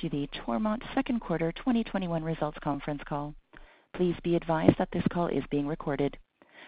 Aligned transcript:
To 0.00 0.08
the 0.08 0.28
Toromont 0.28 0.80
second 0.94 1.20
quarter 1.20 1.52
2021 1.52 2.24
results 2.24 2.56
conference 2.64 3.02
call. 3.06 3.34
Please 3.94 4.14
be 4.24 4.34
advised 4.34 4.78
that 4.78 4.88
this 4.92 5.04
call 5.12 5.26
is 5.26 5.44
being 5.50 5.66
recorded. 5.66 6.16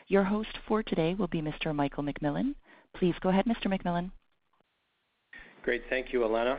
Your 0.09 0.25
host 0.25 0.59
for 0.69 0.83
today 0.83 1.15
will 1.15 1.29
be 1.29 1.41
Mr. 1.41 1.75
Michael 1.75 2.05
McMillan. 2.05 2.55
Please 2.95 3.15
go 3.23 3.31
ahead, 3.31 3.47
Mr. 3.47 3.67
McMillan. 3.67 4.11
Great. 5.63 5.83
Thank 5.89 6.13
you, 6.13 6.25
Elena. 6.25 6.59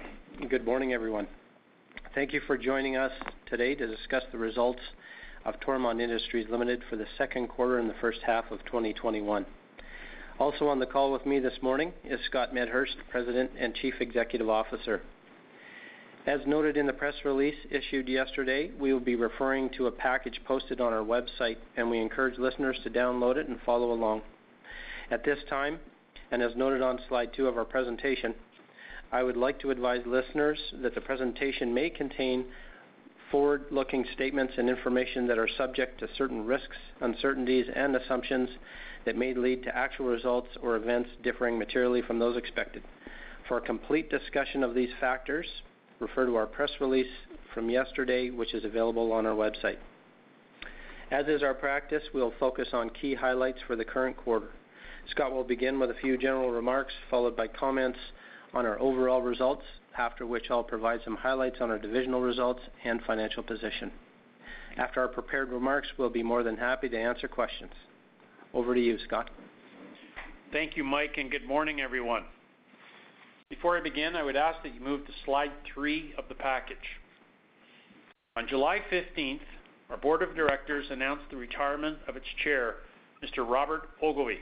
Good 0.50 0.66
morning, 0.66 0.94
everyone. 0.94 1.28
Thank 2.16 2.34
you 2.34 2.42
for 2.48 2.58
joining 2.58 2.98
us 2.98 3.12
today 3.48 3.76
to 3.76 3.86
discuss 3.86 4.24
the 4.32 4.40
results 4.40 4.82
of 5.46 5.60
Toromont 5.60 6.02
Industries 6.02 6.48
Limited 6.50 6.82
for 6.90 6.96
the 6.96 7.06
second 7.20 7.50
quarter 7.50 7.78
and 7.78 7.88
the 7.88 7.96
first 8.02 8.20
half 8.26 8.50
of 8.50 8.66
2021. 8.66 9.46
Also 10.40 10.68
on 10.68 10.80
the 10.80 10.88
call 10.88 11.12
with 11.12 11.26
me 11.28 11.38
this 11.38 11.62
morning 11.62 11.94
is 12.04 12.20
Scott 12.26 12.52
Medhurst, 12.52 12.96
President 13.12 13.52
and 13.60 13.76
Chief 13.76 13.94
Executive 14.00 14.50
Officer. 14.50 15.04
As 16.26 16.40
noted 16.48 16.78
in 16.78 16.88
the 16.88 16.94
press 16.94 17.16
release 17.26 17.58
issued 17.70 18.08
yesterday, 18.08 18.72
we 18.80 18.94
will 18.94 19.02
be 19.02 19.16
referring 19.16 19.70
to 19.72 19.88
a 19.88 19.92
package 19.92 20.40
posted 20.46 20.80
on 20.80 20.94
our 20.94 21.04
website, 21.04 21.58
and 21.76 21.90
we 21.90 22.00
encourage 22.00 22.40
listeners 22.40 22.80
to 22.84 22.90
download 22.90 23.36
it 23.36 23.50
and 23.50 23.60
follow 23.66 23.92
along. 23.92 24.22
At 25.12 25.26
this 25.26 25.40
time, 25.50 25.80
and 26.32 26.42
as 26.42 26.56
noted 26.56 26.82
on 26.82 27.02
slide 27.10 27.34
two 27.34 27.48
of 27.48 27.58
our 27.58 27.66
presentation, 27.66 28.34
I 29.12 29.22
would 29.22 29.36
like 29.36 29.60
to 29.60 29.72
advise 29.72 30.06
listeners 30.06 30.58
that 30.82 30.96
the 30.96 31.02
presentation 31.02 31.74
may 31.74 31.90
contain 31.90 32.46
forward-looking 33.30 34.06
statements 34.14 34.54
and 34.58 34.70
information 34.70 35.28
that 35.28 35.38
are 35.38 35.50
subject 35.58 36.00
to 36.00 36.08
certain 36.18 36.46
risks, 36.46 36.78
uncertainties, 37.02 37.66
and 37.76 37.98
assumptions 37.98 38.48
that 39.04 39.18
may 39.18 39.34
lead 39.34 39.62
to 39.64 39.76
actual 39.76 40.06
results 40.06 40.50
or 40.62 40.78
events 40.78 41.10
differing 41.22 41.60
materially 41.60 42.02
from 42.02 42.18
those 42.18 42.38
expected. 42.38 42.82
For 43.50 43.58
a 43.58 43.62
complete 43.62 44.10
discussion 44.10 44.64
of 44.64 44.74
these 44.74 44.92
factors, 45.02 45.48
refer 46.04 46.26
to 46.26 46.36
our 46.36 46.46
press 46.46 46.70
release 46.80 47.12
from 47.54 47.70
yesterday, 47.70 48.30
which 48.30 48.54
is 48.54 48.66
available 48.66 49.12
on 49.12 49.26
our 49.26 49.36
website. 49.36 49.78
As 51.12 51.28
is 51.28 51.44
our 51.44 51.54
practice, 51.54 52.04
we'll 52.14 52.34
focus 52.40 52.68
on 52.74 52.90
key 52.90 53.14
highlights 53.16 53.60
for 53.68 53.76
the 53.76 53.86
current 53.86 54.18
quarter. 54.18 54.50
Scott 55.10 55.32
will 55.32 55.44
begin 55.44 55.80
with 55.80 55.92
a 55.92 55.96
few 55.96 56.18
general 56.18 56.52
remarks, 56.52 56.94
followed 57.10 57.36
by 57.36 57.48
comments 57.48 58.00
on 58.54 58.66
our 58.66 58.80
overall 58.80 59.22
results, 59.22 59.64
after 59.98 60.26
which 60.26 60.46
I'll 60.50 60.64
provide 60.64 61.02
some 61.04 61.16
highlights 61.16 61.58
on 61.62 61.70
our 61.70 61.80
divisional 61.80 62.22
results 62.22 62.62
and 62.84 63.02
financial 63.04 63.44
position. 63.44 63.92
After 64.78 65.02
our 65.02 65.08
prepared 65.08 65.50
remarks, 65.50 65.88
we'll 65.98 66.10
be 66.10 66.24
more 66.24 66.44
than 66.44 66.58
happy 66.58 66.90
to 66.90 66.98
answer 66.98 67.28
questions. 67.28 67.72
Over 68.54 68.74
to 68.74 68.82
you, 68.82 68.98
Scott. 69.06 69.30
Thank 70.52 70.78
you, 70.78 70.84
Mike, 70.84 71.18
and 71.18 71.30
good 71.30 71.48
morning, 71.48 71.82
everyone. 71.82 72.26
Before 73.50 73.78
I 73.78 73.82
begin, 73.82 74.16
I 74.16 74.24
would 74.24 74.36
ask 74.36 74.62
that 74.64 74.74
you 74.74 74.82
move 74.82 75.06
to 75.06 75.14
slide 75.26 75.52
three 75.74 76.14
of 76.18 76.26
the 76.30 76.36
package. 76.36 76.78
On 78.36 78.48
July 78.48 78.80
15th, 78.92 79.42
our 79.90 79.98
board 79.98 80.24
of 80.24 80.36
directors 80.36 80.86
announced 80.90 81.26
the 81.30 81.38
retirement 81.38 81.98
of 82.08 82.16
its 82.16 82.26
chair, 82.44 82.76
Mr. 83.24 83.48
Robert 83.48 83.90
Ogilvie. 84.02 84.40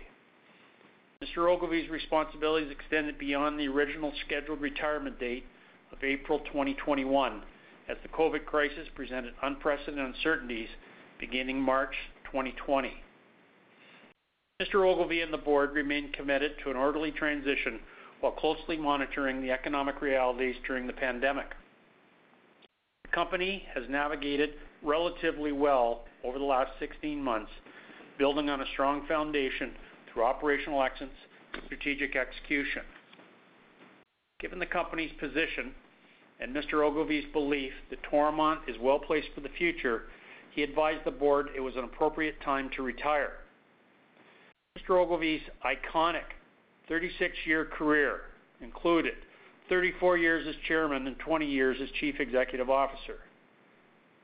Mr. 1.22 1.50
Ogilvie's 1.50 1.90
responsibilities 1.90 2.72
extended 2.72 3.20
beyond 3.20 3.60
the 3.60 3.68
original 3.68 4.12
scheduled 4.26 4.62
retirement 4.62 5.20
date 5.20 5.46
of 5.92 6.04
April 6.04 6.40
2021, 6.40 7.44
as 7.90 7.98
the 8.02 8.10
COVID 8.10 8.46
crisis 8.46 8.88
presented 8.96 9.34
unprecedented 9.44 10.16
uncertainties 10.16 10.70
beginning 11.20 11.60
March 11.60 11.94
2020. 12.26 12.94
Mr. 14.62 14.88
Ogilvie 14.88 15.22
and 15.22 15.34
the 15.34 15.38
board 15.38 15.74
remain 15.74 16.12
committed 16.12 16.54
to 16.64 16.72
an 16.72 16.78
orderly 16.78 17.12
transition 17.12 17.80
while 18.22 18.32
closely 18.32 18.78
monitoring 18.78 19.42
the 19.42 19.52
economic 19.52 20.02
realities 20.02 20.56
during 20.66 20.88
the 20.88 20.94
pandemic. 20.94 21.48
The 23.04 23.12
company 23.12 23.66
has 23.74 23.84
navigated 23.90 24.52
relatively 24.84 25.52
well 25.52 26.06
over 26.24 26.40
the 26.40 26.46
last 26.46 26.72
16 26.80 27.22
months, 27.22 27.52
building 28.18 28.50
on 28.50 28.62
a 28.62 28.66
strong 28.74 29.06
foundation 29.08 29.72
through 30.12 30.24
operational 30.24 30.82
excellence 30.82 31.14
and 31.54 31.64
strategic 31.66 32.16
execution. 32.16 32.84
Given 34.40 34.60
the 34.60 34.66
company's 34.66 35.12
position 35.20 35.74
and 36.40 36.56
Mr. 36.56 36.84
Ogilvie's 36.84 37.26
belief 37.34 37.74
that 37.90 38.02
Toromont 38.04 38.60
is 38.68 38.76
well-placed 38.82 39.28
for 39.36 39.42
the 39.42 39.50
future, 39.50 40.04
he 40.52 40.64
advised 40.64 41.06
the 41.06 41.12
board 41.12 41.50
it 41.56 41.60
was 41.60 41.76
an 41.76 41.84
appropriate 41.84 42.42
time 42.42 42.70
to 42.76 42.82
retire. 42.82 43.34
Mr. 44.78 44.98
Ogilvie's 45.04 45.42
iconic 45.66 46.24
36-year 46.90 47.66
career 47.66 48.22
included 48.62 49.14
34 49.70 50.18
years 50.18 50.48
as 50.48 50.56
chairman 50.68 51.08
and 51.08 51.18
20 51.20 51.46
years 51.46 51.78
as 51.82 51.90
chief 52.00 52.16
executive 52.20 52.70
officer. 52.70 53.20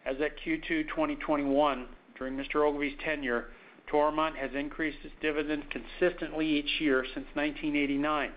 As 0.05 0.15
at 0.21 0.37
Q2 0.45 0.89
2021, 0.89 1.87
during 2.17 2.35
Mr. 2.35 2.67
Ogilvie's 2.67 2.97
tenure, 3.03 3.47
Toromont 3.91 4.35
has 4.35 4.51
increased 4.53 4.97
its 5.03 5.13
dividend 5.21 5.63
consistently 5.69 6.45
each 6.45 6.81
year 6.81 7.03
since 7.13 7.27
1989. 7.33 8.31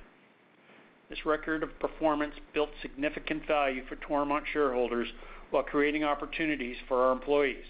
This 1.08 1.26
record 1.26 1.64
of 1.64 1.78
performance 1.80 2.34
built 2.54 2.70
significant 2.82 3.46
value 3.46 3.82
for 3.88 3.96
Toromont 3.96 4.44
shareholders 4.52 5.08
while 5.50 5.64
creating 5.64 6.04
opportunities 6.04 6.76
for 6.86 7.04
our 7.04 7.12
employees. 7.12 7.64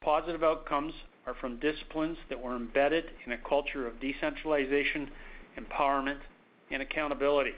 Positive 0.00 0.44
outcomes 0.44 0.94
are 1.26 1.34
from 1.40 1.58
disciplines 1.58 2.18
that 2.28 2.40
were 2.40 2.56
embedded 2.56 3.04
in 3.26 3.32
a 3.32 3.38
culture 3.38 3.86
of 3.86 4.00
decentralization, 4.00 5.10
empowerment, 5.58 6.18
and 6.70 6.82
accountability. 6.82 7.54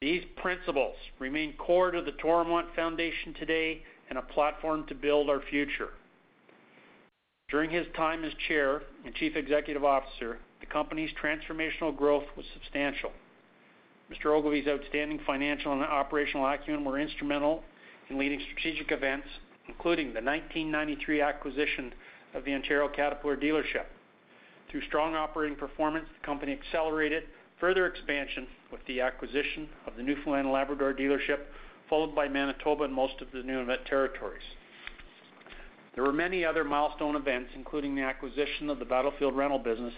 These 0.00 0.24
principles 0.36 0.96
remain 1.18 1.54
core 1.56 1.90
to 1.90 2.02
the 2.02 2.12
Toromont 2.12 2.74
Foundation 2.74 3.34
today 3.38 3.82
and 4.10 4.18
a 4.18 4.22
platform 4.22 4.84
to 4.88 4.94
build 4.94 5.30
our 5.30 5.40
future. 5.50 5.90
During 7.48 7.70
his 7.70 7.86
time 7.96 8.24
as 8.24 8.32
chair 8.48 8.82
and 9.04 9.14
chief 9.14 9.36
executive 9.36 9.84
officer, 9.84 10.38
the 10.60 10.66
company's 10.66 11.10
transformational 11.22 11.96
growth 11.96 12.24
was 12.36 12.44
substantial. 12.52 13.12
Mr. 14.10 14.26
Ogilvie's 14.26 14.68
outstanding 14.68 15.20
financial 15.26 15.72
and 15.72 15.82
operational 15.82 16.46
acumen 16.46 16.84
were 16.84 16.98
instrumental 16.98 17.62
in 18.08 18.18
leading 18.18 18.40
strategic 18.40 18.92
events, 18.92 19.26
including 19.68 20.08
the 20.08 20.20
1993 20.20 21.20
acquisition 21.20 21.92
of 22.34 22.44
the 22.44 22.54
Ontario 22.54 22.88
Caterpillar 22.88 23.36
dealership. 23.36 23.86
Through 24.70 24.82
strong 24.82 25.14
operating 25.14 25.56
performance, 25.56 26.06
the 26.20 26.26
company 26.26 26.52
accelerated 26.52 27.24
further 27.60 27.86
expansion 27.86 28.46
with 28.70 28.80
the 28.86 29.00
acquisition 29.00 29.68
of 29.86 29.96
the 29.96 30.02
Newfoundland 30.02 30.46
and 30.46 30.52
Labrador 30.52 30.92
dealership, 30.92 31.40
followed 31.88 32.14
by 32.14 32.28
Manitoba 32.28 32.84
and 32.84 32.92
most 32.92 33.20
of 33.20 33.28
the 33.32 33.38
Nunavut 33.38 33.84
territories. 33.86 34.42
There 35.94 36.04
were 36.04 36.12
many 36.12 36.44
other 36.44 36.62
milestone 36.62 37.16
events, 37.16 37.50
including 37.54 37.94
the 37.94 38.02
acquisition 38.02 38.68
of 38.68 38.78
the 38.78 38.84
Battlefield 38.84 39.34
rental 39.34 39.58
business 39.58 39.94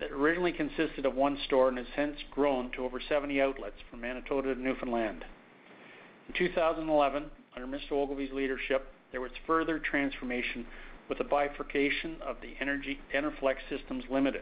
that 0.00 0.10
originally 0.10 0.52
consisted 0.52 1.04
of 1.04 1.14
one 1.14 1.36
store 1.44 1.68
and 1.68 1.76
has 1.76 1.86
since 1.94 2.16
grown 2.30 2.70
to 2.72 2.84
over 2.84 3.00
70 3.06 3.40
outlets 3.40 3.76
from 3.90 4.00
Manitoba 4.00 4.54
to 4.54 4.60
Newfoundland. 4.60 5.24
In 6.28 6.34
2011, 6.34 7.24
under 7.54 7.68
Mr. 7.68 7.92
Ogilvie's 7.92 8.32
leadership, 8.32 8.94
there 9.10 9.20
was 9.20 9.30
further 9.46 9.78
transformation 9.78 10.66
with 11.12 11.18
the 11.18 11.24
bifurcation 11.24 12.16
of 12.26 12.36
the 12.40 12.54
Energy 12.58 12.98
Enerflex 13.14 13.56
Systems 13.68 14.02
Limited. 14.10 14.40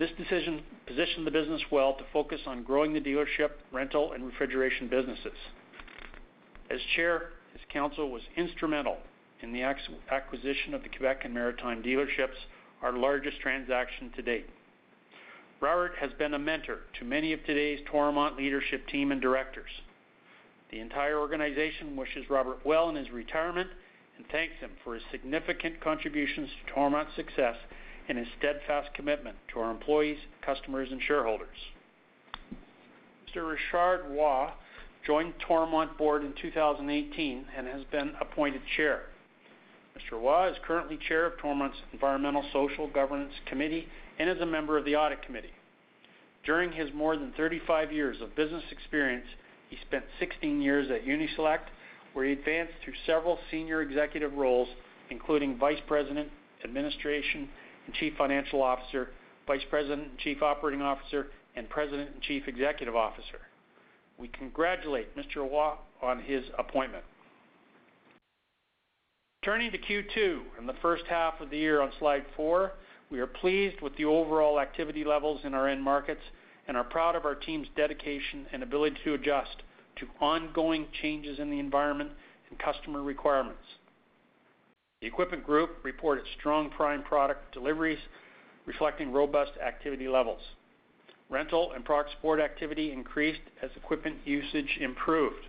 This 0.00 0.10
decision 0.18 0.60
positioned 0.88 1.24
the 1.24 1.30
business 1.30 1.62
well 1.70 1.94
to 1.94 2.04
focus 2.12 2.40
on 2.48 2.64
growing 2.64 2.92
the 2.92 3.00
dealership, 3.00 3.50
rental, 3.70 4.10
and 4.12 4.26
refrigeration 4.26 4.88
businesses. 4.88 5.38
As 6.68 6.80
chair, 6.96 7.30
his 7.52 7.60
counsel 7.72 8.10
was 8.10 8.22
instrumental 8.36 8.96
in 9.40 9.52
the 9.52 9.62
acquisition 9.62 10.74
of 10.74 10.82
the 10.82 10.88
Quebec 10.88 11.20
and 11.22 11.32
Maritime 11.32 11.80
dealerships, 11.80 12.34
our 12.82 12.98
largest 12.98 13.38
transaction 13.38 14.10
to 14.16 14.22
date. 14.22 14.50
Robert 15.60 15.92
has 16.00 16.10
been 16.18 16.34
a 16.34 16.40
mentor 16.40 16.80
to 16.98 17.04
many 17.04 17.32
of 17.32 17.44
today's 17.44 17.78
Toromont 17.88 18.36
leadership 18.36 18.88
team 18.88 19.12
and 19.12 19.20
directors. 19.20 19.70
The 20.72 20.80
entire 20.80 21.20
organization 21.20 21.94
wishes 21.94 22.28
Robert 22.28 22.58
well 22.66 22.88
in 22.88 22.96
his 22.96 23.12
retirement 23.12 23.70
and 24.20 24.28
thanks 24.30 24.54
him 24.60 24.70
for 24.84 24.92
his 24.92 25.02
significant 25.10 25.80
contributions 25.80 26.50
to 26.50 26.74
Toromont's 26.74 27.16
success 27.16 27.56
and 28.06 28.18
his 28.18 28.26
steadfast 28.38 28.92
commitment 28.92 29.34
to 29.50 29.60
our 29.60 29.70
employees, 29.70 30.18
customers, 30.44 30.88
and 30.92 31.00
shareholders. 31.00 31.56
Mr. 33.26 33.48
Richard 33.48 34.04
Roy 34.10 34.50
joined 35.06 35.32
Toromont 35.48 35.96
board 35.96 36.22
in 36.22 36.34
2018 36.40 37.46
and 37.56 37.66
has 37.66 37.82
been 37.90 38.12
appointed 38.20 38.60
chair. 38.76 39.04
Mr. 39.96 40.22
Roy 40.22 40.50
is 40.50 40.56
currently 40.66 40.98
chair 41.08 41.24
of 41.24 41.38
Toromont's 41.38 41.78
Environmental 41.94 42.44
Social 42.52 42.88
Governance 42.88 43.32
Committee 43.46 43.88
and 44.18 44.28
is 44.28 44.40
a 44.42 44.46
member 44.46 44.76
of 44.76 44.84
the 44.84 44.96
Audit 44.96 45.22
Committee. 45.22 45.54
During 46.44 46.72
his 46.72 46.90
more 46.92 47.16
than 47.16 47.32
35 47.38 47.90
years 47.90 48.20
of 48.20 48.36
business 48.36 48.64
experience, 48.70 49.26
he 49.70 49.78
spent 49.86 50.04
16 50.18 50.60
years 50.60 50.90
at 50.90 51.06
Uni-Select, 51.06 51.70
where 52.12 52.24
he 52.24 52.32
advanced 52.32 52.74
through 52.84 52.94
several 53.06 53.38
senior 53.50 53.82
executive 53.82 54.32
roles, 54.34 54.68
including 55.10 55.58
Vice 55.58 55.80
President, 55.86 56.28
Administration 56.64 57.48
and 57.86 57.94
Chief 57.94 58.12
Financial 58.16 58.62
Officer, 58.62 59.10
Vice 59.46 59.62
President 59.70 60.08
and 60.08 60.18
Chief 60.18 60.42
Operating 60.42 60.82
Officer, 60.82 61.28
and 61.56 61.68
President 61.68 62.10
and 62.14 62.22
Chief 62.22 62.46
Executive 62.46 62.94
Officer. 62.94 63.40
We 64.18 64.28
congratulate 64.28 65.16
Mr. 65.16 65.36
Roy 65.36 65.74
on 66.02 66.22
his 66.22 66.44
appointment. 66.58 67.04
Turning 69.42 69.72
to 69.72 69.78
Q2 69.78 70.40
and 70.58 70.68
the 70.68 70.74
first 70.82 71.04
half 71.08 71.40
of 71.40 71.48
the 71.48 71.56
year 71.56 71.80
on 71.80 71.90
slide 71.98 72.24
four, 72.36 72.72
we 73.10 73.20
are 73.20 73.26
pleased 73.26 73.80
with 73.80 73.96
the 73.96 74.04
overall 74.04 74.60
activity 74.60 75.02
levels 75.02 75.40
in 75.44 75.54
our 75.54 75.66
end 75.66 75.82
markets 75.82 76.20
and 76.68 76.76
are 76.76 76.84
proud 76.84 77.16
of 77.16 77.24
our 77.24 77.34
team's 77.34 77.66
dedication 77.74 78.46
and 78.52 78.62
ability 78.62 78.96
to 79.02 79.14
adjust 79.14 79.62
to 80.00 80.06
ongoing 80.20 80.86
changes 81.02 81.38
in 81.38 81.50
the 81.50 81.58
environment 81.58 82.10
and 82.48 82.58
customer 82.58 83.02
requirements. 83.02 83.62
The 85.00 85.06
Equipment 85.06 85.44
Group 85.44 85.78
reported 85.82 86.24
strong 86.38 86.68
prime 86.70 87.02
product 87.02 87.54
deliveries, 87.54 87.98
reflecting 88.66 89.12
robust 89.12 89.52
activity 89.64 90.08
levels. 90.08 90.40
Rental 91.30 91.72
and 91.74 91.84
product 91.84 92.10
support 92.10 92.40
activity 92.40 92.92
increased 92.92 93.40
as 93.62 93.70
equipment 93.76 94.16
usage 94.24 94.78
improved. 94.80 95.46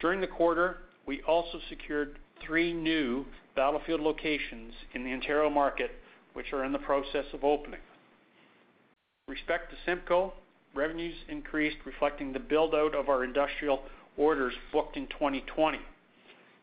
During 0.00 0.20
the 0.20 0.26
quarter, 0.26 0.78
we 1.06 1.22
also 1.22 1.58
secured 1.68 2.18
three 2.44 2.72
new 2.72 3.24
Battlefield 3.54 4.00
locations 4.00 4.72
in 4.94 5.04
the 5.04 5.12
Ontario 5.12 5.50
market, 5.50 5.90
which 6.32 6.52
are 6.52 6.64
in 6.64 6.72
the 6.72 6.78
process 6.78 7.26
of 7.34 7.44
opening. 7.44 7.80
With 9.28 9.36
respect 9.36 9.70
to 9.70 9.90
CIMCO, 9.90 10.32
revenues 10.74 11.14
increased, 11.28 11.76
reflecting 11.84 12.32
the 12.32 12.38
build-out 12.38 12.94
of 12.94 13.08
our 13.08 13.24
industrial 13.24 13.82
orders 14.16 14.54
booked 14.72 14.96
in 14.96 15.06
2020. 15.08 15.78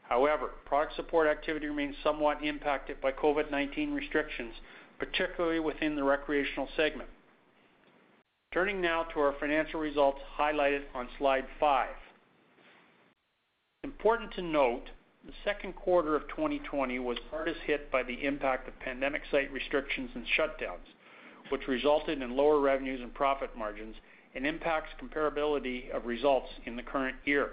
However, 0.04 0.52
product 0.66 0.96
support 0.96 1.28
activity 1.28 1.68
remains 1.68 1.96
somewhat 2.04 2.44
impacted 2.44 3.00
by 3.00 3.12
COVID-19 3.12 3.94
restrictions, 3.94 4.54
particularly 4.98 5.60
within 5.60 5.96
the 5.96 6.04
recreational 6.04 6.68
segment. 6.76 7.10
Turning 8.52 8.82
now 8.82 9.04
to 9.04 9.20
our 9.20 9.36
financial 9.40 9.80
results 9.80 10.20
highlighted 10.40 10.82
on 10.96 11.08
slide 11.20 11.46
five. 11.60 11.96
Important 13.84 14.34
to 14.34 14.42
note, 14.42 14.86
the 15.26 15.34
second 15.46 15.76
quarter 15.76 16.16
of 16.16 16.28
2020 16.30 16.98
was 16.98 17.18
hardest 17.30 17.60
hit 17.68 17.92
by 17.92 18.02
the 18.02 18.26
impact 18.26 18.68
of 18.68 18.80
pandemic 18.80 19.22
site 19.30 19.52
restrictions 19.54 20.10
and 20.16 20.26
shutdowns, 20.26 20.88
which 21.50 21.68
resulted 21.68 22.22
in 22.22 22.36
lower 22.36 22.60
revenues 22.60 23.02
and 23.02 23.14
profit 23.14 23.50
margins 23.58 23.96
and 24.36 24.46
impacts 24.46 24.90
comparability 25.02 25.90
of 25.92 26.06
results 26.06 26.50
in 26.66 26.76
the 26.76 26.84
current 26.84 27.16
year. 27.26 27.52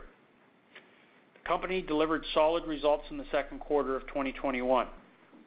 The 1.42 1.48
company 1.48 1.80
delivered 1.80 2.24
solid 2.34 2.66
results 2.66 3.04
in 3.10 3.18
the 3.18 3.24
second 3.30 3.60
quarter 3.60 3.96
of 3.96 4.06
2021. 4.08 4.86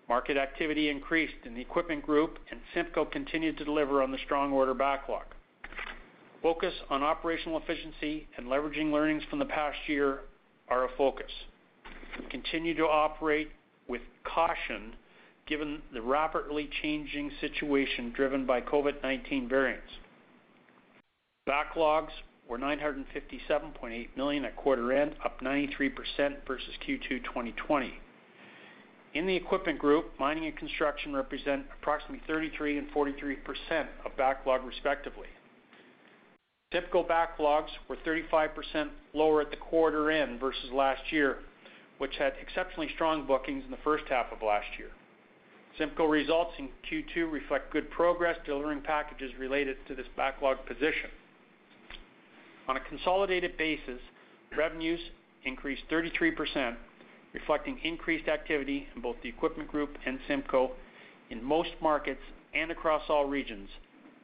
Market 0.08 0.38
activity 0.38 0.90
increased 0.90 1.46
in 1.46 1.54
the 1.54 1.62
Equipment 1.62 2.04
Group, 2.04 2.40
and 2.50 2.60
CIMCO 2.74 3.12
continued 3.12 3.58
to 3.58 3.66
deliver 3.66 4.02
on 4.02 4.12
the 4.12 4.18
strong 4.26 4.52
order 4.52 4.74
backlog. 4.74 5.26
Focus 6.42 6.74
on 6.90 7.04
operational 7.04 7.60
efficiency 7.60 8.28
and 8.38 8.48
leveraging 8.48 8.92
learnings 8.92 9.24
from 9.30 9.40
the 9.40 9.46
past 9.46 9.78
year 9.88 10.22
are 10.70 10.86
a 10.86 10.90
focus. 10.98 11.32
We 12.18 12.26
continue 12.30 12.76
to 12.76 12.86
operate 12.86 13.52
with 13.88 14.02
caution 14.24 14.96
given 15.50 15.82
the 15.94 16.02
rapidly 16.02 16.70
changing 16.82 17.32
situation 17.42 18.14
driven 18.16 18.46
by 18.46 18.62
COVID-19 18.62 19.50
variants. 19.50 19.92
Backlogs 21.48 22.12
were 22.48 22.60
957.8 22.60 24.08
million 24.16 24.46
at 24.46 24.56
quarter 24.56 24.94
end, 24.94 25.16
up 25.26 25.42
93% 25.42 25.92
versus 26.48 26.74
Q2 26.88 27.24
2020. 27.24 27.94
In 29.16 29.26
the 29.26 29.36
Equipment 29.36 29.80
Group, 29.80 30.12
mining 30.20 30.46
and 30.46 30.56
construction 30.56 31.16
represent 31.16 31.66
approximately 31.82 32.22
33 32.28 32.78
and 32.78 32.92
43% 32.92 33.88
of 34.06 34.16
backlog 34.16 34.64
respectively. 34.64 35.28
CIMCO 36.72 37.08
backlogs 37.08 37.70
were 37.88 37.98
35% 38.06 38.90
lower 39.16 39.42
at 39.42 39.50
the 39.50 39.58
quarter 39.58 40.12
end 40.12 40.40
versus 40.40 40.70
last 40.72 41.02
year, 41.12 41.40
which 41.98 42.16
had 42.18 42.34
exceptionally 42.40 42.90
strong 42.94 43.26
bookings 43.26 43.64
in 43.66 43.72
the 43.72 43.78
first 43.84 44.04
half 44.08 44.28
of 44.32 44.44
last 44.44 44.68
year. 44.78 44.90
CIMCO 45.80 46.10
results 46.10 46.52
in 46.60 46.70
Q2 46.92 47.32
reflect 47.32 47.72
good 47.72 47.90
progress 47.90 48.38
delivering 48.46 48.82
packages 48.82 49.32
related 49.40 49.78
to 49.88 49.96
this 49.96 50.08
backlog 50.18 50.58
position. 50.66 51.10
On 52.68 52.76
a 52.76 52.82
consolidated 52.82 53.58
basis, 53.58 54.02
revenues 54.58 55.00
increased 55.46 55.84
33%, 55.90 56.76
reflecting 57.34 57.80
increased 57.84 58.28
activity 58.28 58.88
in 58.96 59.02
both 59.02 59.16
the 59.24 59.30
Equipment 59.30 59.70
Group 59.70 59.98
and 60.06 60.20
CIMCO 60.28 60.72
in 61.30 61.44
most 61.44 61.70
markets 61.82 62.22
and 62.54 62.72
across 62.72 63.04
all 63.10 63.26
regions, 63.26 63.70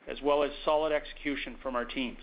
as 0.10 0.18
well 0.22 0.44
as 0.44 0.52
solid 0.64 0.92
execution 0.92 1.56
from 1.62 1.76
our 1.76 1.86
teams. 1.86 2.20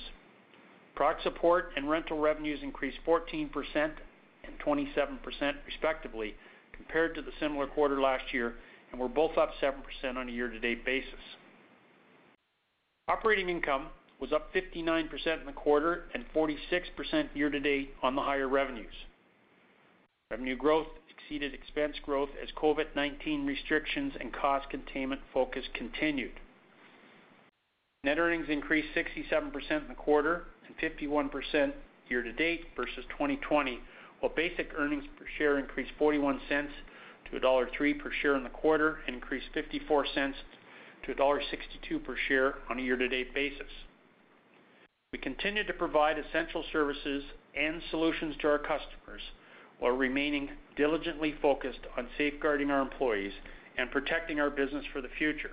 Product 0.94 1.23
support 1.23 1.70
and 1.76 1.88
rental 1.88 2.19
revenues 2.19 2.61
increased 2.62 2.99
14% 3.06 3.50
and 3.75 4.58
27% 4.64 5.55
respectively 5.67 6.34
compared 6.73 7.14
to 7.14 7.23
the 7.23 7.31
similar 7.40 7.67
quarter 7.67 8.00
last 8.00 8.25
year, 8.32 8.55
and 8.93 9.00
we 9.00 9.06
were 9.06 9.12
both 9.12 9.37
up 9.37 9.50
7% 9.61 10.17
on 10.17 10.29
a 10.29 10.33
year-to-date 10.33 10.85
basis. 10.85 11.09
Operating 13.09 13.49
income 13.49 13.89
was 14.21 14.33
up 14.33 14.55
59% 14.55 15.41
in 15.41 15.47
the 15.47 15.53
quarter 15.53 16.05
and 16.15 16.25
46% 16.35 17.29
year-to-date 17.35 17.94
on 18.03 18.15
the 18.15 18.23
higher 18.23 18.49
revenues. 18.49 18.94
Revenue 20.31 20.56
growth 20.56 20.87
exceeded 21.11 21.53
expense 21.53 21.97
growth 22.05 22.31
as 22.41 22.49
COVID-19 22.56 23.47
restrictions 23.47 24.12
and 24.21 24.33
cost 24.33 24.71
containment 24.71 25.21
focus 25.35 25.65
continued. 25.75 26.33
Net 28.05 28.19
earnings 28.19 28.47
increased 28.49 28.89
67% 28.97 29.53
in 29.71 29.89
the 29.89 29.94
quarter 29.94 30.44
and 30.67 30.93
51% 30.93 31.73
year-to-date 32.09 32.67
versus 32.77 33.05
2020, 33.11 33.79
while 34.21 34.32
basic 34.34 34.70
earnings 34.77 35.05
per 35.19 35.25
share 35.39 35.58
increased 35.58 35.93
0.41 36.01 36.39
to 37.32 37.41
1.03 37.41 37.98
per 37.98 38.10
share 38.20 38.36
in 38.36 38.44
the 38.44 38.51
quarter 38.51 38.98
and 39.06 39.17
increased 39.17 39.46
$0.54 39.55 40.32
to 41.06 41.15
1.62 41.15 42.05
per 42.05 42.17
share 42.29 42.55
on 42.70 42.79
a 42.79 42.82
year-to-date 42.82 43.34
basis. 43.34 43.70
We 45.12 45.19
continue 45.19 45.65
to 45.65 45.72
provide 45.72 46.17
essential 46.19 46.65
services 46.72 47.24
and 47.58 47.82
solutions 47.91 48.34
to 48.41 48.48
our 48.48 48.58
customers 48.58 49.20
while 49.79 49.93
remaining 49.93 50.48
diligently 50.77 51.34
focused 51.43 51.81
on 51.98 52.06
safeguarding 52.17 52.70
our 52.70 52.81
employees 52.81 53.32
and 53.77 53.91
protecting 53.91 54.41
our 54.41 54.51
business 54.51 54.84
for 54.93 55.01
the 55.01 55.08
future. 55.19 55.51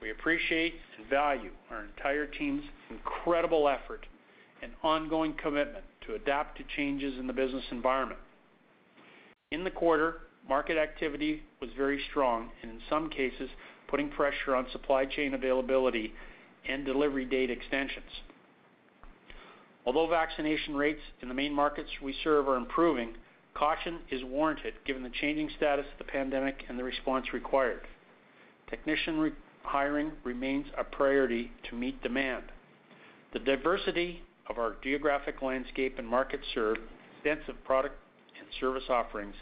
We 0.00 0.10
appreciate 0.10 0.74
and 0.98 1.06
value 1.08 1.50
our 1.70 1.84
entire 1.84 2.26
team's 2.26 2.62
incredible 2.90 3.68
effort 3.68 4.06
and 4.62 4.72
ongoing 4.82 5.34
commitment 5.34 5.84
to 6.06 6.14
adapt 6.14 6.58
to 6.58 6.64
changes 6.76 7.18
in 7.18 7.26
the 7.26 7.32
business 7.32 7.64
environment. 7.70 8.20
In 9.50 9.64
the 9.64 9.70
quarter, 9.70 10.20
market 10.48 10.76
activity 10.76 11.42
was 11.60 11.70
very 11.76 12.00
strong 12.10 12.50
and 12.62 12.70
in 12.70 12.80
some 12.88 13.08
cases, 13.08 13.48
putting 13.88 14.08
pressure 14.10 14.54
on 14.54 14.66
supply 14.72 15.04
chain 15.04 15.34
availability 15.34 16.12
and 16.68 16.84
delivery 16.84 17.24
date 17.24 17.50
extensions. 17.50 18.10
Although 19.86 20.08
vaccination 20.08 20.74
rates 20.74 21.02
in 21.20 21.28
the 21.28 21.34
main 21.34 21.52
markets 21.52 21.90
we 22.02 22.14
serve 22.24 22.48
are 22.48 22.56
improving, 22.56 23.14
caution 23.54 23.98
is 24.10 24.24
warranted 24.24 24.74
given 24.86 25.02
the 25.02 25.10
changing 25.20 25.50
status 25.56 25.86
of 25.92 25.98
the 25.98 26.10
pandemic 26.10 26.64
and 26.68 26.78
the 26.78 26.84
response 26.84 27.32
required. 27.32 27.82
Technician 28.68 29.32
hiring 29.62 30.12
remains 30.24 30.66
a 30.78 30.84
priority 30.84 31.52
to 31.68 31.76
meet 31.76 32.02
demand. 32.02 32.44
The 33.32 33.38
diversity 33.40 34.22
of 34.48 34.58
our 34.58 34.76
geographic 34.82 35.42
landscape 35.42 35.98
and 35.98 36.06
market 36.06 36.40
served, 36.54 36.80
extensive 37.16 37.62
product 37.64 37.96
and 38.38 38.46
service 38.60 38.84
offerings, 38.88 39.34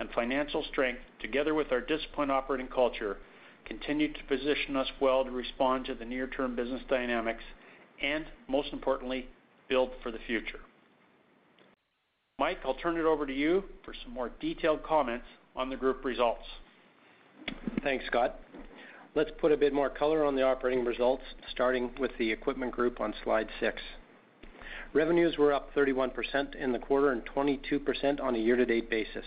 and 0.00 0.10
financial 0.10 0.64
strength, 0.70 1.00
together 1.20 1.54
with 1.54 1.70
our 1.72 1.80
disciplined 1.80 2.32
operating 2.32 2.68
culture, 2.68 3.18
continue 3.64 4.12
to 4.12 4.24
position 4.24 4.76
us 4.76 4.88
well 5.00 5.24
to 5.24 5.30
respond 5.30 5.84
to 5.86 5.94
the 5.94 6.04
near-term 6.04 6.56
business 6.56 6.82
dynamics 6.88 7.44
and, 8.02 8.24
most 8.48 8.72
importantly, 8.72 9.26
build 9.68 9.90
for 10.02 10.10
the 10.10 10.18
future. 10.26 10.60
Mike, 12.38 12.58
I'll 12.64 12.74
turn 12.74 12.96
it 12.96 13.04
over 13.04 13.26
to 13.26 13.32
you 13.32 13.62
for 13.84 13.94
some 14.02 14.12
more 14.12 14.30
detailed 14.40 14.82
comments 14.82 15.26
on 15.54 15.70
the 15.70 15.76
group 15.76 16.04
results. 16.04 16.44
Thanks, 17.84 18.04
Scott. 18.06 18.40
Let's 19.14 19.30
put 19.40 19.52
a 19.52 19.56
bit 19.56 19.72
more 19.72 19.90
color 19.90 20.24
on 20.24 20.34
the 20.34 20.42
operating 20.42 20.84
results, 20.84 21.22
starting 21.50 21.90
with 22.00 22.10
the 22.18 22.32
Equipment 22.32 22.72
Group 22.72 23.00
on 23.00 23.14
slide 23.22 23.48
six. 23.60 23.80
Revenues 24.94 25.38
were 25.38 25.54
up 25.54 25.74
31% 25.74 26.54
in 26.54 26.72
the 26.72 26.78
quarter 26.78 27.12
and 27.12 27.24
22% 27.24 28.20
on 28.20 28.34
a 28.34 28.38
year-to-date 28.38 28.90
basis 28.90 29.24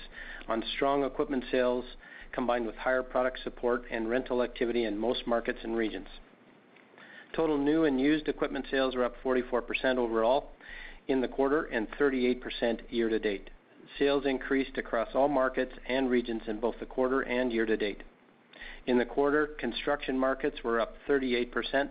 on 0.48 0.64
strong 0.76 1.04
equipment 1.04 1.44
sales, 1.52 1.86
combined 2.34 2.68
with 2.68 2.76
higher 2.76 3.02
product 3.02 3.40
support 3.44 3.84
and 3.90 4.10
rental 4.10 4.44
activity 4.44 4.86
in 4.86 4.98
most 4.98 5.26
markets 5.26 5.60
and 5.64 5.76
regions. 5.76 6.08
Total 7.36 7.58
new 7.58 7.86
and 7.86 8.00
used 8.00 8.28
equipment 8.28 8.66
sales 8.70 8.96
were 8.96 9.06
up 9.06 9.16
44% 9.24 9.98
overall 9.98 10.52
in 11.08 11.20
the 11.20 11.28
quarter 11.28 11.64
and 11.64 11.88
38% 12.00 12.82
year 12.90 13.10
to 13.10 13.20
date. 13.20 13.50
Sales 13.98 14.26
increased 14.26 14.78
across 14.78 15.10
all 15.16 15.28
markets 15.28 15.74
and 15.88 16.10
regions 16.10 16.44
in 16.48 16.60
both 16.60 16.76
the 16.80 16.86
quarter 16.86 17.22
and 17.22 17.52
year 17.52 17.66
to 17.66 17.78
date. 17.78 18.04
In 18.88 18.98
the 19.00 19.06
quarter, 19.06 19.48
construction 19.60 20.18
markets 20.18 20.64
were 20.64 20.80
up 20.80 20.96
38%, 21.08 21.90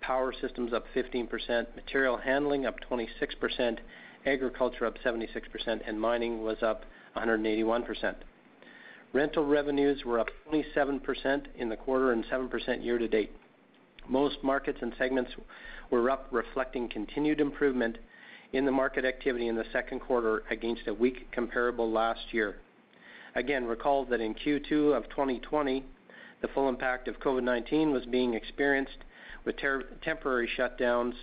power 0.00 0.32
systems 0.40 0.72
up 0.72 0.84
15%, 0.94 1.28
material 1.76 2.16
handling 2.16 2.66
up 2.66 2.76
26%, 2.90 3.78
agriculture 4.26 4.86
up 4.86 4.96
76%, 5.04 5.80
and 5.86 6.00
mining 6.00 6.42
was 6.42 6.62
up 6.62 6.84
181%. 7.16 8.14
Rental 9.12 9.44
revenues 9.44 10.04
were 10.04 10.18
up 10.18 10.28
27% 10.52 11.46
in 11.56 11.68
the 11.68 11.76
quarter 11.76 12.12
and 12.12 12.24
7% 12.26 12.84
year 12.84 12.98
to 12.98 13.08
date. 13.08 13.32
Most 14.08 14.36
markets 14.42 14.78
and 14.82 14.92
segments 14.98 15.30
were 15.90 16.10
up, 16.10 16.28
reflecting 16.30 16.88
continued 16.88 17.40
improvement 17.40 17.96
in 18.52 18.64
the 18.64 18.72
market 18.72 19.04
activity 19.04 19.48
in 19.48 19.56
the 19.56 19.64
second 19.72 20.00
quarter 20.00 20.42
against 20.50 20.86
a 20.88 20.94
weak 20.94 21.30
comparable 21.32 21.90
last 21.90 22.32
year. 22.32 22.56
Again, 23.34 23.64
recall 23.64 24.04
that 24.06 24.20
in 24.20 24.34
Q2 24.34 24.96
of 24.96 25.08
2020, 25.10 25.84
the 26.40 26.48
full 26.48 26.68
impact 26.68 27.08
of 27.08 27.20
COVID-19 27.20 27.92
was 27.92 28.04
being 28.06 28.34
experienced 28.34 28.98
with 29.48 29.56
temporary 30.02 30.48
shutdowns 30.58 31.14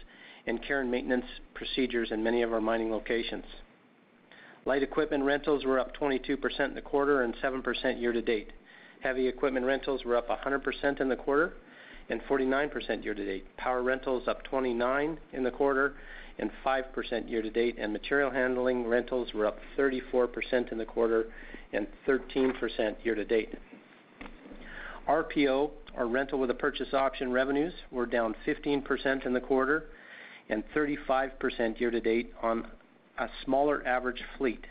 and 0.48 0.62
care 0.63 0.82
and 0.82 0.89
maintenance 0.89 1.25
procedures 1.53 2.10
in 2.12 2.24
many 2.24 2.41
of 2.41 2.51
our 2.51 2.60
mining 2.60 2.91
locations. 2.91 3.46
Light 4.65 4.82
equipment 4.82 5.24
rentals 5.24 5.63
were 5.63 5.79
up 5.79 5.96
22% 5.96 6.60
in 6.62 6.74
the 6.74 6.82
quarter 6.82 7.22
and 7.22 7.36
7% 7.36 8.01
year 8.01 8.12
to 8.12 8.22
date. 8.24 8.51
Heavy 9.01 9.27
equipment 9.27 9.63
rentals 9.63 10.03
were 10.03 10.17
up 10.17 10.27
100% 10.27 11.00
in 11.00 11.08
the 11.08 11.15
quarter 11.15 11.53
and 12.10 12.20
49% 12.24 13.03
year 13.03 13.13
to 13.13 13.25
date. 13.25 13.46
Power 13.58 13.84
rentals 13.84 14.27
up 14.27 14.41
29% 14.51 15.17
in 15.34 15.44
the 15.44 15.51
quarter 15.51 15.94
and 16.39 16.50
5% 16.65 17.29
year 17.29 17.44
to 17.44 17.50
date, 17.51 17.75
and 17.77 17.94
material 17.94 18.32
handling 18.32 18.88
rentals 18.88 19.34
were 19.36 19.46
up 19.46 19.60
34% 19.77 20.72
in 20.72 20.79
the 20.79 20.86
quarter 20.86 21.27
and 21.74 21.86
13% 22.08 22.96
year 23.05 23.15
to 23.15 23.24
date. 23.24 23.53
RPO, 25.08 25.70
our 25.98 26.08
rental 26.08 26.40
with 26.40 26.50
a 26.50 26.56
purchase 26.56 26.94
option 26.94 27.32
revenues, 27.32 27.74
were 27.92 28.06
down 28.06 28.36
15% 28.46 29.25
in 29.25 29.34
the 29.34 29.40
quarter 29.40 29.86
and 30.50 30.64
35% 30.75 31.80
year 31.80 31.92
to 31.92 32.00
date 32.00 32.34
on 32.42 32.68
a 33.18 33.28
smaller 33.44 33.86
average 33.88 34.24
fleet, 34.38 34.66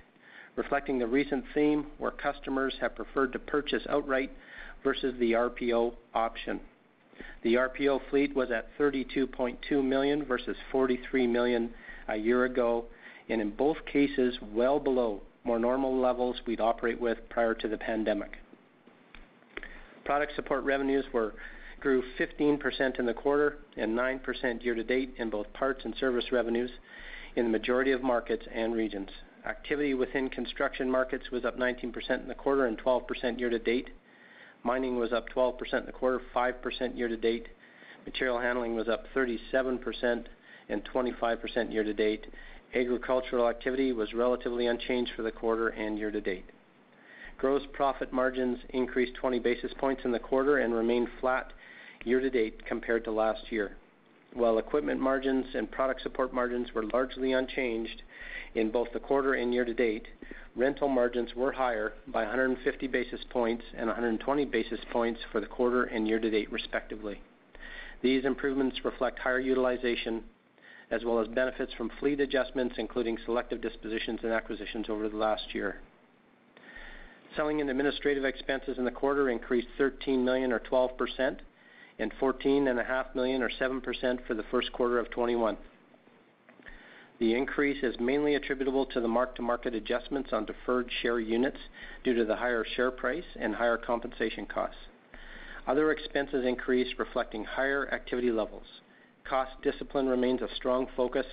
reflecting 0.56 0.98
the 0.98 1.06
recent 1.06 1.44
theme 1.54 1.86
where 1.98 2.10
customers 2.10 2.74
have 2.80 2.94
preferred 2.94 3.32
to 3.32 3.38
purchase 3.38 3.82
outright 3.88 4.30
versus 4.82 5.14
the 5.18 5.32
RPO 5.32 5.94
option. 6.14 6.60
The 7.42 7.54
RPO 7.54 8.00
fleet 8.10 8.34
was 8.34 8.50
at 8.50 8.76
32.2 8.78 9.84
million 9.84 10.24
versus 10.24 10.56
43 10.70 11.26
million 11.26 11.70
a 12.08 12.16
year 12.16 12.44
ago, 12.44 12.84
and 13.28 13.40
in 13.40 13.50
both 13.50 13.78
cases, 13.90 14.36
well 14.52 14.78
below 14.78 15.22
more 15.44 15.58
normal 15.58 15.98
levels 15.98 16.36
we'd 16.46 16.60
operate 16.60 17.00
with 17.00 17.18
prior 17.28 17.54
to 17.54 17.68
the 17.68 17.76
pandemic. 17.76 18.38
Product 20.04 20.34
support 20.36 20.64
revenues 20.64 21.04
grew 21.80 22.02
15% 22.18 22.98
in 22.98 23.06
the 23.06 23.14
quarter 23.14 23.58
and 23.76 23.96
9% 23.96 24.64
year 24.64 24.74
to 24.74 24.84
date 24.84 25.14
in 25.18 25.30
both 25.30 25.52
parts 25.52 25.84
and 25.84 25.94
service 25.96 26.30
revenues 26.30 26.70
in 27.36 27.44
the 27.44 27.50
majority 27.50 27.92
of 27.92 28.02
markets 28.02 28.46
and 28.52 28.74
regions. 28.74 29.08
Activity 29.46 29.94
within 29.94 30.28
construction 30.28 30.90
markets 30.90 31.30
was 31.30 31.44
up 31.44 31.58
19% 31.58 32.22
in 32.22 32.28
the 32.28 32.34
quarter 32.34 32.66
and 32.66 32.78
12% 32.78 33.38
year 33.38 33.50
to 33.50 33.58
date. 33.58 33.90
Mining 34.62 34.96
was 34.96 35.12
up 35.12 35.28
12% 35.30 35.58
in 35.74 35.86
the 35.86 35.92
quarter, 35.92 36.20
5% 36.34 36.96
year 36.96 37.08
to 37.08 37.16
date. 37.16 37.48
Material 38.06 38.40
handling 38.40 38.74
was 38.74 38.88
up 38.88 39.04
37% 39.14 40.24
and 40.68 40.82
25% 40.84 41.72
year 41.72 41.84
to 41.84 41.92
date. 41.92 42.26
Agricultural 42.74 43.48
activity 43.48 43.92
was 43.92 44.14
relatively 44.14 44.66
unchanged 44.66 45.12
for 45.14 45.22
the 45.22 45.30
quarter 45.30 45.68
and 45.68 45.98
year 45.98 46.10
to 46.10 46.20
date. 46.20 46.44
Gross 47.38 47.62
profit 47.72 48.12
margins 48.12 48.58
increased 48.70 49.14
20 49.14 49.38
basis 49.38 49.72
points 49.78 50.02
in 50.04 50.12
the 50.12 50.18
quarter 50.18 50.58
and 50.58 50.72
remained 50.72 51.08
flat 51.20 51.52
year 52.04 52.20
to 52.20 52.30
date 52.30 52.64
compared 52.66 53.04
to 53.04 53.10
last 53.10 53.50
year. 53.50 53.76
While 54.34 54.58
equipment 54.58 55.00
margins 55.00 55.46
and 55.54 55.70
product 55.70 56.02
support 56.02 56.32
margins 56.32 56.72
were 56.74 56.84
largely 56.84 57.32
unchanged 57.32 58.02
in 58.54 58.70
both 58.70 58.88
the 58.92 59.00
quarter 59.00 59.34
and 59.34 59.52
year 59.52 59.64
to 59.64 59.74
date, 59.74 60.06
rental 60.56 60.88
margins 60.88 61.34
were 61.34 61.52
higher 61.52 61.94
by 62.08 62.22
150 62.22 62.86
basis 62.88 63.20
points 63.30 63.64
and 63.76 63.86
120 63.86 64.44
basis 64.46 64.80
points 64.92 65.20
for 65.30 65.40
the 65.40 65.46
quarter 65.46 65.84
and 65.84 66.06
year 66.08 66.18
to 66.18 66.30
date, 66.30 66.50
respectively. 66.52 67.20
These 68.02 68.24
improvements 68.24 68.84
reflect 68.84 69.18
higher 69.18 69.40
utilization 69.40 70.22
as 70.90 71.04
well 71.04 71.18
as 71.20 71.28
benefits 71.28 71.72
from 71.74 71.90
fleet 71.98 72.20
adjustments, 72.20 72.76
including 72.78 73.18
selective 73.24 73.60
dispositions 73.60 74.20
and 74.22 74.32
acquisitions 74.32 74.88
over 74.88 75.08
the 75.08 75.16
last 75.16 75.54
year. 75.54 75.80
Selling 77.36 77.60
and 77.60 77.70
administrative 77.70 78.24
expenses 78.24 78.78
in 78.78 78.84
the 78.84 78.90
quarter 78.90 79.28
increased 79.28 79.68
13 79.78 80.24
million 80.24 80.52
or 80.52 80.60
12% 80.60 81.36
and 81.98 82.12
14.5 82.20 83.14
million 83.14 83.42
or 83.42 83.50
7% 83.50 84.26
for 84.26 84.34
the 84.34 84.44
first 84.50 84.72
quarter 84.72 84.98
of 84.98 85.06
2021. 85.06 85.56
The 87.20 87.34
increase 87.34 87.82
is 87.82 87.94
mainly 88.00 88.34
attributable 88.34 88.86
to 88.86 89.00
the 89.00 89.08
mark-to-market 89.08 89.74
adjustments 89.74 90.30
on 90.32 90.46
deferred 90.46 90.90
share 91.02 91.20
units 91.20 91.58
due 92.02 92.14
to 92.14 92.24
the 92.24 92.36
higher 92.36 92.64
share 92.76 92.90
price 92.90 93.24
and 93.38 93.54
higher 93.54 93.76
compensation 93.76 94.46
costs. 94.46 94.76
Other 95.66 95.92
expenses 95.92 96.44
increased, 96.44 96.98
reflecting 96.98 97.44
higher 97.44 97.88
activity 97.92 98.30
levels. 98.30 98.66
Cost 99.24 99.52
discipline 99.62 100.08
remains 100.08 100.42
a 100.42 100.54
strong 100.56 100.86
focus. 100.96 101.26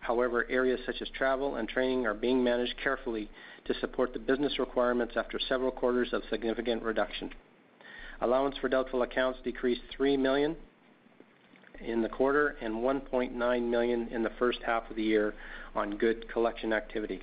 However, 0.00 0.46
areas 0.50 0.80
such 0.84 1.00
as 1.00 1.08
travel 1.10 1.56
and 1.56 1.68
training 1.68 2.06
are 2.06 2.14
being 2.14 2.42
managed 2.42 2.74
carefully 2.82 3.30
to 3.64 3.74
support 3.80 4.12
the 4.12 4.18
business 4.18 4.58
requirements 4.58 5.14
after 5.16 5.38
several 5.48 5.70
quarters 5.70 6.12
of 6.12 6.22
significant 6.30 6.82
reduction. 6.82 7.30
Allowance 8.20 8.56
for 8.58 8.68
doubtful 8.68 9.02
accounts 9.02 9.38
decreased 9.44 9.82
3 9.96 10.16
million 10.16 10.56
in 11.84 12.02
the 12.02 12.08
quarter 12.08 12.56
and 12.60 12.74
1.9 12.74 13.68
million 13.68 14.08
in 14.08 14.22
the 14.22 14.30
first 14.38 14.60
half 14.64 14.88
of 14.90 14.96
the 14.96 15.02
year 15.02 15.34
on 15.74 15.96
good 15.96 16.28
collection 16.32 16.72
activity. 16.72 17.20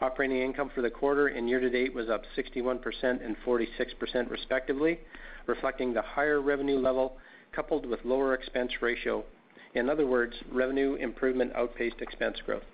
Operating 0.00 0.38
income 0.38 0.70
for 0.74 0.82
the 0.82 0.90
quarter 0.90 1.28
and 1.28 1.48
year 1.48 1.60
to 1.60 1.70
date 1.70 1.94
was 1.94 2.08
up 2.08 2.22
61% 2.36 2.80
and 3.24 3.36
46% 3.46 4.30
respectively, 4.30 4.98
reflecting 5.46 5.92
the 5.92 6.02
higher 6.02 6.40
revenue 6.40 6.78
level 6.78 7.16
coupled 7.52 7.86
with 7.86 8.00
lower 8.04 8.34
expense 8.34 8.72
ratio. 8.80 9.24
In 9.74 9.88
other 9.88 10.06
words, 10.06 10.34
revenue 10.50 10.94
improvement 10.94 11.52
outpaced 11.54 12.00
expense 12.00 12.38
growth. 12.44 12.64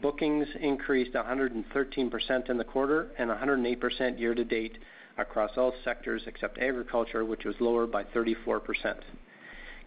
Bookings 0.00 0.46
increased 0.60 1.12
113% 1.14 2.50
in 2.50 2.56
the 2.56 2.64
quarter 2.64 3.10
and 3.18 3.30
108% 3.30 4.18
year 4.18 4.34
to 4.34 4.44
date 4.44 4.78
across 5.16 5.50
all 5.56 5.74
sectors 5.82 6.22
except 6.26 6.58
agriculture, 6.58 7.24
which 7.24 7.44
was 7.44 7.56
lower 7.58 7.86
by 7.86 8.04
34%. 8.04 8.94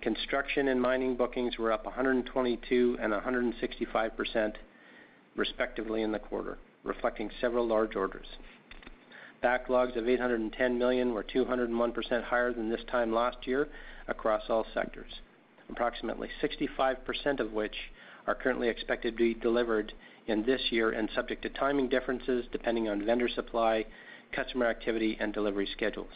Construction 0.02 0.68
and 0.68 0.82
mining 0.82 1.16
bookings 1.16 1.58
were 1.58 1.72
up 1.72 1.86
122% 1.86 2.98
and 3.00 3.14
165% 3.14 4.54
respectively 5.38 6.02
in 6.02 6.12
the 6.12 6.20
quarter, 6.20 6.58
reflecting 6.84 7.30
several 7.40 7.66
large 7.66 7.96
orders. 7.96 8.28
Backlogs 9.42 9.96
of 9.96 10.10
810 10.10 10.78
million 10.78 11.14
were 11.14 11.24
201% 11.24 12.24
higher 12.24 12.52
than 12.52 12.70
this 12.70 12.84
time 12.92 13.14
last 13.14 13.48
year 13.48 13.70
across 14.08 14.44
all 14.50 14.66
sectors, 14.74 15.12
approximately 15.70 16.30
65% 16.44 17.40
of 17.40 17.54
which 17.54 17.76
are 18.28 18.36
currently 18.36 18.70
expected 18.70 19.18
to 19.18 19.24
be 19.24 19.34
delivered 19.34 19.94
in 20.28 20.44
this 20.44 20.62
year 20.70 20.92
and 20.92 21.10
subject 21.16 21.42
to 21.44 21.50
timing 21.50 21.90
differences 21.90 22.46
depending 22.52 22.88
on 22.88 23.06
vendor 23.06 23.30
supply, 23.30 23.86
customer 24.32 24.68
activity, 24.68 25.18
and 25.20 25.34
delivery 25.34 25.68
schedules. 25.72 26.12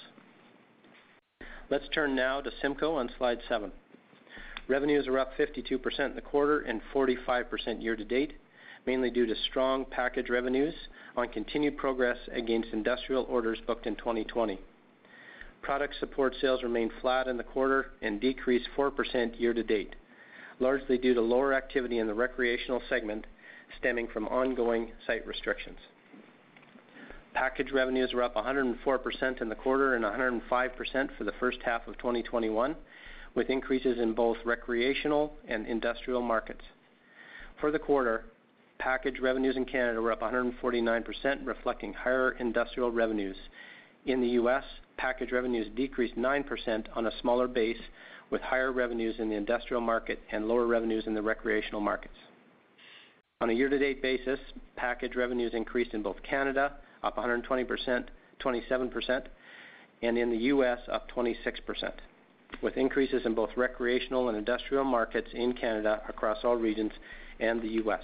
Let's 1.70 1.88
turn 1.94 2.16
now 2.16 2.42
to 2.42 2.52
CIMCO 2.64 2.96
on 2.96 3.10
slide 3.18 3.40
seven. 3.50 3.72
Revenues 4.68 5.08
are 5.08 5.20
up 5.20 5.32
52% 5.38 6.00
in 6.00 6.16
the 6.16 6.22
quarter 6.22 6.62
and 6.62 6.82
45% 6.94 7.82
year 7.82 7.96
to 7.96 8.04
date, 8.04 8.34
mainly 8.86 9.10
due 9.10 9.26
to 9.26 9.36
strong 9.50 9.86
package 9.86 10.30
revenues 10.30 10.74
on 11.18 11.28
continued 11.30 11.78
progress 11.78 12.18
against 12.32 12.70
industrial 12.72 13.26
orders 13.30 13.60
booked 13.66 13.88
in 13.88 13.96
2020. 13.96 14.60
Product 15.62 15.96
support 16.00 16.36
sales 16.40 16.62
remained 16.62 16.92
flat 17.02 17.28
in 17.28 17.38
the 17.38 17.44
quarter 17.44 17.92
and 18.02 18.22
decreased 18.22 18.70
4% 18.78 19.40
year 19.40 19.54
to 19.54 19.64
date, 19.64 19.96
largely 20.60 20.98
due 20.98 21.14
to 21.14 21.22
lower 21.22 21.54
activity 21.54 22.00
in 22.00 22.08
the 22.08 22.14
recreational 22.14 22.82
segment 22.90 23.26
stemming 23.80 24.08
from 24.08 24.28
ongoing 24.28 24.92
site 25.06 25.26
restrictions. 25.28 25.78
Package 27.34 27.72
revenues 27.72 28.14
were 28.14 28.24
up 28.24 28.36
104% 28.36 29.42
in 29.42 29.50
the 29.50 29.56
quarter 29.56 29.96
and 29.96 30.06
105% 30.06 31.18
for 31.18 31.24
the 31.26 31.34
first 31.40 31.58
half 31.66 31.86
of 31.88 31.98
2021, 31.98 32.76
with 33.36 33.50
increases 33.50 34.00
in 34.00 34.14
both 34.14 34.38
recreational 34.46 35.34
and 35.48 35.68
industrial 35.68 36.22
markets. 36.22 36.62
For 37.60 37.72
the 37.72 37.80
quarter, 37.80 38.26
package 38.78 39.20
revenues 39.20 39.58
in 39.58 39.66
Canada 39.66 40.02
were 40.02 40.14
up 40.14 40.22
149%, 40.22 41.46
reflecting 41.46 41.92
higher 41.92 42.32
industrial 42.40 42.92
revenues. 42.92 43.36
In 44.06 44.22
the 44.22 44.28
U.S., 44.30 44.64
package 44.98 45.32
revenues 45.34 45.68
decreased 45.76 46.16
9% 46.16 46.86
on 46.96 47.08
a 47.08 47.12
smaller 47.20 47.50
base, 47.50 47.82
with 48.30 48.42
higher 48.42 48.72
revenues 48.72 49.16
in 49.20 49.30
the 49.30 49.36
industrial 49.36 49.82
market 49.82 50.20
and 50.32 50.48
lower 50.48 50.66
revenues 50.66 51.06
in 51.08 51.14
the 51.14 51.22
recreational 51.22 51.82
markets. 51.82 52.16
On 53.42 53.50
a 53.50 53.54
year-to-date 53.54 54.02
basis, 54.02 54.40
package 54.76 55.16
revenues 55.16 55.54
increased 55.54 55.94
in 55.94 56.02
both 56.02 56.18
Canada, 56.24 56.74
up 57.04 57.18
120%, 57.18 58.06
27%, 58.42 59.26
and 60.02 60.18
in 60.18 60.30
the 60.30 60.38
U.S., 60.38 60.80
up 60.92 61.10
26%, 61.12 61.36
with 62.62 62.78
increases 62.78 63.26
in 63.26 63.36
both 63.36 63.50
recreational 63.56 64.30
and 64.30 64.38
industrial 64.38 64.84
markets 64.84 65.28
in 65.34 65.54
Canada 65.54 66.02
across 66.08 66.40
all 66.44 66.56
regions 66.56 66.92
and 67.40 67.62
the 67.62 67.68
U.S. 67.70 68.04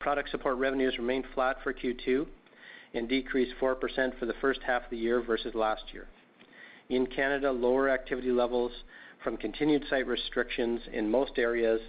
Product 0.00 0.30
support 0.30 0.58
revenues 0.58 0.96
remained 0.98 1.24
flat 1.34 1.56
for 1.62 1.72
Q2 1.72 2.26
and 2.94 3.08
decreased 3.08 3.52
4% 3.60 4.18
for 4.18 4.26
the 4.26 4.34
first 4.40 4.60
half 4.66 4.84
of 4.84 4.90
the 4.90 4.96
year 4.96 5.22
versus 5.22 5.54
last 5.54 5.84
year. 5.92 6.06
In 6.90 7.06
Canada, 7.06 7.52
lower 7.52 7.88
activity 7.88 8.32
levels 8.32 8.72
from 9.22 9.36
continued 9.36 9.84
site 9.88 10.08
restrictions 10.08 10.80
in 10.92 11.08
most 11.08 11.38
areas 11.38 11.80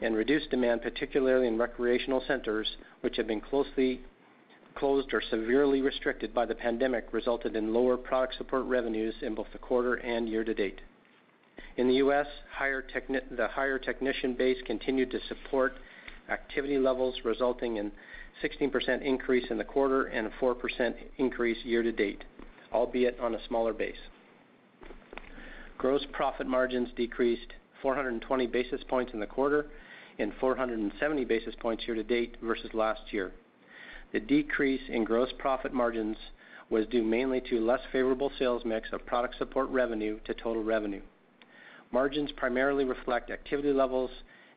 and 0.00 0.16
reduced 0.16 0.48
demand, 0.48 0.80
particularly 0.80 1.46
in 1.46 1.58
recreational 1.58 2.22
centers, 2.26 2.66
which 3.02 3.18
have 3.18 3.26
been 3.26 3.42
closely 3.42 4.00
closed 4.76 5.12
or 5.12 5.20
severely 5.20 5.82
restricted 5.82 6.32
by 6.32 6.46
the 6.46 6.54
pandemic, 6.54 7.12
resulted 7.12 7.54
in 7.54 7.74
lower 7.74 7.98
product 7.98 8.34
support 8.38 8.64
revenues 8.64 9.14
in 9.20 9.34
both 9.34 9.48
the 9.52 9.58
quarter 9.58 9.96
and 9.96 10.26
year 10.26 10.42
to 10.42 10.54
date. 10.54 10.80
In 11.76 11.86
the 11.86 11.96
U.S., 11.96 12.26
the 12.58 13.48
higher 13.48 13.78
technician 13.78 14.32
base 14.32 14.58
continued 14.64 15.10
to 15.10 15.20
support 15.28 15.74
activity 16.30 16.78
levels, 16.78 17.14
resulting 17.24 17.76
in 17.76 17.92
16% 18.42 19.02
increase 19.02 19.50
in 19.50 19.58
the 19.58 19.64
quarter 19.64 20.06
and 20.06 20.26
a 20.28 20.30
4% 20.42 20.94
increase 21.18 21.62
year 21.62 21.82
to 21.82 21.92
date, 21.92 22.24
albeit 22.72 23.20
on 23.20 23.34
a 23.34 23.46
smaller 23.46 23.74
base. 23.74 23.98
Gross 25.80 26.04
profit 26.12 26.46
margins 26.46 26.90
decreased 26.94 27.54
420 27.80 28.46
basis 28.48 28.82
points 28.86 29.14
in 29.14 29.20
the 29.20 29.26
quarter 29.26 29.68
and 30.18 30.30
470 30.38 31.24
basis 31.24 31.54
points 31.58 31.84
year 31.86 31.94
to 31.94 32.02
date 32.02 32.36
versus 32.42 32.74
last 32.74 33.00
year. 33.12 33.32
The 34.12 34.20
decrease 34.20 34.82
in 34.90 35.04
gross 35.04 35.30
profit 35.38 35.72
margins 35.72 36.18
was 36.68 36.86
due 36.88 37.02
mainly 37.02 37.40
to 37.48 37.64
less 37.64 37.80
favorable 37.92 38.30
sales 38.38 38.62
mix 38.66 38.90
of 38.92 39.06
product 39.06 39.38
support 39.38 39.70
revenue 39.70 40.18
to 40.26 40.34
total 40.34 40.62
revenue. 40.62 41.00
Margins 41.92 42.30
primarily 42.32 42.84
reflect 42.84 43.30
activity 43.30 43.72
levels, 43.72 44.10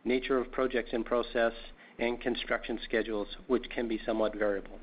nature 0.04 0.38
of 0.38 0.52
projects 0.52 0.92
in 0.92 1.06
process, 1.06 1.54
and 2.00 2.20
construction 2.20 2.78
schedules, 2.84 3.30
which 3.48 3.70
can 3.70 3.88
be 3.88 4.02
somewhat 4.06 4.36
variable. 4.36 4.78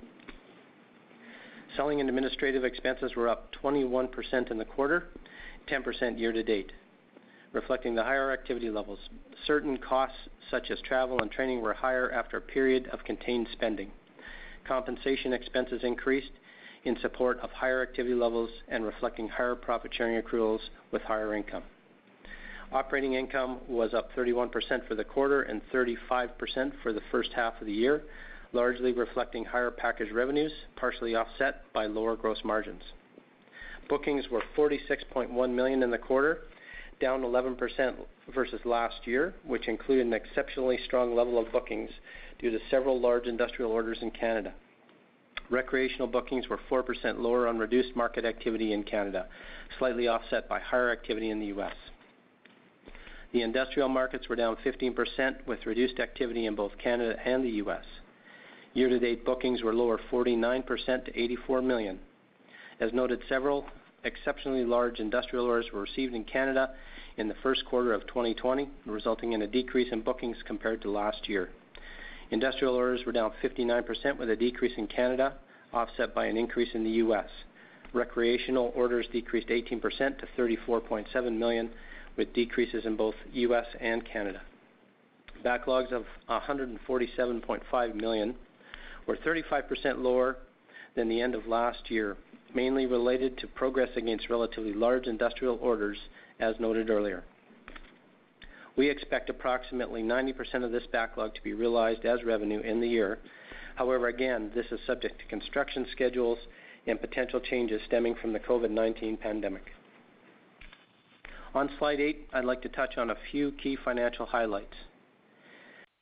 Selling 1.77 2.01
and 2.01 2.09
administrative 2.09 2.65
expenses 2.65 3.15
were 3.15 3.29
up 3.29 3.53
21% 3.63 4.51
in 4.51 4.57
the 4.57 4.65
quarter, 4.65 5.09
10% 5.71 6.19
year 6.19 6.33
to 6.33 6.43
date, 6.43 6.73
reflecting 7.53 7.95
the 7.95 8.03
higher 8.03 8.33
activity 8.33 8.71
levels. 8.71 8.99
Certain 9.47 9.77
costs, 9.79 10.17
such 10.51 10.71
as 10.71 10.81
travel 10.81 11.21
and 11.23 11.31
training, 11.31 11.61
were 11.61 11.73
higher 11.73 12.11
after 12.11 12.39
a 12.39 12.41
period 12.41 12.89
of 12.93 13.05
contained 13.05 13.49
spending. 13.53 13.91
Compensation 14.67 15.33
expenses 15.33 15.81
increased 15.83 16.33
in 16.85 16.99
support 17.01 17.39
of 17.41 17.51
higher 17.51 17.83
activity 17.83 18.15
levels 18.15 18.51
and 18.69 18.85
reflecting 18.85 19.29
higher 19.29 19.55
profit-sharing 19.55 20.21
accruals 20.21 20.61
with 20.93 21.03
higher 21.03 21.35
income. 21.35 21.63
Operating 22.73 23.15
income 23.15 23.59
was 23.69 23.95
up 23.95 24.13
31% 24.17 24.87
for 24.87 24.95
the 24.95 25.05
quarter 25.05 25.43
and 25.43 25.61
35% 25.73 26.73
for 26.83 26.93
the 26.93 27.01
first 27.11 27.31
half 27.35 27.61
of 27.61 27.67
the 27.67 27.73
year, 27.73 28.03
largely 28.53 28.93
reflecting 28.93 29.45
higher 29.45 29.71
package 29.71 30.13
revenues, 30.13 30.53
partially 30.77 31.15
offset 31.15 31.63
by 31.73 31.87
lower 31.87 32.17
gross 32.17 32.39
margins. 32.45 32.83
Bookings 33.89 34.29
were 34.31 34.43
46.1 34.57 35.51
million 35.55 35.83
in 35.83 35.91
the 35.91 35.99
quarter, 35.99 36.43
down 37.01 37.23
11% 37.23 37.95
versus 38.35 38.61
last 38.65 39.07
year, 39.07 39.35
which 39.45 39.69
included 39.69 40.07
an 40.07 40.13
exceptionally 40.13 40.79
strong 40.85 41.15
level 41.15 41.39
of 41.39 41.51
bookings 41.51 41.91
due 42.39 42.51
to 42.51 42.59
several 42.71 43.01
large 43.01 43.27
industrial 43.27 43.73
orders 43.73 43.99
in 44.03 44.11
Canada. 44.11 44.53
Recreational 45.51 46.07
bookings 46.07 46.49
were 46.49 46.61
4% 46.71 47.19
lower 47.19 47.49
on 47.49 47.59
reduced 47.59 47.97
market 47.97 48.25
activity 48.25 48.73
in 48.73 48.85
Canada, 48.85 49.27
slightly 49.79 50.07
offset 50.07 50.49
by 50.49 50.61
higher 50.61 50.91
activity 50.91 51.31
in 51.31 51.41
the 51.41 51.47
U.S. 51.47 51.75
The 53.33 53.43
industrial 53.43 53.89
markets 53.89 54.29
were 54.29 54.37
down 54.37 54.57
15%, 54.65 55.47
with 55.47 55.67
reduced 55.67 55.99
activity 55.99 56.47
in 56.47 56.55
both 56.55 56.73
Canada 56.79 57.17
and 57.25 57.45
the 57.45 57.51
U.S. 57.51 57.85
Year-to-date 58.75 59.25
bookings 59.25 59.63
were 59.63 59.75
lower 59.75 59.99
49% 60.11 60.65
to 61.05 61.21
84 61.21 61.63
million. 61.63 61.99
As 62.81 62.93
noted, 62.95 63.21
several 63.29 63.67
exceptionally 64.05 64.65
large 64.65 65.01
industrial 65.01 65.45
orders 65.45 65.71
were 65.73 65.83
received 65.83 66.15
in 66.15 66.25
Canada 66.25 66.71
in 67.19 67.29
the 67.29 67.35
first 67.43 67.65
quarter 67.67 67.93
of 67.93 68.07
2020, 68.07 68.69
resulting 68.87 69.33
in 69.35 69.43
a 69.43 69.47
decrease 69.47 69.93
in 69.93 70.01
bookings 70.01 70.39
compared 70.47 70.81
to 70.83 70.91
last 70.91 71.29
year. 71.29 71.51
Industrial 72.31 72.75
orders 72.75 73.05
were 73.05 73.13
down 73.13 73.33
59%, 73.43 74.17
with 74.17 74.31
a 74.31 74.37
decrease 74.37 74.73
in 74.79 74.87
Canada 74.87 75.35
offset 75.73 76.15
by 76.15 76.25
an 76.27 76.37
increase 76.37 76.71
in 76.75 76.83
the 76.83 76.91
U.S. 76.91 77.29
Recreational 77.93 78.73
orders 78.75 79.07
decreased 79.13 79.49
18% 79.49 79.81
to 80.19 80.27
34.7 80.39 81.37
million, 81.37 81.71
with 82.17 82.33
decreases 82.33 82.87
in 82.87 82.97
both 82.97 83.15
U.S. 83.33 83.67
and 83.81 84.05
Canada. 84.07 84.41
Backlogs 85.45 85.93
of 85.93 86.05
147.5 86.29 87.95
million 87.95 88.35
were 89.07 89.17
35% 89.17 89.99
lower 89.99 90.37
than 90.95 91.09
the 91.09 91.21
end 91.21 91.35
of 91.35 91.47
last 91.47 91.91
year, 91.91 92.17
mainly 92.55 92.87
related 92.87 93.39
to 93.39 93.47
progress 93.47 93.91
against 93.97 94.31
relatively 94.31 94.73
large 94.73 95.07
industrial 95.07 95.59
orders, 95.61 95.99
as 96.39 96.55
noted 96.59 96.91
earlier. 96.91 97.25
We 98.77 98.89
expect 98.89 99.29
approximately 99.29 100.03
90% 100.03 100.65
of 100.65 100.73
this 100.73 100.87
backlog 100.93 101.35
to 101.35 101.43
be 101.43 101.53
realized 101.53 102.05
as 102.05 102.25
revenue 102.25 102.61
in 102.61 102.81
the 102.81 102.89
year. 102.89 103.19
However, 103.75 104.09
again, 104.09 104.51
this 104.55 104.67
is 104.71 104.81
subject 104.87 105.19
to 105.21 105.27
construction 105.27 105.87
schedules 105.93 106.39
and 106.87 107.01
potential 107.01 107.41
changes 107.41 107.81
stemming 107.87 108.15
from 108.21 108.33
the 108.33 108.41
COVID-19 108.41 109.21
pandemic. 109.21 109.65
On 111.55 111.69
slide 111.79 112.01
eight, 112.01 112.29
I'd 112.33 112.45
like 112.45 112.63
to 112.63 112.69
touch 112.69 112.97
on 112.97 113.11
a 113.11 113.17
few 113.31 113.53
key 113.53 113.77
financial 113.85 114.25
highlights. 114.25 114.75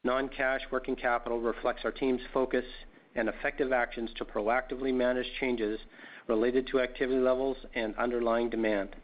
Non-cash 0.05 0.61
working 0.71 0.95
capital 0.95 1.41
reflects 1.41 1.83
our 1.85 1.91
team's 1.91 2.21
focus 2.33 2.65
and 3.15 3.29
effective 3.29 3.73
actions 3.73 4.11
to 4.17 4.25
proactively 4.25 4.95
manage 4.95 5.27
changes 5.41 5.81
related 6.29 6.67
to 6.67 6.81
activity 6.81 7.19
levels 7.19 7.57
and 7.75 7.97
underlying 7.97 8.51
demand. 8.51 8.95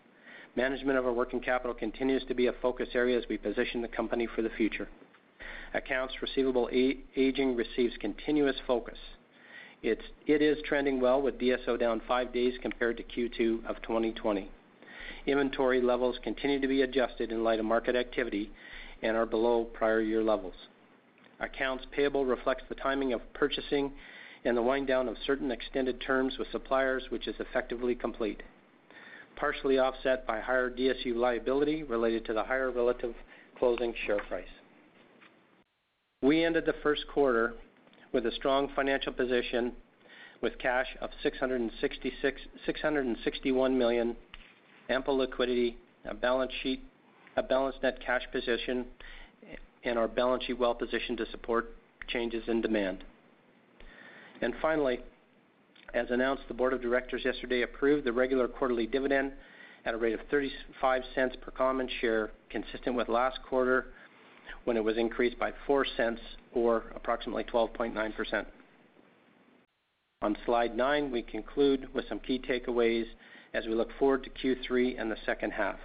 Management 0.56 0.98
of 0.98 1.06
our 1.06 1.12
working 1.12 1.40
capital 1.40 1.74
continues 1.74 2.24
to 2.26 2.34
be 2.34 2.46
a 2.46 2.52
focus 2.62 2.88
area 2.94 3.18
as 3.18 3.24
we 3.28 3.36
position 3.36 3.82
the 3.82 3.88
company 3.88 4.28
for 4.36 4.42
the 4.42 4.50
future. 4.50 4.88
Accounts 5.72 6.14
receivable 6.22 6.68
aging 6.72 7.56
receives 7.56 7.96
continuous 7.98 8.56
focus. 8.66 8.98
It 9.82 10.00
is 10.26 10.58
trending 10.64 11.00
well, 11.00 11.20
with 11.20 11.38
DSO 11.38 11.78
down 11.78 12.00
five 12.06 12.32
days 12.32 12.54
compared 12.62 12.96
to 12.98 13.02
Q2 13.02 13.66
of 13.66 13.82
2020. 13.82 14.48
Inventory 15.26 15.80
levels 15.82 16.16
continue 16.22 16.60
to 16.60 16.68
be 16.68 16.82
adjusted 16.82 17.32
in 17.32 17.42
light 17.42 17.58
of 17.58 17.66
market 17.66 17.96
activity 17.96 18.50
and 19.02 19.16
are 19.16 19.26
below 19.26 19.64
prior 19.64 20.00
year 20.00 20.22
levels. 20.22 20.54
Accounts 21.40 21.84
payable 21.90 22.24
reflects 22.24 22.64
the 22.68 22.76
timing 22.76 23.12
of 23.12 23.20
purchasing 23.34 23.92
and 24.44 24.56
the 24.56 24.62
wind 24.62 24.86
down 24.86 25.08
of 25.08 25.16
certain 25.26 25.50
extended 25.50 26.00
terms 26.00 26.38
with 26.38 26.46
suppliers, 26.52 27.02
which 27.10 27.26
is 27.26 27.34
effectively 27.38 27.94
complete, 27.94 28.42
partially 29.36 29.78
offset 29.78 30.26
by 30.26 30.40
higher 30.40 30.70
DSU 30.70 31.16
liability 31.16 31.82
related 31.82 32.24
to 32.26 32.32
the 32.32 32.44
higher 32.44 32.70
relative 32.70 33.14
closing 33.58 33.92
share 34.06 34.20
price. 34.28 34.46
We 36.22 36.44
ended 36.44 36.66
the 36.66 36.74
first 36.82 37.06
quarter 37.12 37.54
with 38.12 38.26
a 38.26 38.32
strong 38.32 38.68
financial 38.74 39.12
position 39.12 39.72
with 40.40 40.58
cash 40.58 40.88
of 41.00 41.10
661 41.22 43.78
million, 43.78 44.16
ample 44.90 45.16
liquidity, 45.16 45.76
a 46.04 46.12
balance 46.14 46.52
sheet, 46.62 46.82
a 47.36 47.42
balanced 47.42 47.82
net 47.82 47.98
cash 48.04 48.22
position, 48.30 48.84
and 49.84 49.98
our 49.98 50.08
balance 50.08 50.44
sheet 50.44 50.58
well 50.58 50.74
positioned 50.74 51.16
to 51.18 51.26
support 51.30 51.74
changes 52.08 52.44
in 52.46 52.60
demand. 52.60 53.04
And 54.40 54.54
finally, 54.60 55.00
as 55.94 56.10
announced, 56.10 56.42
the 56.48 56.54
board 56.54 56.72
of 56.72 56.82
directors 56.82 57.24
yesterday 57.24 57.62
approved 57.62 58.04
the 58.04 58.12
regular 58.12 58.48
quarterly 58.48 58.86
dividend 58.86 59.32
at 59.84 59.94
a 59.94 59.96
rate 59.96 60.14
of 60.14 60.20
0.35 60.30 61.40
per 61.40 61.50
common 61.52 61.88
share, 62.00 62.30
consistent 62.50 62.96
with 62.96 63.08
last 63.08 63.38
quarter 63.48 63.86
when 64.64 64.76
it 64.76 64.84
was 64.84 64.96
increased 64.96 65.38
by 65.38 65.52
0.04 65.68 66.18
or 66.54 66.84
approximately 66.94 67.44
12.9%. 67.44 68.46
On 70.22 70.36
slide 70.46 70.76
nine, 70.76 71.10
we 71.10 71.22
conclude 71.22 71.92
with 71.94 72.08
some 72.08 72.18
key 72.18 72.38
takeaways 72.38 73.04
as 73.52 73.66
we 73.66 73.74
look 73.74 73.90
forward 73.98 74.24
to 74.24 74.30
Q3 74.30 74.98
and 74.98 75.10
the 75.10 75.16
second 75.26 75.50
half. 75.52 75.78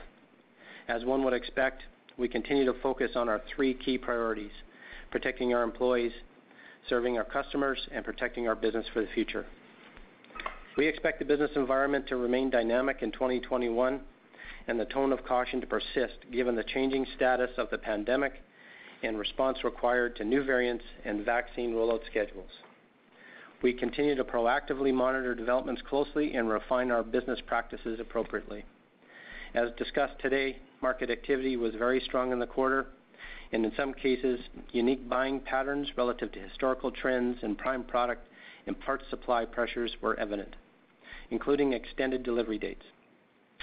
As 0.87 1.03
one 1.03 1.23
would 1.23 1.33
expect, 1.33 1.83
we 2.17 2.27
continue 2.27 2.65
to 2.65 2.79
focus 2.81 3.11
on 3.15 3.27
our 3.27 3.41
three 3.53 3.73
key 3.73 3.97
priorities: 3.97 4.51
protecting 5.11 5.53
our 5.53 5.61
employees, 5.61 6.13
serving 6.87 7.17
our 7.17 7.23
customers, 7.23 7.79
and 7.91 8.05
protecting 8.05 8.47
our 8.47 8.55
business 8.55 8.85
for 8.93 9.01
the 9.01 9.11
future. 9.13 9.45
We 10.77 10.87
expect 10.87 11.19
the 11.19 11.25
business 11.25 11.51
environment 11.55 12.07
to 12.07 12.15
remain 12.15 12.49
dynamic 12.49 13.01
in 13.01 13.11
2021 13.11 13.99
and 14.67 14.79
the 14.79 14.85
tone 14.85 15.11
of 15.11 15.25
caution 15.25 15.59
to 15.61 15.67
persist 15.67 16.17
given 16.31 16.55
the 16.55 16.63
changing 16.63 17.05
status 17.15 17.49
of 17.57 17.69
the 17.69 17.77
pandemic 17.77 18.41
and 19.03 19.17
response 19.17 19.63
required 19.63 20.15
to 20.17 20.23
new 20.23 20.43
variants 20.43 20.83
and 21.05 21.25
vaccine 21.25 21.73
rollout 21.73 22.05
schedules. 22.09 22.51
We 23.61 23.73
continue 23.73 24.15
to 24.15 24.23
proactively 24.23 24.93
monitor 24.93 25.35
developments 25.35 25.81
closely 25.89 26.33
and 26.35 26.49
refine 26.49 26.91
our 26.91 27.03
business 27.03 27.39
practices 27.45 27.99
appropriately. 27.99 28.63
As 29.53 29.69
discussed 29.77 30.19
today, 30.19 30.59
market 30.81 31.09
activity 31.09 31.57
was 31.57 31.73
very 31.75 31.99
strong 31.99 32.31
in 32.31 32.39
the 32.39 32.47
quarter, 32.47 32.87
and 33.51 33.65
in 33.65 33.71
some 33.75 33.93
cases, 33.93 34.39
unique 34.71 35.09
buying 35.09 35.39
patterns 35.39 35.87
relative 35.97 36.31
to 36.33 36.39
historical 36.39 36.91
trends 36.91 37.37
and 37.41 37.57
prime 37.57 37.83
product 37.83 38.27
and 38.67 38.79
parts 38.79 39.05
supply 39.09 39.45
pressures 39.45 39.95
were 40.01 40.19
evident, 40.19 40.55
including 41.31 41.73
extended 41.73 42.23
delivery 42.23 42.59
dates. 42.59 42.85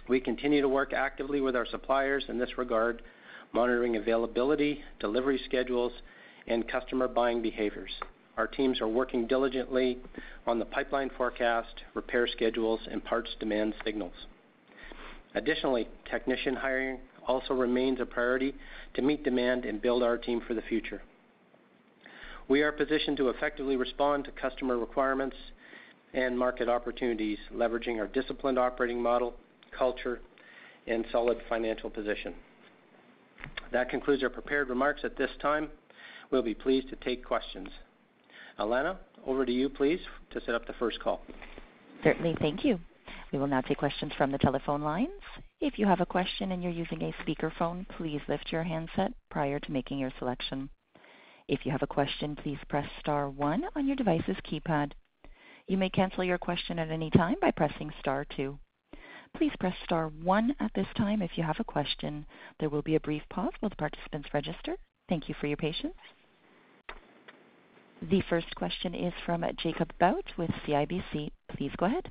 We 0.08 0.20
continue 0.20 0.60
to 0.60 0.68
work 0.68 0.92
actively 0.92 1.40
with 1.40 1.56
our 1.56 1.66
suppliers 1.66 2.24
in 2.28 2.38
this 2.38 2.58
regard, 2.58 3.02
monitoring 3.52 3.96
availability, 3.96 4.82
delivery 5.00 5.40
schedules, 5.44 5.92
and 6.46 6.68
customer 6.68 7.08
buying 7.08 7.42
behaviors. 7.42 7.90
Our 8.36 8.46
teams 8.46 8.80
are 8.80 8.88
working 8.88 9.26
diligently 9.26 9.98
on 10.46 10.58
the 10.58 10.64
pipeline 10.64 11.10
forecast, 11.16 11.82
repair 11.94 12.26
schedules, 12.26 12.80
and 12.90 13.04
parts 13.04 13.30
demand 13.40 13.74
signals. 13.84 14.12
Additionally, 15.34 15.88
technician 16.10 16.54
hiring 16.54 16.98
also 17.26 17.54
remains 17.54 18.00
a 18.00 18.06
priority 18.06 18.54
to 18.94 19.02
meet 19.02 19.24
demand 19.24 19.64
and 19.64 19.82
build 19.82 20.02
our 20.02 20.16
team 20.16 20.40
for 20.46 20.54
the 20.54 20.62
future. 20.62 21.02
We 22.48 22.62
are 22.62 22.72
positioned 22.72 23.16
to 23.18 23.28
effectively 23.30 23.76
respond 23.76 24.24
to 24.24 24.30
customer 24.30 24.78
requirements 24.78 25.36
and 26.14 26.38
market 26.38 26.68
opportunities, 26.68 27.38
leveraging 27.52 27.98
our 27.98 28.06
disciplined 28.06 28.58
operating 28.58 29.02
model, 29.02 29.34
culture, 29.76 30.20
and 30.86 31.04
solid 31.10 31.38
financial 31.48 31.90
position. 31.90 32.34
That 33.72 33.90
concludes 33.90 34.22
our 34.22 34.30
prepared 34.30 34.68
remarks 34.68 35.02
at 35.04 35.16
this 35.16 35.30
time. 35.42 35.68
We'll 36.30 36.42
be 36.42 36.54
pleased 36.54 36.88
to 36.90 36.96
take 36.96 37.24
questions. 37.24 37.68
Alana, 38.58 38.96
over 39.26 39.44
to 39.44 39.52
you, 39.52 39.68
please, 39.68 40.00
to 40.30 40.40
set 40.40 40.54
up 40.54 40.66
the 40.66 40.72
first 40.74 41.00
call. 41.00 41.20
Certainly. 42.04 42.36
Thank 42.40 42.64
you. 42.64 42.78
We 43.32 43.38
will 43.38 43.46
now 43.48 43.60
take 43.60 43.78
questions 43.78 44.12
from 44.16 44.30
the 44.30 44.38
telephone 44.38 44.82
lines. 44.82 45.10
If 45.60 45.78
you 45.78 45.86
have 45.86 46.02
a 46.02 46.06
question 46.06 46.52
and 46.52 46.62
you're 46.62 46.72
using 46.72 47.02
a 47.02 47.14
speakerphone, 47.22 47.88
please 47.88 48.20
lift 48.28 48.52
your 48.52 48.62
handset 48.62 49.12
prior 49.30 49.58
to 49.58 49.72
making 49.72 49.98
your 49.98 50.12
selection. 50.18 50.68
If 51.48 51.64
you 51.64 51.72
have 51.72 51.82
a 51.82 51.86
question, 51.86 52.36
please 52.36 52.58
press 52.68 52.86
star 53.00 53.30
one 53.30 53.64
on 53.74 53.86
your 53.86 53.96
device's 53.96 54.36
keypad. 54.44 54.92
You 55.66 55.78
may 55.78 55.88
cancel 55.88 56.24
your 56.24 56.36
question 56.36 56.78
at 56.78 56.90
any 56.90 57.08
time 57.10 57.36
by 57.40 57.52
pressing 57.52 57.90
star 58.00 58.26
two. 58.36 58.58
Please 59.34 59.52
press 59.58 59.74
star 59.82 60.08
one 60.08 60.54
at 60.60 60.72
this 60.74 60.86
time 60.94 61.22
if 61.22 61.38
you 61.38 61.42
have 61.42 61.58
a 61.58 61.64
question. 61.64 62.26
There 62.60 62.68
will 62.68 62.82
be 62.82 62.96
a 62.96 63.00
brief 63.00 63.22
pause 63.30 63.52
while 63.60 63.70
the 63.70 63.76
participants 63.76 64.28
register. 64.34 64.76
Thank 65.08 65.28
you 65.28 65.34
for 65.40 65.46
your 65.46 65.56
patience. 65.56 65.96
The 68.02 68.22
first 68.28 68.54
question 68.56 68.94
is 68.94 69.14
from 69.24 69.42
Jacob 69.56 69.90
Bout 69.98 70.24
with 70.36 70.50
CIBC. 70.66 71.30
Please 71.48 71.72
go 71.78 71.86
ahead. 71.86 72.10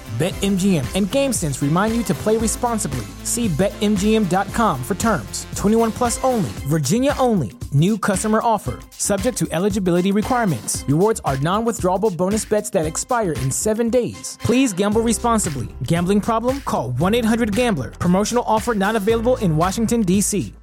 BetMGM 0.21 0.85
and 0.95 1.07
GameSense 1.07 1.63
remind 1.63 1.95
you 1.95 2.03
to 2.03 2.13
play 2.13 2.37
responsibly. 2.37 3.07
See 3.23 3.47
BetMGM.com 3.47 4.83
for 4.83 4.93
terms. 4.93 5.47
21 5.55 5.91
plus 5.91 6.23
only, 6.23 6.51
Virginia 6.69 7.15
only. 7.17 7.53
New 7.73 7.97
customer 7.97 8.39
offer. 8.43 8.77
Subject 8.91 9.35
to 9.39 9.47
eligibility 9.49 10.11
requirements. 10.11 10.85
Rewards 10.87 11.21
are 11.25 11.37
non 11.39 11.65
withdrawable 11.65 12.15
bonus 12.15 12.45
bets 12.45 12.69
that 12.69 12.85
expire 12.85 13.31
in 13.31 13.49
seven 13.49 13.89
days. 13.89 14.37
Please 14.43 14.73
gamble 14.73 15.01
responsibly. 15.01 15.69
Gambling 15.87 16.21
problem? 16.21 16.61
Call 16.61 16.91
1 16.91 17.15
800 17.15 17.55
Gambler. 17.55 17.89
Promotional 17.89 18.43
offer 18.45 18.75
not 18.75 18.95
available 18.95 19.37
in 19.37 19.57
Washington, 19.57 20.03
D.C. 20.03 20.53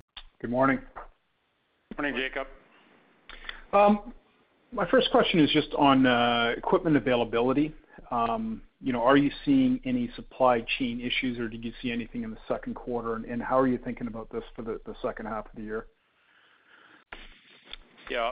Good 0.41 0.51
morning. 0.51 0.79
Good 1.97 2.01
Morning, 2.01 2.21
Jacob. 2.29 2.47
Um, 3.73 4.13
my 4.71 4.89
first 4.89 5.11
question 5.11 5.41
is 5.41 5.51
just 5.51 5.75
on 5.75 6.07
uh, 6.07 6.55
equipment 6.57 6.97
availability. 6.97 7.75
Um, 8.11 8.63
you 8.81 8.93
know, 8.93 9.03
are 9.03 9.17
you 9.17 9.31
seeing 9.45 9.81
any 9.85 10.11
supply 10.17 10.65
chain 10.79 11.01
issues, 11.01 11.39
or 11.39 11.49
did 11.49 11.65
you 11.65 11.73
see 11.83 11.91
anything 11.93 12.23
in 12.23 12.31
the 12.31 12.39
second 12.47 12.75
quarter? 12.75 13.15
And 13.17 13.43
how 13.43 13.59
are 13.59 13.67
you 13.67 13.79
thinking 13.79 14.07
about 14.07 14.31
this 14.31 14.45
for 14.55 14.63
the 14.63 14.79
second 15.03 15.27
half 15.27 15.47
of 15.47 15.53
the 15.57 15.63
year? 15.63 15.87
Yeah. 18.11 18.31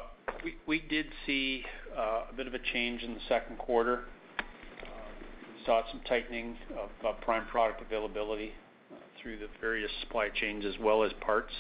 We 0.67 0.81
did 0.81 1.07
see 1.27 1.65
uh, 1.97 2.25
a 2.31 2.35
bit 2.37 2.47
of 2.47 2.55
a 2.55 2.59
change 2.73 3.03
in 3.03 3.15
the 3.15 3.21
second 3.29 3.59
quarter. 3.59 4.05
Uh, 4.39 4.87
we 5.23 5.65
saw 5.65 5.83
some 5.91 6.01
tightening 6.09 6.57
of 6.79 7.21
prime 7.21 7.47
product 7.47 7.83
availability 7.83 8.53
uh, 8.93 8.97
through 9.21 9.39
the 9.39 9.49
various 9.61 9.91
supply 10.01 10.29
chains 10.29 10.65
as 10.65 10.75
well 10.81 11.03
as 11.03 11.13
parts. 11.21 11.53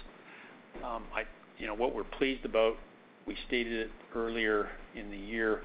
Um, 0.85 1.05
I 1.14 1.24
you 1.59 1.66
know, 1.66 1.74
what 1.74 1.94
we're 1.94 2.05
pleased 2.05 2.44
about, 2.44 2.76
we 3.26 3.37
stated 3.48 3.72
it 3.72 3.90
earlier 4.14 4.68
in 4.94 5.11
the 5.11 5.16
year, 5.16 5.59
uh, 5.59 5.61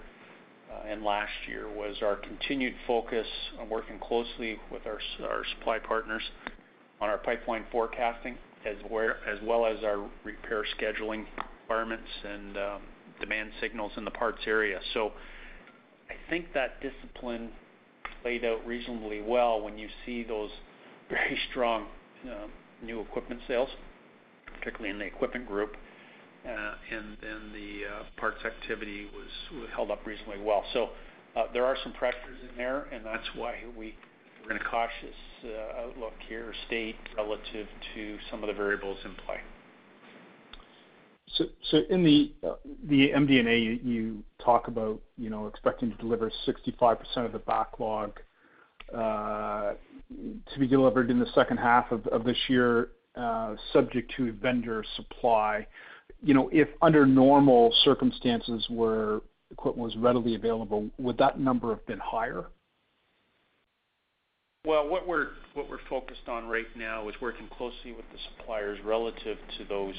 and 0.88 1.04
last 1.04 1.32
year 1.48 1.70
was 1.70 1.96
our 2.02 2.16
continued 2.16 2.74
focus 2.88 3.28
on 3.60 3.70
working 3.70 4.00
closely 4.00 4.60
with 4.72 4.86
our 4.86 5.00
supply 5.58 5.80
partners 5.80 6.24
on 7.00 7.10
our 7.10 7.18
pipeline 7.18 7.66
forecasting, 7.72 8.38
as 8.66 8.76
well 9.44 9.66
as 9.66 9.84
our 9.84 10.10
repair 10.24 10.64
scheduling 10.80 11.26
requirements 11.62 12.08
and 12.24 12.58
um, 12.58 12.82
demand 13.20 13.52
signals 13.60 13.92
in 13.98 14.06
the 14.06 14.12
parts 14.12 14.42
area. 14.46 14.80
So 14.94 15.12
I 16.10 16.30
think 16.30 16.54
that 16.54 16.82
discipline 16.82 17.52
played 18.22 18.46
out 18.46 18.66
reasonably 18.66 19.22
well 19.22 19.62
when 19.62 19.78
you 19.78 19.88
see 20.06 20.24
those 20.24 20.50
very 21.10 21.38
strong 21.50 21.88
uh, 22.30 22.48
new 22.84 23.00
equipment 23.02 23.42
sales, 23.48 23.70
particularly 24.60 24.90
in 24.90 25.00
the 25.00 25.06
equipment 25.06 25.48
group. 25.48 25.76
Uh, 26.48 26.74
the 27.54 27.82
uh, 27.86 28.04
parts 28.18 28.44
activity 28.44 29.08
was 29.14 29.70
held 29.76 29.92
up 29.92 30.06
reasonably 30.06 30.40
well. 30.44 30.64
Uh, 31.36 31.44
there 31.54 31.66
are 31.66 31.78
some 31.84 31.94
pressures 31.94 32.38
in 32.50 32.58
there, 32.58 32.86
and 32.92 33.06
that's 33.06 33.28
why 33.36 33.56
we're 33.78 33.94
in 34.50 34.58
a 34.58 34.64
cautious 34.70 35.16
outlook 35.78 36.14
here, 36.28 36.52
state 36.68 36.96
relative 37.16 37.68
to 37.94 38.18
some 38.30 38.44
of 38.44 38.48
the 38.48 38.54
variables 38.54 38.98
in 39.06 39.14
play. 39.26 39.38
In 41.90 42.04
the 42.04 43.12
MD&A, 43.12 43.80
you 43.86 44.24
talk 44.44 44.68
about, 44.68 45.00
you 45.18 45.30
know, 45.30 45.48
expecting 45.48 45.92
to 45.92 45.98
deliver 45.98 46.32
65% 46.48 46.98
of 47.18 47.32
the 47.32 47.40
backlog 47.40 48.20
to 48.92 50.60
be 50.60 50.68
delivered 50.68 51.12
in 51.12 51.20
the 51.20 51.32
second 51.36 51.58
half 51.58 51.92
of 51.92 52.24
this 52.26 52.38
year, 52.50 52.90
subject 53.72 54.12
to 54.18 54.34
vendor 54.34 54.84
supply 54.96 55.68
you 56.22 56.34
know, 56.34 56.50
if 56.52 56.70
under 56.82 57.06
normal 57.06 57.74
circumstances 57.84 58.66
where 58.70 59.22
equipment 59.52 59.84
was 59.84 59.98
readily 59.98 60.36
available, 60.36 60.90
would 60.98 61.18
that 61.18 61.40
number 61.40 61.70
have 61.70 61.86
been 61.86 62.00
higher? 62.00 62.46
Well, 64.66 64.88
what 64.88 65.08
we're 65.08 65.30
focused 65.90 66.28
on 66.28 66.48
right 66.48 66.68
now 66.78 67.10
is 67.10 67.16
working 67.20 67.48
closely 67.58 67.94
with 67.94 68.06
the 68.12 68.20
suppliers 68.30 68.78
relative 68.86 69.38
to 69.58 69.66
those 69.68 69.96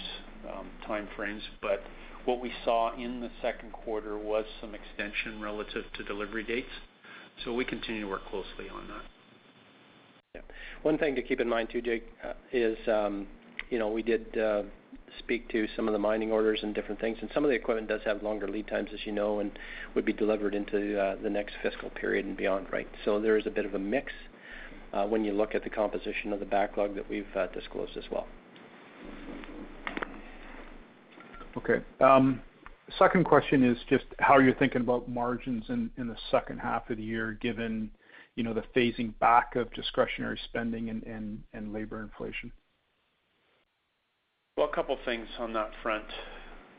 um, 0.48 0.70
time 0.86 1.08
frames. 1.16 1.42
But 1.60 1.82
what 2.24 2.40
we 2.40 2.52
saw 2.64 2.94
in 2.96 3.20
the 3.20 3.30
second 3.42 3.72
quarter 3.72 4.16
was 4.16 4.44
some 4.60 4.74
extension 4.74 5.40
relative 5.40 5.84
to 5.94 6.04
delivery 6.04 6.44
dates. 6.44 6.70
So 7.44 7.52
we 7.52 7.64
continue 7.64 8.02
to 8.02 8.06
work 8.06 8.24
closely 8.30 8.68
on 8.72 8.86
that. 8.86 9.02
Yeah. 10.36 10.40
One 10.82 10.96
thing 10.96 11.16
to 11.16 11.22
keep 11.22 11.40
in 11.40 11.48
mind 11.48 11.70
too, 11.72 11.82
Jake, 11.82 12.04
uh, 12.24 12.34
is, 12.52 12.78
um, 12.86 13.26
you 13.68 13.80
know, 13.80 13.88
we 13.88 14.02
did 14.02 14.38
uh, 14.38 14.62
speak 15.18 15.48
to 15.50 15.66
some 15.76 15.88
of 15.88 15.92
the 15.92 15.98
mining 15.98 16.32
orders 16.32 16.60
and 16.62 16.74
different 16.74 17.00
things. 17.00 17.18
And 17.20 17.30
some 17.34 17.44
of 17.44 17.50
the 17.50 17.56
equipment 17.56 17.88
does 17.88 18.00
have 18.04 18.22
longer 18.22 18.48
lead 18.48 18.68
times, 18.68 18.90
as 18.92 19.00
you 19.04 19.12
know, 19.12 19.40
and 19.40 19.50
would 19.94 20.04
be 20.04 20.12
delivered 20.12 20.54
into 20.54 21.00
uh, 21.00 21.16
the 21.22 21.30
next 21.30 21.54
fiscal 21.62 21.90
period 21.90 22.26
and 22.26 22.36
beyond, 22.36 22.66
right? 22.72 22.88
So 23.04 23.20
there 23.20 23.36
is 23.36 23.46
a 23.46 23.50
bit 23.50 23.64
of 23.64 23.74
a 23.74 23.78
mix 23.78 24.12
uh, 24.92 25.06
when 25.06 25.24
you 25.24 25.32
look 25.32 25.54
at 25.54 25.64
the 25.64 25.70
composition 25.70 26.32
of 26.32 26.40
the 26.40 26.46
backlog 26.46 26.94
that 26.94 27.08
we've 27.08 27.26
uh, 27.36 27.46
disclosed 27.48 27.96
as 27.96 28.04
well. 28.10 28.26
Okay. 31.56 31.82
Um, 32.00 32.40
second 32.98 33.24
question 33.24 33.62
is 33.64 33.76
just 33.88 34.04
how 34.18 34.38
you're 34.38 34.54
thinking 34.54 34.80
about 34.80 35.08
margins 35.08 35.64
in 35.68 35.90
the 35.96 36.16
second 36.30 36.58
half 36.58 36.88
of 36.90 36.96
the 36.96 37.02
year, 37.02 37.38
given, 37.40 37.90
you 38.36 38.42
know, 38.42 38.54
the 38.54 38.64
phasing 38.74 39.12
back 39.18 39.56
of 39.56 39.72
discretionary 39.74 40.38
spending 40.44 40.88
and 41.52 41.72
labor 41.72 42.02
inflation. 42.02 42.50
Well, 44.58 44.68
a 44.70 44.74
couple 44.74 44.98
things 45.06 45.26
on 45.38 45.54
that 45.54 45.70
front. 45.82 46.04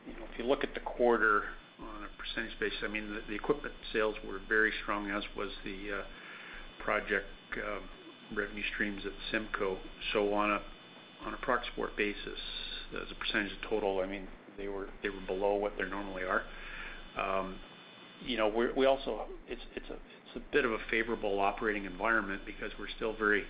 You 0.06 0.12
know, 0.12 0.26
if 0.32 0.38
you 0.38 0.44
look 0.44 0.62
at 0.62 0.74
the 0.74 0.80
quarter 0.80 1.42
on 1.80 2.04
a 2.04 2.22
percentage 2.22 2.56
basis, 2.60 2.78
I 2.84 2.88
mean, 2.88 3.18
the 3.28 3.34
equipment 3.34 3.74
sales 3.92 4.14
were 4.24 4.38
very 4.48 4.72
strong, 4.82 5.10
as 5.10 5.24
was 5.36 5.50
the 5.64 5.98
uh, 5.98 6.84
project 6.84 7.26
uh, 7.56 7.80
revenue 8.32 8.62
streams 8.74 9.02
at 9.04 9.12
CIMCO. 9.32 9.76
On 10.14 10.50
a 11.34 11.36
product 11.38 11.66
support 11.66 11.96
basis, 11.96 12.38
as 12.94 13.10
a 13.10 13.14
percentage 13.16 13.50
of 13.50 13.68
total, 13.68 14.00
I 14.00 14.06
mean, 14.06 14.28
they 14.56 14.68
were 14.68 14.86
below 15.26 15.56
what 15.56 15.72
they 15.76 15.88
normally 15.88 16.22
are. 16.22 16.42
Um, 17.20 17.56
you 18.24 18.36
know, 18.36 18.46
we 18.76 18.86
also. 18.86 19.22
It's 19.48 19.60
a 20.36 20.40
bit 20.52 20.64
of 20.64 20.70
a 20.70 20.78
favorable 20.92 21.40
operating 21.40 21.86
environment 21.86 22.42
because 22.46 22.70
we're 22.78 22.88
still 22.94 23.16
very 23.16 23.42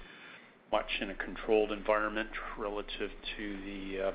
much 0.75 0.91
in 1.01 1.11
a 1.11 1.15
controlled 1.15 1.71
environment 1.71 2.31
relative 2.59 3.11
to 3.37 3.57
the 3.65 4.13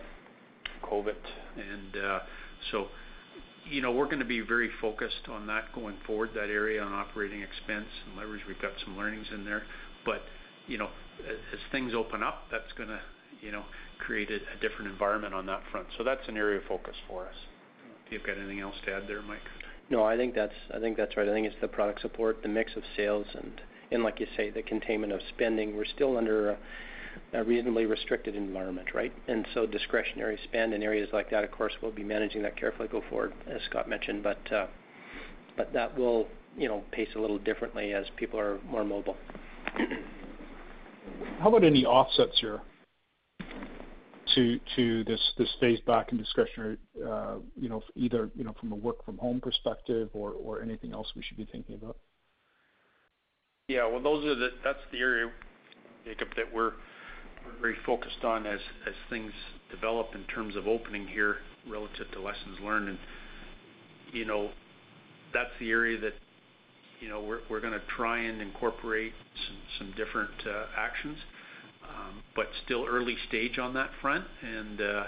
COVID. 0.84 1.22
And 1.56 2.04
uh 2.04 2.20
so 2.72 2.88
you 3.70 3.82
know, 3.82 3.92
we're 3.92 4.10
gonna 4.10 4.26
be 4.26 4.42
very 4.42 4.70
focused 4.82 5.30
on 5.30 5.48
that 5.48 5.72
going 5.74 5.98
forward, 6.06 6.32
that 6.34 6.50
area 6.50 6.82
on 6.82 6.92
operating 6.92 7.42
expense 7.42 7.88
and 8.08 8.18
leverage. 8.18 8.42
We've 8.48 8.62
got 8.62 8.74
some 8.84 8.98
learnings 8.98 9.28
in 9.34 9.46
there. 9.46 9.64
But, 10.06 10.22
you 10.68 10.78
know, 10.78 10.90
as 11.28 11.60
things 11.72 11.94
open 11.94 12.24
up, 12.24 12.46
that's 12.52 12.72
gonna, 12.78 13.02
you 13.42 13.52
know, 13.52 13.64
create 14.00 14.30
a 14.32 14.40
different 14.62 14.92
environment 14.92 15.34
on 15.34 15.46
that 15.46 15.62
front. 15.72 15.88
So 15.98 16.04
that's 16.04 16.28
an 16.28 16.38
area 16.38 16.58
of 16.58 16.64
focus 16.66 16.96
for 17.08 17.28
us. 17.28 17.36
If 18.06 18.14
you've 18.14 18.24
got 18.24 18.38
anything 18.38 18.60
else 18.60 18.76
to 18.86 18.94
add 18.94 19.04
there, 19.08 19.22
Mike? 19.22 19.46
No, 19.90 20.04
I 20.04 20.18
think 20.18 20.36
that's 20.36 20.54
I 20.74 20.80
think 20.80 20.98
that's 20.98 21.16
right. 21.18 21.28
I 21.28 21.34
think 21.34 21.48
it's 21.48 21.62
the 21.62 21.68
product 21.68 22.02
support, 22.02 22.42
the 22.42 22.48
mix 22.48 22.76
of 22.76 22.84
sales, 22.96 23.28
and 23.34 23.62
like 23.92 24.20
you 24.20 24.28
say, 24.38 24.50
the 24.50 24.62
containment 24.62 25.14
of 25.14 25.22
spending. 25.30 25.76
We're 25.76 25.86
still 25.86 26.18
under 26.18 26.58
a 27.34 27.44
reasonably 27.44 27.86
restricted 27.86 28.36
environment, 28.36 28.90
right? 28.94 29.12
And 29.28 29.48
so 29.54 29.66
discretionary 29.66 30.40
spend 30.46 30.74
in 30.74 30.84
areas 30.84 31.10
like 31.12 31.30
that, 31.32 31.44
of 31.44 31.52
course, 31.52 31.74
we'll 31.82 31.92
be 31.92 32.04
managing 32.04 32.42
that 32.44 32.58
carefully 32.58 32.88
going 32.88 33.04
forward, 33.10 33.34
as 33.48 33.62
Scott 33.70 33.90
mentioned. 33.90 34.24
But 34.24 34.52
uh, 34.52 34.68
but 35.58 35.74
that 35.74 35.98
will, 35.98 36.28
you 36.58 36.68
know, 36.68 36.84
pace 36.92 37.10
a 37.16 37.20
little 37.20 37.40
differently 37.40 37.94
as 37.94 38.06
people 38.16 38.40
are 38.40 38.60
more 38.70 38.84
mobile. 38.84 39.18
How 41.40 41.50
about 41.50 41.64
any 41.64 41.86
offsets 41.86 42.38
here 42.40 42.62
to 44.36 44.60
to 44.76 45.04
this 45.04 45.20
this 45.38 45.50
phase 45.60 45.80
back 45.82 46.12
in 46.12 46.18
discretionary, 46.18 46.78
uh, 47.06 47.36
you 47.60 47.70
know, 47.70 47.82
either, 47.96 48.30
you 48.36 48.44
know, 48.44 48.56
from 48.60 48.72
a 48.72 48.76
work 48.76 49.04
from 49.06 49.18
home 49.18 49.42
perspective 49.42 50.10
or 50.14 50.32
or 50.32 50.62
anything 50.62 50.94
else 50.94 51.12
we 51.16 51.24
should 51.24 51.38
be 51.38 51.48
thinking 51.52 51.76
about? 51.76 51.98
Yeah. 53.70 53.88
Well, 53.88 54.02
that's 54.64 54.80
the 54.92 55.00
area, 55.00 55.32
Jacob, 56.04 56.30
that 56.36 56.52
we're 56.52 56.74
very 57.62 57.76
focused 57.86 58.24
on 58.24 58.48
as 58.48 58.60
things 59.12 59.32
develop 59.72 60.08
in 60.16 60.24
terms 60.24 60.56
of 60.56 60.68
opening 60.68 61.08
here 61.08 61.38
relative 61.70 62.12
to 62.14 62.20
lessons 62.20 62.58
learned. 62.64 62.90
And 62.90 62.98
you 64.12 64.26
know, 64.26 64.50
that's 65.34 65.52
the 65.60 65.70
area 65.70 66.00
that, 66.02 66.14
you 67.00 67.10
know, 67.10 67.22
we're 67.48 67.62
gonna 67.62 67.82
try 67.96 68.18
and 68.18 68.42
incorporate 68.42 69.14
some 69.78 69.94
different 69.96 70.32
actions, 70.76 71.18
but 72.36 72.48
still 72.66 72.86
early 72.90 73.18
stage 73.28 73.60
on 73.60 73.76
that 73.76 73.92
front. 74.02 74.26
And 74.42 74.82
uh 74.82 75.04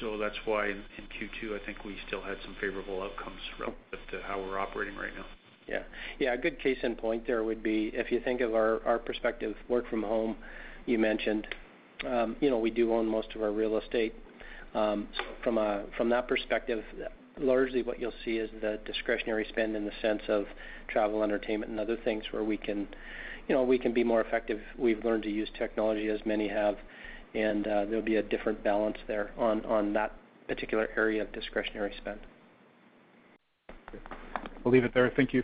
so 0.00 0.16
that's 0.16 0.36
why 0.46 0.68
in 0.68 0.82
Q2, 0.98 1.60
I 1.60 1.64
think 1.66 1.84
we 1.84 1.96
still 2.06 2.22
had 2.22 2.36
some 2.42 2.56
favorable 2.58 3.02
outcomes 3.02 3.40
relative 3.58 4.00
to 4.12 4.22
how 4.26 4.40
we're 4.40 4.58
operating 4.58 4.96
right 4.96 5.14
now. 5.16 5.26
Yeah. 5.66 5.82
Yeah, 6.18 6.34
a 6.34 6.38
good 6.38 6.60
case 6.60 6.78
in 6.82 6.94
point 6.94 7.26
there 7.26 7.42
would 7.42 7.62
be 7.62 7.90
if 7.94 8.12
you 8.12 8.20
think 8.20 8.40
of 8.40 8.54
our 8.54 8.98
perspective, 8.98 9.56
work 9.68 9.88
from 9.88 10.02
home, 10.02 10.36
you 10.86 10.98
mentioned, 10.98 11.46
um, 12.06 12.36
you 12.40 12.50
know, 12.50 12.58
we 12.58 12.70
do 12.70 12.92
own 12.92 13.06
most 13.06 13.34
of 13.34 13.42
our 13.42 13.52
real 13.52 13.78
estate. 13.78 14.14
Um, 14.74 15.08
from 15.42 16.08
that 16.10 16.28
perspective, 16.28 16.82
largely 17.38 17.82
what 17.82 18.00
you'll 18.00 18.12
see 18.24 18.38
is 18.38 18.50
the 18.60 18.78
discretionary 18.84 19.46
spend 19.48 19.76
in 19.76 19.84
the 19.84 19.92
sense 20.02 20.22
of 20.28 20.46
travel, 20.88 21.22
entertainment, 21.22 21.70
and 21.70 21.80
other 21.80 21.96
things 22.04 22.24
where 22.32 22.44
we 22.44 22.56
can, 22.56 22.88
you 23.48 23.54
know, 23.54 23.62
we 23.62 23.78
can 23.78 23.92
be 23.92 24.04
more 24.04 24.20
effective. 24.20 24.60
We've 24.78 25.04
learned 25.04 25.22
to 25.24 25.30
use 25.30 25.48
technology 25.56 26.08
as 26.08 26.20
many 26.26 26.48
have, 26.48 26.76
and 27.34 27.66
uh, 27.66 27.84
there'll 27.86 28.02
be 28.02 28.16
a 28.16 28.22
different 28.22 28.62
balance 28.62 28.98
there 29.06 29.30
on 29.38 29.92
that 29.94 30.12
particular 30.48 30.88
area 30.96 31.22
of 31.22 31.32
discretionary 31.32 31.94
spend. 31.96 32.20
Okay. 34.64 34.68
I'll 34.68 34.72
leave 34.72 34.84
it 34.84 34.94
there. 34.94 35.12
Thank 35.14 35.32
you. 35.34 35.42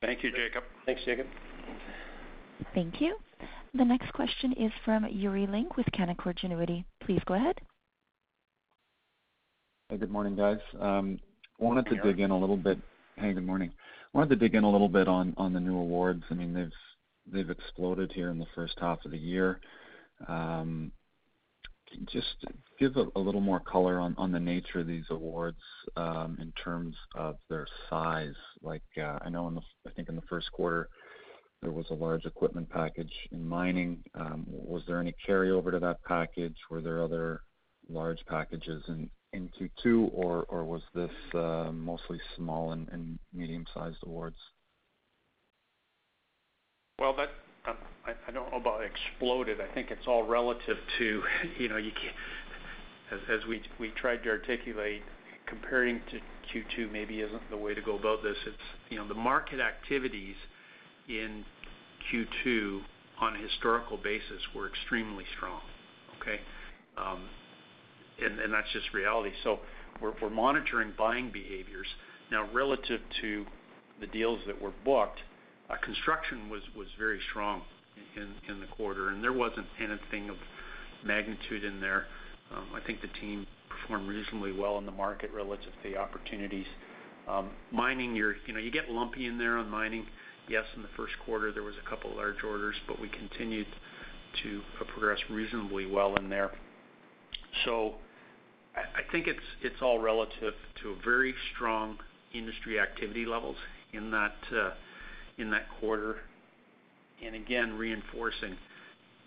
Thank 0.00 0.22
you, 0.22 0.30
Jacob. 0.30 0.64
Thanks, 0.86 1.02
Jacob. 1.04 1.26
Thank 2.74 3.00
you. 3.00 3.16
The 3.74 3.84
next 3.84 4.12
question 4.12 4.52
is 4.52 4.72
from 4.84 5.06
Yuri 5.10 5.46
Lynk 5.46 5.76
with 5.76 5.86
Canaccord 5.94 6.38
Genuity. 6.38 6.84
Please 7.04 7.20
go 7.26 7.34
ahead. 7.34 7.56
Hey, 9.88 9.96
good 9.96 10.10
morning, 10.10 10.36
guys. 10.36 10.58
Um, 10.80 11.18
wanted 11.58 11.86
to 11.86 11.96
dig 11.96 12.20
in 12.20 12.30
a 12.30 12.38
little 12.38 12.56
bit. 12.56 12.78
Hey, 13.16 13.32
good 13.32 13.46
morning. 13.46 13.72
Wanted 14.12 14.30
to 14.30 14.36
dig 14.36 14.54
in 14.54 14.64
a 14.64 14.70
little 14.70 14.88
bit 14.88 15.08
on 15.08 15.34
the 15.36 15.60
new 15.60 15.76
awards. 15.76 16.22
I 16.30 16.34
mean, 16.34 16.70
they've 17.26 17.50
exploded 17.50 18.12
here 18.12 18.30
in 18.30 18.38
the 18.38 18.46
first 18.54 18.74
half 18.80 19.04
of 19.04 19.10
the 19.10 19.18
year. 19.18 19.60
Um, 20.28 20.92
Just 22.06 22.46
give 22.78 22.96
a 22.96 23.18
little 23.18 23.40
more 23.40 23.60
color 23.60 23.98
on 23.98 24.32
the 24.32 24.40
nature 24.40 24.80
of 24.80 24.86
these 24.86 25.04
awards 25.10 25.58
um, 25.96 26.38
in 26.40 26.52
terms 26.52 26.94
of 27.14 27.36
their 27.48 27.66
size. 27.88 28.34
Like, 28.62 28.82
uh, 28.96 29.18
I 29.22 29.28
know 29.28 29.48
in 29.48 29.54
the 29.54 29.62
I 29.86 29.90
think 29.90 30.08
in 30.08 30.16
the 30.16 30.22
first 30.22 30.50
quarter, 30.52 30.88
there 31.62 31.72
was 31.72 31.86
a 31.90 31.94
large 31.94 32.24
equipment 32.24 32.70
package 32.70 33.12
in 33.32 33.46
mining. 33.46 34.02
Um, 34.14 34.44
was 34.46 34.82
there 34.86 35.00
any 35.00 35.14
carryover 35.28 35.72
to 35.72 35.78
that 35.80 36.02
package? 36.04 36.56
Were 36.70 36.80
there 36.80 37.02
other 37.02 37.42
large 37.88 38.24
packages 38.26 38.82
in 38.88 39.10
Q2, 39.34 40.10
or 40.12 40.64
was 40.64 40.82
this 40.94 41.10
uh, 41.34 41.70
mostly 41.72 42.20
small 42.36 42.72
and 42.72 43.18
medium-sized 43.32 43.98
awards? 44.04 44.38
Well, 46.98 47.14
I 47.66 48.32
don't 48.32 48.50
know 48.50 48.58
about 48.58 48.82
exploded. 48.82 49.58
I 49.60 49.72
think 49.74 49.90
it's 49.90 50.06
all 50.06 50.24
relative 50.24 50.78
to, 50.98 51.22
you 51.58 51.68
know, 51.68 51.78
as 53.12 53.40
we 53.46 53.90
tried 53.96 54.22
to 54.24 54.30
articulate, 54.30 55.02
comparing 55.46 56.00
to 56.10 56.20
Q2 56.52 56.90
maybe 56.92 57.20
isn't 57.20 57.50
the 57.50 57.56
way 57.56 57.74
to 57.74 57.82
go 57.82 57.96
about 57.96 58.22
this. 58.22 58.36
It's, 58.46 58.56
you 58.88 58.98
know, 58.98 59.06
the 59.06 59.14
market 59.14 59.60
activities 59.60 60.36
in 61.08 61.44
Q2 62.12 62.80
on 63.20 63.36
a 63.36 63.38
historical 63.38 63.96
basis 63.96 64.40
were 64.54 64.68
extremely 64.68 65.24
strong, 65.36 65.60
okay? 66.20 66.40
Um, 66.96 67.28
and 68.22 68.52
that's 68.52 68.70
just 68.72 68.92
reality. 68.92 69.32
So 69.44 69.60
we're 70.00 70.30
monitoring 70.30 70.92
buying 70.96 71.30
behaviors. 71.32 71.86
Now, 72.30 72.48
relative 72.52 73.00
to 73.22 73.44
the 74.00 74.06
deals 74.06 74.40
that 74.46 74.60
were 74.60 74.72
booked, 74.84 75.20
Uh, 75.70 75.76
construction 75.84 76.50
was 76.50 76.62
very 76.98 77.20
strong 77.30 77.62
in 78.16 78.60
the 78.60 78.66
quarter, 78.66 79.10
and 79.10 79.22
there 79.22 79.32
wasn't 79.32 79.66
anything 79.78 80.28
of 80.28 80.36
magnitude 81.04 81.64
in 81.64 81.80
there. 81.80 82.06
Um, 82.54 82.66
I 82.74 82.80
think 82.84 83.00
the 83.00 83.20
team 83.20 83.46
performed 83.68 84.08
reasonably 84.08 84.52
well 84.52 84.78
in 84.78 84.86
the 84.86 84.92
market 84.92 85.30
relative 85.32 85.72
to 85.82 85.90
the 85.90 85.96
opportunities. 85.96 86.66
Um, 87.28 87.50
mining, 87.70 88.16
you 88.16 88.34
know, 88.52 88.58
you 88.58 88.70
get 88.70 88.90
lumpy 88.90 89.26
in 89.26 89.38
there 89.38 89.58
on 89.58 89.70
mining. 89.70 90.06
Yes, 90.48 90.64
in 90.74 90.82
the 90.82 90.88
first 90.96 91.12
quarter, 91.24 91.52
there 91.52 91.62
was 91.62 91.74
a 91.84 91.88
couple 91.88 92.14
large 92.16 92.42
orders, 92.42 92.74
but 92.88 93.00
we 93.00 93.08
continued 93.08 93.68
to 94.42 94.60
uh, 94.80 94.84
progress 94.92 95.18
reasonably 95.30 95.86
well 95.86 96.16
in 96.16 96.28
there. 96.28 96.50
So 97.64 97.94
I 98.74 99.02
think 99.12 99.26
it's 99.28 99.82
all 99.82 99.98
relative 99.98 100.54
to 100.82 100.96
very 101.04 101.34
strong 101.54 101.98
industry 102.32 102.80
activity 102.80 103.26
levels 103.26 103.56
in 103.92 104.10
that 104.10 104.34
uh, 104.52 104.70
quarter. 105.80 106.16
And 107.24 107.34
again, 107.34 107.76
reinforcing, 107.76 108.56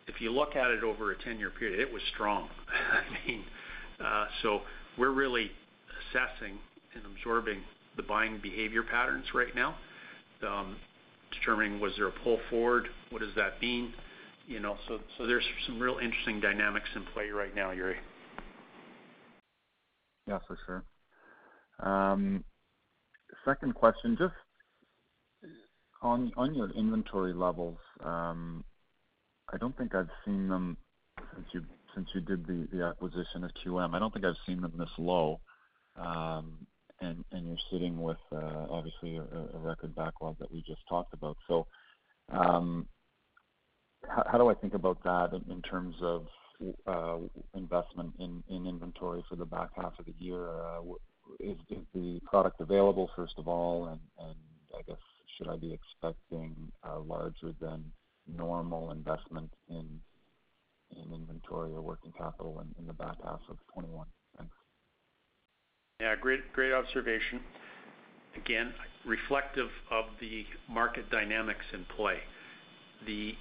if 0.08 0.20
you 0.20 0.32
look 0.32 0.56
at 0.56 0.72
it 0.72 0.84
over 0.84 1.12
a 1.12 1.16
10-year 1.16 1.52
period, 1.52 1.80
it 1.80 1.92
was 1.92 2.02
strong. 2.14 2.50
I 2.70 3.28
mean, 3.28 3.44
so 4.42 4.62
we're 4.98 5.12
really 5.12 5.52
assessing 6.12 6.58
and 6.96 7.04
absorbing 7.16 7.60
the 7.96 8.04
buying 8.04 8.40
behavior 8.42 8.84
patterns 8.84 9.26
right 9.34 9.56
now, 9.56 9.76
determining 11.32 11.80
was 11.80 11.94
there 11.98 12.08
a 12.08 12.12
pull 12.24 12.40
forward? 12.50 12.88
What 13.10 13.20
does 13.20 13.34
that 13.36 13.62
mean? 13.62 13.94
You 14.48 14.60
know, 14.60 14.78
there's 15.20 15.46
some 15.66 15.80
real 15.80 16.00
interesting 16.00 16.42
dynamics 16.42 16.90
in 16.96 17.04
play 17.14 17.30
right 17.30 17.56
now, 17.56 17.72
Yuri. 17.72 17.96
Yeah, 20.28 20.40
for 20.48 20.58
sure. 20.66 20.84
Um, 21.80 22.44
second 23.46 23.76
question, 23.76 24.18
just 24.18 24.34
on 26.04 26.56
your 26.56 26.70
inventory 26.72 27.34
levels, 27.34 27.78
um, 28.04 28.64
I 29.52 29.58
don't 29.58 29.78
think 29.78 29.96
I've 29.96 30.10
seen 30.26 30.48
them 30.48 30.78
since 31.36 31.48
you 31.54 31.64
since 31.96 32.10
you 32.14 32.22
did 32.22 32.46
the 32.48 32.84
acquisition 32.84 33.44
of 33.44 33.52
QM. 33.64 33.94
I 33.94 34.00
don't 34.00 34.12
think 34.12 34.26
I've 34.26 34.36
seen 34.48 34.62
them 34.62 34.74
this 34.78 34.90
low. 34.98 35.40
Um, 35.96 36.66
and 37.02 37.48
you're 37.48 37.58
sitting 37.72 38.02
with 38.02 38.18
uh, 38.32 38.66
obviously 38.70 39.18
a 39.18 39.58
record 39.58 39.94
backlog 39.96 40.38
that 40.40 40.52
we 40.52 40.64
just 40.66 40.82
talked 40.88 41.14
about. 41.14 41.38
So 41.48 41.68
um, 42.30 42.88
how 44.08 44.38
do 44.38 44.50
I 44.50 44.54
think 44.54 44.74
about 44.74 45.04
that 45.04 45.32
in 45.50 45.62
terms 45.62 45.96
of 46.02 46.28
uh, 46.88 47.18
investment 47.56 48.14
in 48.20 48.44
inventory 48.50 49.24
for 49.30 49.36
the 49.36 49.46
back 49.46 49.70
half 49.76 50.00
of 50.00 50.06
the 50.06 50.14
year? 50.18 50.50
Uh, 50.50 50.82
is 51.40 51.58
the 51.94 52.20
product 52.26 52.62
available, 52.62 53.10
first 53.16 53.34
of 53.38 53.48
all? 53.48 53.88
and 53.88 54.36
I 54.76 54.82
guess, 54.88 54.98
should 55.38 55.48
I 55.48 55.58
be 55.58 55.74
expecting 55.74 56.56
a 56.84 57.00
larger 57.00 57.54
than 57.60 57.92
normal 58.28 58.92
investment 58.92 59.52
in 59.70 60.00
inventory 61.14 61.72
or 61.72 61.82
working 61.82 62.12
capital 62.18 62.64
in 62.78 62.86
the 62.86 62.94
back 62.94 63.16
half 63.24 63.42
of 63.50 63.58
2021? 63.76 64.06
Thanks. 64.38 64.54
Yeah, 66.00 66.16
great 66.16 66.74
observation. 66.74 67.42
Again, 68.36 68.74
reflective 69.06 69.70
of 69.92 70.06
the 70.20 70.46
market 70.70 71.10
dynamics 71.10 71.66
in 71.74 71.86
play. 71.96 72.18
The 73.06 73.36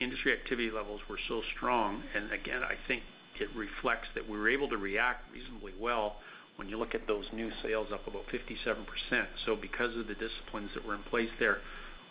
industry 0.00 0.32
activity 0.32 0.70
levels 0.70 1.00
were 1.08 1.18
so 1.28 1.42
strong, 1.56 2.02
and 2.14 2.32
again, 2.32 2.62
I 2.62 2.74
think 2.88 3.02
it 3.40 3.48
reflects 3.56 4.08
that 4.14 4.28
we 4.28 4.38
were 4.38 4.48
able 4.48 4.68
to 4.68 4.76
react 4.76 5.32
reasonably 5.32 5.72
well 5.78 6.16
when 6.56 6.68
you 6.68 6.78
look 6.78 6.94
at 6.94 7.06
those 7.06 7.24
new 7.32 7.50
sales 7.62 7.88
up 7.92 8.06
about 8.06 8.24
57%. 8.26 9.26
So 9.46 9.56
because 9.56 9.96
of 9.96 10.06
the 10.06 10.14
disciplines 10.14 10.70
that 10.74 10.86
were 10.86 10.94
in 10.94 11.02
place 11.04 11.30
there 11.38 11.58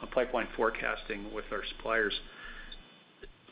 on 0.01 0.08
pipeline 0.10 0.47
forecasting 0.56 1.34
with 1.34 1.45
our 1.51 1.63
suppliers, 1.75 2.13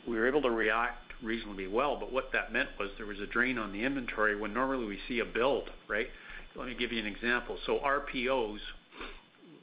we 0.06 0.16
were 0.16 0.26
able 0.26 0.42
to 0.42 0.50
react 0.50 1.12
reasonably 1.22 1.68
well. 1.68 1.96
But 1.98 2.12
what 2.12 2.30
that 2.32 2.52
meant 2.52 2.70
was 2.78 2.90
there 2.96 3.06
was 3.06 3.20
a 3.20 3.26
drain 3.26 3.58
on 3.58 3.72
the 3.72 3.84
inventory 3.84 4.36
when 4.36 4.52
normally 4.52 4.86
we 4.86 4.98
see 5.08 5.20
a 5.20 5.24
build, 5.24 5.70
right? 5.88 6.08
Let 6.56 6.66
me 6.66 6.74
give 6.78 6.92
you 6.92 7.00
an 7.00 7.06
example. 7.06 7.58
So 7.66 7.78
RPOs 7.78 8.58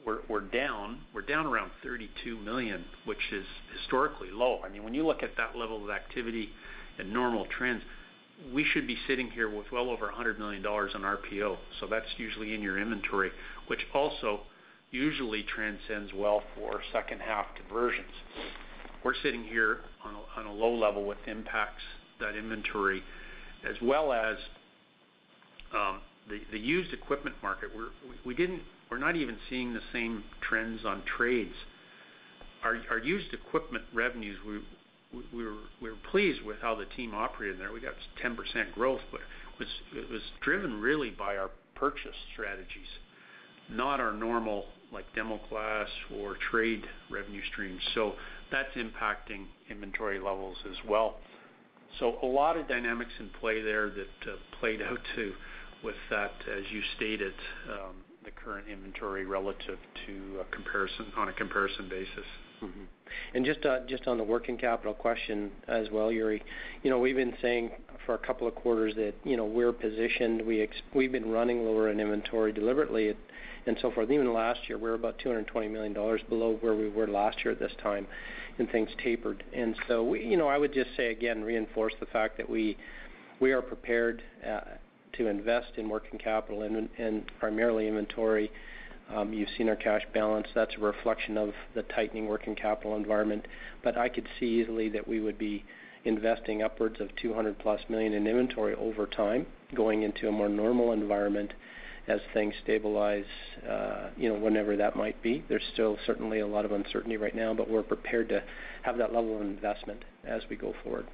were 0.06 0.22
were 0.28 0.40
down, 0.40 1.00
we're 1.12 1.22
down 1.22 1.46
around 1.46 1.70
32 1.82 2.38
million, 2.38 2.84
which 3.04 3.32
is 3.32 3.44
historically 3.78 4.30
low. 4.30 4.60
I 4.64 4.68
mean, 4.68 4.82
when 4.82 4.94
you 4.94 5.06
look 5.06 5.22
at 5.22 5.36
that 5.36 5.56
level 5.56 5.84
of 5.84 5.90
activity 5.90 6.48
and 6.98 7.12
normal 7.12 7.46
trends, 7.46 7.82
we 8.52 8.64
should 8.64 8.86
be 8.86 8.96
sitting 9.06 9.30
here 9.30 9.48
with 9.48 9.66
well 9.72 9.90
over 9.90 10.06
100 10.06 10.38
million 10.38 10.62
dollars 10.62 10.92
on 10.94 11.02
RPO. 11.02 11.56
So 11.80 11.86
that's 11.86 12.06
usually 12.16 12.54
in 12.54 12.62
your 12.62 12.78
inventory, 12.78 13.30
which 13.66 13.80
also 13.94 14.40
usually 14.90 15.42
transcends 15.42 16.12
well 16.14 16.42
for 16.54 16.80
second 16.92 17.20
half 17.20 17.46
conversions. 17.56 18.12
We're 19.04 19.14
sitting 19.22 19.44
here 19.44 19.80
on 20.36 20.46
a 20.46 20.52
low 20.52 20.74
level 20.74 21.04
with 21.04 21.18
impacts 21.26 21.82
that 22.20 22.34
inventory 22.34 23.02
as 23.68 23.76
well 23.82 24.12
as 24.12 24.36
um, 25.74 26.00
the 26.50 26.58
used 26.58 26.92
equipment 26.92 27.36
market. 27.42 27.70
We're 28.24 28.98
not 28.98 29.16
even 29.16 29.36
seeing 29.50 29.74
the 29.74 29.80
same 29.92 30.24
trends 30.40 30.84
on 30.84 31.02
trades. 31.16 31.54
Our 32.64 32.98
used 32.98 33.32
equipment 33.32 33.84
revenues, 33.94 34.36
were 35.12 35.56
we 35.80 35.90
were 35.90 35.96
pleased 36.10 36.42
with 36.42 36.58
how 36.60 36.74
the 36.74 36.84
team 36.96 37.14
operated 37.14 37.58
there. 37.58 37.72
We 37.72 37.80
got 37.80 37.94
10% 38.22 38.72
growth, 38.72 39.00
but 39.10 39.20
it 39.60 40.10
was 40.10 40.22
driven 40.42 40.80
really 40.80 41.10
by 41.10 41.36
our 41.36 41.50
purchase 41.74 42.16
strategies, 42.32 42.88
not 43.70 44.00
our 44.00 44.12
normal 44.12 44.66
like 44.92 45.04
demo 45.14 45.38
class 45.48 45.88
or 46.18 46.36
trade 46.50 46.82
revenue 47.10 47.42
streams. 47.52 47.80
So 47.94 48.14
that's 48.50 48.74
impacting 48.76 49.46
inventory 49.70 50.18
levels 50.18 50.56
as 50.70 50.76
well. 50.88 51.16
So 51.98 52.16
a 52.22 52.26
lot 52.26 52.56
of 52.56 52.68
dynamics 52.68 53.12
in 53.18 53.30
play 53.40 53.62
there 53.62 53.90
that 53.90 54.30
uh, 54.32 54.36
played 54.60 54.82
out 54.90 54.98
too 55.14 55.32
with 55.82 55.96
that, 56.10 56.32
as 56.50 56.64
you 56.72 56.82
stated, 56.96 57.34
um, 57.70 57.96
the 58.24 58.30
current 58.32 58.66
inventory 58.68 59.24
relative 59.24 59.78
to 60.06 60.40
a 60.40 60.54
comparison 60.54 61.06
on 61.16 61.28
a 61.28 61.32
comparison 61.32 61.88
basis. 61.88 62.26
Mm-hmm. 62.62 62.84
Uh, 63.64 63.78
just 63.86 64.06
on 64.06 64.18
the 64.18 64.24
working 64.24 64.56
capital 64.56 64.94
question 64.94 65.50
as 65.66 65.88
well, 65.90 66.10
Yuri, 66.10 66.42
you 66.82 66.90
know, 66.90 66.98
we've 66.98 67.16
been 67.16 67.34
saying 67.40 67.70
for 68.06 68.14
a 68.14 68.18
couple 68.18 68.46
of 68.46 68.54
quarters 68.54 68.94
that, 68.96 69.14
you 69.24 69.36
know, 69.36 69.44
we're 69.44 69.72
positioned. 69.72 70.42
We've 70.94 71.12
been 71.12 71.30
running 71.30 71.64
lower 71.64 71.90
in 71.90 72.00
inventory 72.00 72.52
deliberately 72.52 73.14
and 73.66 73.76
so 73.80 73.90
forth. 73.90 74.10
Even 74.10 74.32
last 74.32 74.60
year, 74.68 74.78
we 74.78 74.88
were 74.88 74.94
about 74.94 75.18
220 75.18 75.68
million 75.68 75.92
dollars 75.92 76.20
below 76.28 76.56
where 76.60 76.74
we 76.74 76.88
were 76.88 77.06
last 77.06 77.44
year 77.44 77.52
at 77.52 77.58
this 77.58 77.72
time, 77.82 78.06
and 78.58 78.68
things 78.70 78.88
tapered. 79.02 79.44
And 79.54 79.76
so 79.86 80.02
we, 80.02 80.24
you 80.24 80.36
know, 80.36 80.48
I 80.48 80.58
would 80.58 80.72
just 80.72 80.90
say 80.96 81.10
again, 81.10 81.42
reinforce 81.42 81.92
the 82.00 82.06
fact 82.06 82.36
that 82.38 82.48
we 82.48 82.76
we 83.40 83.52
are 83.52 83.62
prepared 83.62 84.22
uh, 84.46 84.60
to 85.16 85.28
invest 85.28 85.72
in 85.76 85.88
working 85.88 86.18
capital 86.18 86.62
and 86.62 86.88
and 86.98 87.24
primarily 87.38 87.86
inventory. 87.86 88.50
Um, 89.14 89.32
you've 89.32 89.48
seen 89.56 89.68
our 89.68 89.76
cash 89.76 90.02
balance. 90.12 90.46
That's 90.54 90.74
a 90.76 90.80
reflection 90.80 91.38
of 91.38 91.52
the 91.74 91.82
tightening 91.82 92.26
working 92.26 92.54
capital 92.54 92.96
environment. 92.96 93.46
But 93.82 93.96
I 93.96 94.08
could 94.08 94.26
see 94.38 94.46
easily 94.46 94.88
that 94.90 95.06
we 95.06 95.20
would 95.20 95.38
be 95.38 95.64
investing 96.04 96.62
upwards 96.62 97.00
of 97.00 97.08
200+ 97.22 97.90
million 97.90 98.12
in 98.12 98.26
inventory 98.26 98.74
over 98.74 99.06
time, 99.06 99.46
going 99.74 100.02
into 100.02 100.28
a 100.28 100.32
more 100.32 100.48
normal 100.48 100.92
environment 100.92 101.52
as 102.08 102.20
things 102.32 102.54
stabilize, 102.62 103.24
uh, 103.68 104.08
you 104.16 104.28
know, 104.28 104.38
whenever 104.38 104.76
that 104.76 104.96
might 104.96 105.20
be. 105.22 105.44
There's 105.48 105.62
still 105.74 105.98
certainly 106.06 106.40
a 106.40 106.46
lot 106.46 106.64
of 106.64 106.72
uncertainty 106.72 107.18
right 107.18 107.34
now, 107.34 107.52
but 107.52 107.68
we're 107.68 107.82
prepared 107.82 108.28
to 108.30 108.42
have 108.82 108.96
that 108.98 109.12
level 109.12 109.36
of 109.36 109.42
investment 109.42 110.04
as 110.24 110.42
we 110.48 110.56
go 110.56 110.72
forward. 110.82 111.06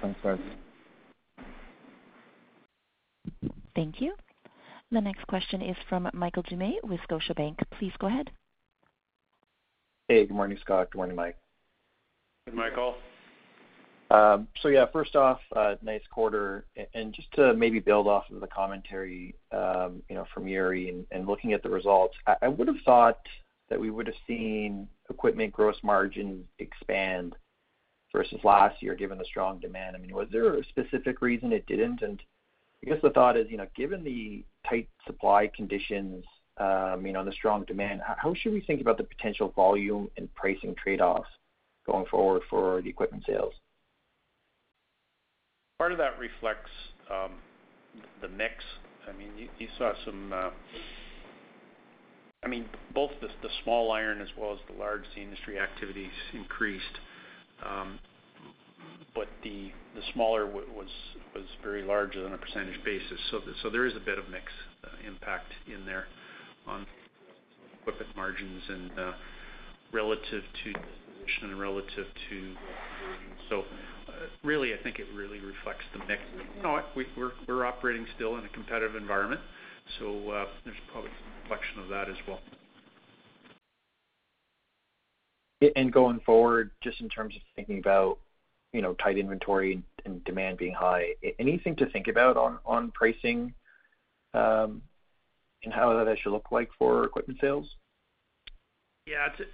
Thanks, 0.00 0.18
guys. 0.22 0.38
Thank 3.74 4.00
you. 4.00 4.14
The 4.92 5.00
next 5.00 5.26
question 5.26 5.62
is 5.62 5.76
from 5.88 6.08
Michael 6.14 6.44
Doumet 6.44 6.84
with 6.84 7.00
Scotiabank. 7.10 7.58
Please 7.78 7.92
go 7.98 8.06
ahead. 8.06 8.30
Hey, 10.08 10.24
good 10.26 10.34
morning, 10.34 10.58
Scott. 10.60 10.90
Good 10.92 10.98
morning, 10.98 11.16
Mike. 11.16 11.36
Good, 12.46 12.54
Michael. 12.54 12.94
Um, 14.12 14.46
so 14.62 14.68
yeah, 14.68 14.86
first 14.92 15.16
off, 15.16 15.40
uh, 15.56 15.74
nice 15.82 16.02
quarter. 16.12 16.66
And 16.94 17.12
just 17.12 17.32
to 17.32 17.54
maybe 17.54 17.80
build 17.80 18.06
off 18.06 18.30
of 18.32 18.40
the 18.40 18.46
commentary, 18.46 19.34
um, 19.50 20.02
you 20.08 20.14
know, 20.14 20.24
from 20.32 20.46
Yuri 20.46 21.04
and 21.10 21.26
looking 21.26 21.52
at 21.52 21.64
the 21.64 21.68
results, 21.68 22.14
I 22.40 22.46
would 22.46 22.68
have 22.68 22.76
thought 22.84 23.18
that 23.68 23.80
we 23.80 23.90
would 23.90 24.06
have 24.06 24.16
seen 24.28 24.86
equipment 25.10 25.52
gross 25.52 25.76
margins 25.82 26.44
expand 26.60 27.34
versus 28.12 28.38
last 28.44 28.80
year, 28.80 28.94
given 28.94 29.18
the 29.18 29.24
strong 29.24 29.58
demand. 29.58 29.96
I 29.96 29.98
mean, 29.98 30.14
was 30.14 30.28
there 30.30 30.54
a 30.54 30.64
specific 30.66 31.20
reason 31.20 31.52
it 31.52 31.66
didn't? 31.66 32.02
And 32.02 32.22
I 32.84 32.90
guess 32.90 33.02
the 33.02 33.10
thought 33.10 33.36
is, 33.36 33.50
you 33.50 33.56
know, 33.56 33.66
given 33.74 34.04
the 34.04 34.44
tight 34.68 34.88
supply 35.06 35.50
conditions, 35.54 36.24
um, 36.58 37.04
you 37.06 37.12
know, 37.12 37.20
and 37.20 37.28
the 37.28 37.32
strong 37.32 37.64
demand, 37.64 38.00
how 38.04 38.34
should 38.34 38.52
we 38.52 38.60
think 38.60 38.80
about 38.80 38.96
the 38.98 39.04
potential 39.04 39.52
volume 39.54 40.08
and 40.16 40.32
pricing 40.34 40.74
trade-offs 40.82 41.28
going 41.86 42.06
forward 42.06 42.42
for 42.48 42.80
the 42.82 42.88
equipment 42.88 43.24
sales? 43.26 43.52
Part 45.78 45.92
of 45.92 45.98
that 45.98 46.18
reflects 46.18 46.70
um, 47.10 47.32
the 48.22 48.28
mix. 48.28 48.64
I 49.08 49.12
mean, 49.16 49.48
you 49.58 49.68
saw 49.78 49.92
some. 50.04 50.32
Uh, 50.32 50.50
I 52.42 52.48
mean, 52.48 52.66
both 52.94 53.10
the 53.20 53.28
small 53.64 53.92
iron 53.92 54.20
as 54.20 54.28
well 54.38 54.52
as 54.52 54.58
the 54.70 54.78
large 54.78 55.04
industry 55.16 55.58
activities 55.58 56.12
increased. 56.32 56.84
But 59.16 59.28
the 59.42 59.72
smaller 60.12 60.46
was 60.46 60.88
very 61.62 61.82
large 61.82 62.16
on 62.16 62.34
a 62.34 62.38
percentage 62.38 62.82
basis. 62.84 63.18
So 63.30 63.70
There 63.70 63.86
is 63.86 63.96
a 63.96 64.00
bit 64.00 64.18
of 64.18 64.28
mix 64.28 64.44
uh, 64.84 64.88
impact 65.06 65.52
in 65.66 65.86
there 65.86 66.04
on 66.66 66.86
equipment 67.80 68.14
margins 68.14 68.62
and 68.68 68.90
uh, 68.98 69.12
relative 69.92 70.42
to 70.64 70.72
position 70.72 71.50
and 71.50 71.58
relative 71.58 72.06
to. 72.28 72.54
So 73.48 73.60
uh, 73.60 74.12
Really, 74.44 74.74
I 74.74 74.82
think 74.82 74.98
it 74.98 75.06
really 75.14 75.40
reflects 75.40 75.84
the 75.94 76.00
mix. 76.00 76.20
You 76.56 76.62
know? 76.62 76.82
We're 77.48 77.64
operating 77.64 78.06
still 78.16 78.36
in 78.36 78.44
a 78.44 78.48
competitive 78.50 78.96
environment, 78.96 79.40
so 79.98 80.46
there's 80.64 80.76
probably 80.92 81.10
some 81.10 81.42
reflection 81.42 81.80
of 81.80 81.88
that 81.88 82.10
as 82.10 82.16
well. 82.28 82.40
And 85.74 85.90
going 85.90 86.20
forward, 86.20 86.70
just 86.82 87.00
in 87.00 87.08
terms 87.08 87.34
of 87.34 87.40
thinking 87.56 87.78
about 87.78 88.18
you 88.76 88.82
know, 88.82 88.92
tight 88.94 89.16
inventory 89.16 89.82
and 90.04 90.22
demand 90.24 90.58
being 90.58 90.74
high, 90.74 91.14
anything 91.38 91.74
to 91.76 91.86
think 91.86 92.08
about 92.08 92.36
on 92.36 92.90
pricing, 92.90 93.54
um, 94.34 94.82
and 95.64 95.72
how 95.72 96.04
that 96.04 96.18
should 96.20 96.32
look 96.32 96.52
like 96.52 96.68
for 96.78 97.04
equipment 97.04 97.40
sales? 97.40 97.66
Yeah. 99.06 99.28
It's 99.38 99.48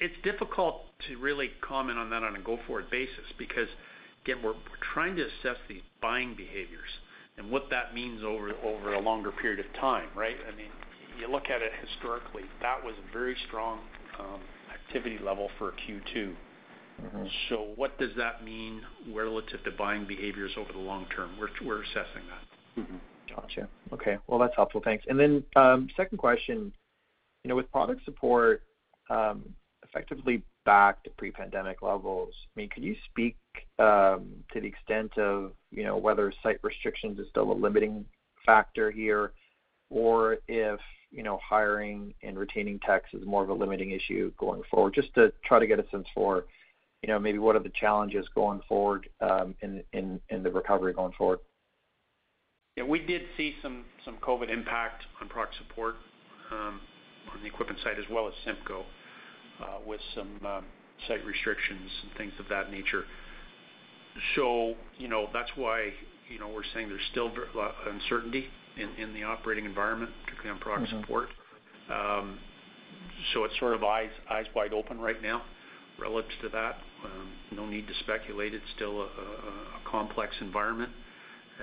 it's 0.00 0.14
difficult 0.22 0.82
to 1.08 1.16
really 1.18 1.50
comment 1.60 1.98
on 1.98 2.08
that 2.10 2.22
on 2.22 2.36
a 2.36 2.40
go-forward 2.40 2.88
basis 2.90 3.26
because 3.36 3.68
again, 4.24 4.38
we're 4.44 4.54
trying 4.94 5.16
to 5.16 5.22
assess 5.22 5.58
these 5.68 5.82
buying 6.00 6.34
behaviors 6.36 6.88
and 7.36 7.50
what 7.50 7.64
that 7.70 7.94
means 7.94 8.22
over 8.22 8.52
over 8.64 8.94
a 8.94 9.00
longer 9.00 9.32
period 9.32 9.58
of 9.58 9.66
time, 9.80 10.08
right? 10.14 10.36
I 10.46 10.56
mean, 10.56 10.70
you 11.18 11.28
look 11.28 11.50
at 11.50 11.62
it 11.62 11.72
historically, 11.84 12.44
that 12.62 12.82
was 12.82 12.94
a 12.96 13.12
very 13.12 13.36
strong 13.48 13.80
activity 14.72 15.18
level 15.24 15.50
for 15.58 15.72
Q2. 15.72 16.34
Mm-hmm. 17.04 17.54
What 17.76 17.98
does 17.98 18.10
that 18.16 18.44
mean 18.44 18.82
relative 19.12 19.62
to 19.64 19.70
buying 19.70 20.06
behaviors 20.06 20.52
over 20.58 20.72
the 20.72 20.78
long 20.78 21.06
term? 21.14 21.30
We're 21.38 21.82
assessing 21.82 22.22
that. 22.28 22.80
Mm-hmm. 22.80 22.96
Gotcha. 23.34 23.68
Okay. 23.92 24.18
Well, 24.26 24.38
that's 24.38 24.54
helpful. 24.56 24.80
Thanks. 24.84 25.04
And 25.08 25.18
then, 25.18 25.44
um, 25.56 25.88
Second 25.96 26.18
question. 26.18 26.72
You 27.44 27.48
know, 27.48 27.56
with 27.56 27.70
product 27.72 28.04
support 28.04 28.62
um, 29.08 29.44
effectively 29.82 30.42
back 30.66 31.02
to 31.04 31.10
pre-pandemic 31.10 31.80
levels, 31.80 32.34
I 32.54 32.60
mean, 32.60 32.68
could 32.68 32.84
you 32.84 32.94
speak 33.10 33.36
um, 33.78 34.28
to 34.52 34.60
the 34.60 34.66
extent 34.66 35.16
of, 35.16 35.52
you 35.70 35.84
know, 35.84 35.96
whether 35.96 36.32
site 36.42 36.58
restrictions 36.62 37.18
is 37.18 37.26
still 37.30 37.50
a 37.50 37.54
limiting 37.54 38.04
factor 38.44 38.90
here, 38.90 39.32
or 39.88 40.38
if, 40.48 40.78
you 41.10 41.22
know, 41.22 41.40
hiring 41.42 42.12
and 42.22 42.38
retaining 42.38 42.78
techs 42.80 43.08
is 43.14 43.24
more 43.26 43.42
of 43.42 43.48
a 43.48 43.54
limiting 43.54 43.92
issue 43.92 44.30
going 44.38 44.62
forward? 44.70 44.94
Just 44.94 45.14
to 45.14 45.32
try 45.44 45.58
to 45.58 45.66
get 45.66 45.78
a 45.78 45.88
sense 45.90 46.06
for, 46.14 46.44
you 47.02 47.08
know, 47.08 47.18
maybe 47.18 47.38
what 47.38 47.56
are 47.56 47.62
the 47.62 47.72
challenges 47.80 48.26
going 48.34 48.60
forward 48.68 49.08
um, 49.20 49.54
in 49.62 50.20
the 50.30 50.50
recovery 50.50 50.92
going 50.92 51.12
forward. 51.16 51.38
Yeah, 52.76 52.84
we 52.84 53.00
did 53.00 53.22
see 53.36 53.54
some 53.62 53.84
COVID 54.22 54.50
impact 54.50 55.04
on 55.20 55.28
product 55.28 55.56
support 55.56 55.96
um, 56.52 56.80
on 57.32 57.40
the 57.42 57.46
equipment 57.46 57.78
side 57.82 57.98
as 57.98 58.04
well 58.10 58.28
as 58.28 58.34
CIMCO 58.46 58.80
uh, 58.80 59.78
with 59.86 60.00
some 60.14 60.38
um, 60.46 60.64
site 61.08 61.24
restrictions 61.24 61.90
and 62.02 62.16
things 62.18 62.32
of 62.38 62.46
that 62.48 62.70
nature. 62.70 63.04
So, 64.34 64.74
you 64.98 65.08
know, 65.08 65.28
that's 65.32 65.50
why, 65.56 65.90
you 66.30 66.38
know, 66.38 66.48
we're 66.48 66.64
saying 66.74 66.88
there's 66.88 67.00
still 67.12 67.28
a 67.28 67.56
lot 67.56 67.74
of 67.86 67.94
uncertainty 67.94 68.46
in 68.76 69.12
the 69.12 69.24
operating 69.24 69.64
environment, 69.64 70.10
particularly 70.24 70.56
on 70.56 70.60
product 70.60 70.92
mm-hmm. 70.92 71.00
support. 71.00 71.28
Um 71.92 72.38
so 73.34 73.44
it's 73.44 73.58
sort 73.58 73.74
of 73.74 73.84
eyes 73.84 74.10
wide 74.54 74.72
open 74.72 74.98
right 74.98 75.20
now 75.22 75.42
relative 76.00 76.32
to 76.42 76.48
that. 76.50 76.76
Um, 77.04 77.28
no 77.52 77.66
need 77.66 77.86
to 77.86 77.94
speculate. 78.00 78.54
It's 78.54 78.64
still 78.76 79.02
a 79.02 79.90
complex 79.90 80.34
environment 80.40 80.92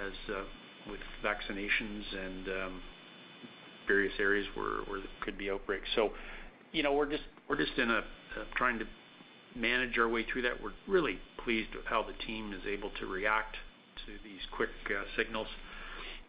as 0.05 0.35
uh, 0.35 0.43
with 0.89 0.99
vaccinations 1.23 2.03
and 2.15 2.47
um, 2.47 2.81
various 3.87 4.13
areas 4.19 4.45
where 4.55 4.99
there 4.99 5.07
could 5.21 5.37
be 5.37 5.49
outbreaks. 5.49 5.87
So, 5.95 6.11
you 6.71 6.83
know, 6.83 6.93
we're 6.93 7.09
just 7.09 7.23
uh 7.79 8.01
trying 8.55 8.79
to 8.79 8.85
manage 9.55 9.97
our 9.97 10.07
way 10.07 10.25
through 10.31 10.43
that. 10.43 10.61
We're 10.61 10.73
really 10.87 11.19
pleased 11.43 11.73
with 11.75 11.85
how 11.85 12.03
the 12.03 12.13
team 12.25 12.53
is 12.53 12.61
able 12.67 12.91
to 12.99 13.05
react 13.05 13.55
to 14.05 14.11
these 14.23 14.41
quick 14.55 14.69
uh, 14.89 15.03
signals. 15.15 15.47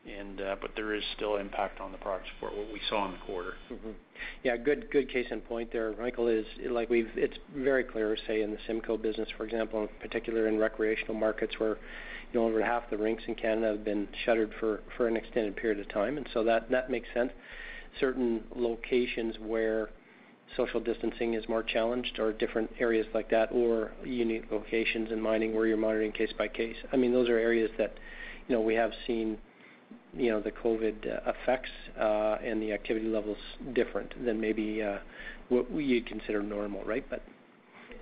Uh, 0.08 0.56
but 0.60 0.70
there 0.76 0.94
is 0.94 1.02
still 1.16 1.36
impact 1.36 1.80
on 1.80 1.92
the 1.92 1.98
product 1.98 2.26
support, 2.34 2.56
what 2.56 2.72
we 2.72 2.80
saw 2.88 3.06
in 3.06 3.12
the 3.12 3.18
quarter. 3.18 3.54
Mm-hmm. 3.70 3.90
Yeah, 4.44 4.56
good 4.56 4.90
good 4.90 5.10
case 5.10 5.26
in 5.30 5.40
point 5.40 5.70
there, 5.72 5.94
Michael. 6.00 6.28
Is 6.28 6.46
like 6.70 6.88
we've 6.88 7.10
it's 7.16 7.36
very 7.54 7.84
clear, 7.84 8.16
say, 8.26 8.42
in 8.42 8.50
the 8.50 8.58
CIMCO 8.68 9.00
business, 9.02 9.28
for 9.36 9.44
example, 9.44 9.82
in 9.82 9.88
particular 10.00 10.48
in 10.48 10.58
recreational 10.58 11.14
markets 11.14 11.54
where, 11.58 11.76
you 12.32 12.40
know, 12.40 12.46
over 12.46 12.64
half 12.64 12.88
the 12.90 12.96
rinks 12.96 13.22
in 13.26 13.34
Canada 13.34 13.68
have 13.68 13.84
been 13.84 14.08
shuttered 14.24 14.52
for 14.58 14.80
for 14.96 15.08
an 15.08 15.16
extended 15.16 15.56
period 15.56 15.78
of 15.78 15.88
time. 15.88 16.16
And 16.16 16.28
so 16.32 16.42
that 16.44 16.70
that 16.70 16.90
makes 16.90 17.08
sense. 17.12 17.32
Certain 18.00 18.42
locations 18.54 19.36
where 19.40 19.90
social 20.56 20.80
distancing 20.80 21.34
is 21.34 21.46
more 21.48 21.62
challenged 21.62 22.18
or 22.18 22.32
different 22.32 22.70
areas 22.80 23.06
like 23.12 23.28
that, 23.30 23.50
or 23.52 23.92
unique 24.04 24.44
locations 24.50 25.12
in 25.12 25.20
mining 25.20 25.54
where 25.54 25.66
you're 25.66 25.76
monitoring 25.76 26.12
case 26.12 26.32
by 26.38 26.48
case. 26.48 26.76
I 26.92 26.96
mean, 26.96 27.12
those 27.12 27.28
are 27.28 27.38
areas 27.38 27.70
that, 27.76 27.92
you 28.46 28.54
know, 28.54 28.62
we 28.62 28.74
have 28.74 28.92
seen, 29.06 29.36
you 30.14 30.30
know, 30.30 30.40
the 30.40 30.50
COVID 30.50 31.06
uh, 31.06 31.32
effects 31.32 31.70
uh, 32.00 32.36
and 32.44 32.62
the 32.62 32.72
activity 32.72 33.06
levels 33.06 33.38
different 33.74 34.12
than 34.24 34.40
maybe 34.40 34.82
uh, 34.82 34.98
what 35.48 35.70
you'd 35.70 36.06
consider 36.06 36.42
normal, 36.42 36.84
right? 36.84 37.04
But 37.08 37.22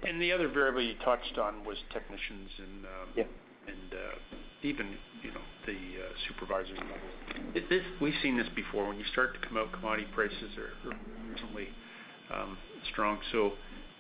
and 0.07 0.21
the 0.21 0.31
other 0.31 0.49
variable 0.49 0.83
you 0.83 0.95
touched 1.05 1.39
on 1.39 1.65
was 1.65 1.79
technicians 1.93 2.51
and 2.59 2.85
um, 2.85 3.09
Yeah 3.17 3.25
Even, 4.63 4.89
you 5.23 5.31
know, 5.33 5.41
the 5.67 5.77
supervisory 6.29 6.79
level. 6.79 7.91
We've 8.01 8.15
seen 8.23 8.37
this 8.37 8.49
before. 8.55 8.89
When 8.89 8.99
you 8.99 9.05
start 9.13 9.35
to 9.41 9.47
come 9.47 9.57
out, 9.57 9.73
commodity 9.73 10.09
prices 10.15 10.57
are 10.59 10.73
reasonably 11.31 11.69
um, 12.33 12.59
strong. 12.93 13.19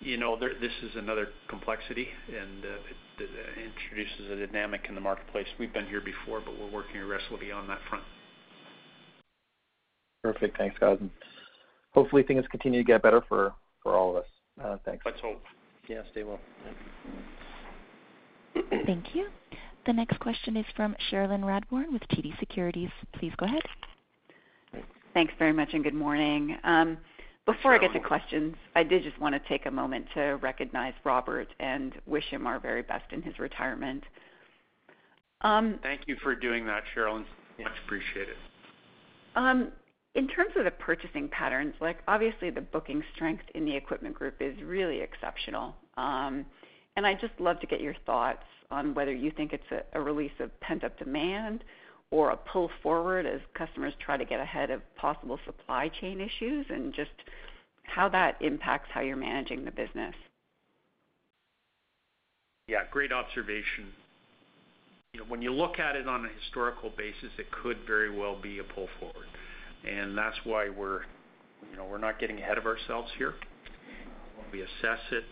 You 0.00 0.18
know, 0.18 0.38
this 0.38 0.72
is 0.82 0.90
another 0.96 1.28
complexity, 1.48 2.08
and 2.28 2.64
uh, 2.64 2.68
it 2.68 3.28
uh, 3.30 3.60
introduces 3.60 4.30
a 4.30 4.46
dynamic 4.46 4.86
in 4.88 4.94
the 4.94 5.00
marketplace. 5.00 5.46
We've 5.58 5.72
been 5.72 5.86
here 5.86 6.02
before, 6.02 6.40
but 6.44 6.58
we're 6.58 6.70
working 6.70 7.00
aggressively 7.00 7.50
on 7.50 7.66
that 7.68 7.78
front. 7.88 8.04
Perfect. 10.22 10.58
Thanks, 10.58 10.76
guys. 10.78 10.98
Hopefully 11.92 12.22
things 12.22 12.44
continue 12.50 12.80
to 12.80 12.84
get 12.84 13.02
better 13.02 13.22
for 13.28 13.54
all 13.86 14.10
of 14.10 14.16
us. 14.16 14.28
Uh, 14.62 14.76
thanks. 14.84 15.04
Let's 15.06 15.20
hope. 15.20 15.42
Yeah, 15.88 16.02
stay 16.10 16.24
well. 16.24 16.40
Thank 18.86 19.14
you. 19.14 19.28
The 19.86 19.92
next 19.92 20.18
question 20.18 20.56
is 20.56 20.66
from 20.74 20.96
Cherilyn 21.10 21.42
Radbourne 21.42 21.92
with 21.92 22.02
TD 22.10 22.38
Securities. 22.40 22.90
Please 23.18 23.32
go 23.36 23.46
ahead. 23.46 23.62
Thanks 25.14 25.32
very 25.38 25.52
much, 25.52 25.70
and 25.72 25.84
good 25.84 25.94
morning. 25.94 26.56
Um, 26.64 26.98
Before 27.46 27.72
I 27.72 27.78
get 27.78 27.92
to 27.92 28.00
questions, 28.00 28.56
I 28.74 28.82
did 28.82 29.04
just 29.04 29.18
wanna 29.20 29.40
take 29.48 29.66
a 29.66 29.70
moment 29.70 30.06
to 30.14 30.36
recognize 30.42 30.94
Robert 31.04 31.48
and 31.60 31.94
wish 32.04 32.24
him 32.24 32.46
our 32.46 32.58
very 32.58 32.82
best 32.82 33.12
in 33.12 33.22
his 33.22 33.38
retirement. 33.38 34.02
Thank 35.82 36.08
you 36.08 36.16
for 36.22 36.34
doing 36.34 36.66
that, 36.66 36.82
Cherilyn. 36.94 37.24
Much 37.58 37.72
appreciated. 37.84 38.36
In 40.16 40.26
terms 40.28 40.52
of 40.56 40.64
the 40.64 40.70
purchasing 40.70 41.28
patterns, 41.28 41.74
like 41.80 41.98
obviously 42.08 42.48
the 42.50 42.62
booking 42.62 43.02
strength 43.14 43.44
in 43.54 43.66
the 43.66 43.76
Equipment 43.76 44.14
Group 44.14 44.36
is 44.40 44.60
really 44.62 45.00
exceptional. 45.00 45.76
Um 45.96 46.46
and 46.96 47.06
I'd 47.06 47.20
just 47.20 47.38
love 47.38 47.60
to 47.60 47.66
get 47.66 47.80
your 47.80 47.94
thoughts 48.06 48.46
on 48.70 48.94
whether 48.94 49.12
you 49.12 49.30
think 49.30 49.52
it's 49.52 49.70
a 49.92 50.00
release 50.00 50.32
of 50.40 50.58
pent-up 50.60 50.98
demand 50.98 51.60
or 51.60 51.64
a 52.12 52.36
pull 52.36 52.70
forward 52.82 53.26
as 53.26 53.40
customers 53.54 53.92
try 53.98 54.16
to 54.16 54.24
get 54.24 54.40
ahead 54.40 54.70
of 54.70 54.80
possible 54.96 55.38
supply 55.44 55.88
chain 55.88 56.20
issues, 56.20 56.66
and 56.70 56.94
just 56.94 57.10
how 57.82 58.08
that 58.08 58.36
impacts 58.40 58.88
how 58.92 59.00
you're 59.00 59.16
managing 59.16 59.64
the 59.64 59.70
business. 59.70 60.14
Yeah, 62.68 62.82
great 62.90 63.12
observation. 63.12 63.92
You 65.12 65.20
know, 65.20 65.26
when 65.28 65.40
you 65.40 65.52
look 65.52 65.78
at 65.78 65.94
it 65.94 66.08
on 66.08 66.24
a 66.24 66.28
historical 66.40 66.90
basis, 66.90 67.30
it 67.38 67.50
could 67.50 67.78
very 67.86 68.10
well 68.10 68.36
be 68.40 68.58
a 68.58 68.64
pull 68.64 68.88
forward. 68.98 69.28
And 69.88 70.16
that's 70.18 70.36
why 70.44 70.68
we're, 70.68 71.02
you 71.70 71.76
know, 71.76 71.84
we're 71.84 71.98
not 71.98 72.18
getting 72.18 72.38
ahead 72.38 72.58
of 72.58 72.66
ourselves 72.66 73.10
here. 73.16 73.34
When 74.36 74.50
we 74.50 74.62
assess 74.62 75.00
it, 75.12 75.24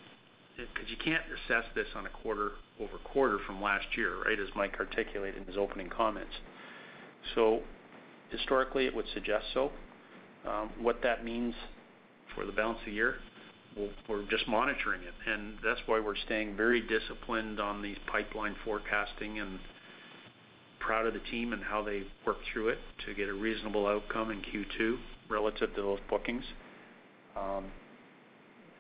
'cause 0.74 0.88
you 0.88 0.96
can't 0.96 1.24
assess 1.32 1.64
this 1.74 1.88
on 1.96 2.06
a 2.06 2.10
quarter-over-quarter 2.10 3.40
from 3.40 3.60
last 3.60 3.96
year, 3.96 4.14
right? 4.24 4.38
As 4.38 4.54
Mike 4.54 4.78
articulated 4.78 5.40
in 5.40 5.46
his 5.46 5.56
opening 5.56 5.88
comments. 5.88 6.34
So 7.34 7.60
historically, 8.30 8.86
it 8.86 8.94
would 8.94 9.06
suggest 9.14 9.46
so. 9.54 9.70
Um, 10.48 10.70
what 10.80 11.00
that 11.02 11.24
means 11.24 11.54
for 12.34 12.44
the 12.44 12.52
balance 12.52 12.78
of 12.80 12.86
the 12.86 12.92
year, 12.92 13.16
we're 14.08 14.24
just 14.28 14.46
monitoring 14.46 15.02
it. 15.02 15.14
And 15.30 15.56
that's 15.64 15.80
why 15.86 16.00
we're 16.00 16.16
staying 16.16 16.56
very 16.56 16.80
disciplined 16.80 17.60
on 17.60 17.82
these 17.82 17.96
pipeline 18.06 18.54
forecasting 18.64 19.40
and 19.40 19.58
proud 20.80 21.06
of 21.06 21.14
the 21.14 21.20
team 21.30 21.52
and 21.52 21.62
how 21.62 21.82
they 21.82 22.02
worked 22.26 22.44
through 22.52 22.68
it 22.68 22.78
to 23.06 23.14
get 23.14 23.28
a 23.28 23.32
reasonable 23.32 23.86
outcome 23.86 24.30
in 24.30 24.40
Q2 24.42 24.98
relative 25.30 25.74
to 25.74 25.82
those 25.82 25.98
bookings. 26.10 26.44
Um, 27.36 27.64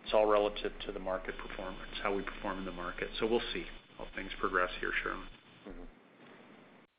it's 0.04 0.12
all 0.12 0.26
relative 0.26 0.72
to 0.86 0.92
the 0.92 0.98
market 0.98 1.34
performance, 1.38 1.78
how 2.02 2.14
we 2.14 2.22
perform 2.22 2.58
in 2.58 2.64
the 2.66 2.72
market. 2.72 3.08
So 3.18 3.26
we'll 3.26 3.40
see 3.54 3.64
how 3.96 4.06
things 4.14 4.30
progress 4.38 4.70
here, 4.80 4.92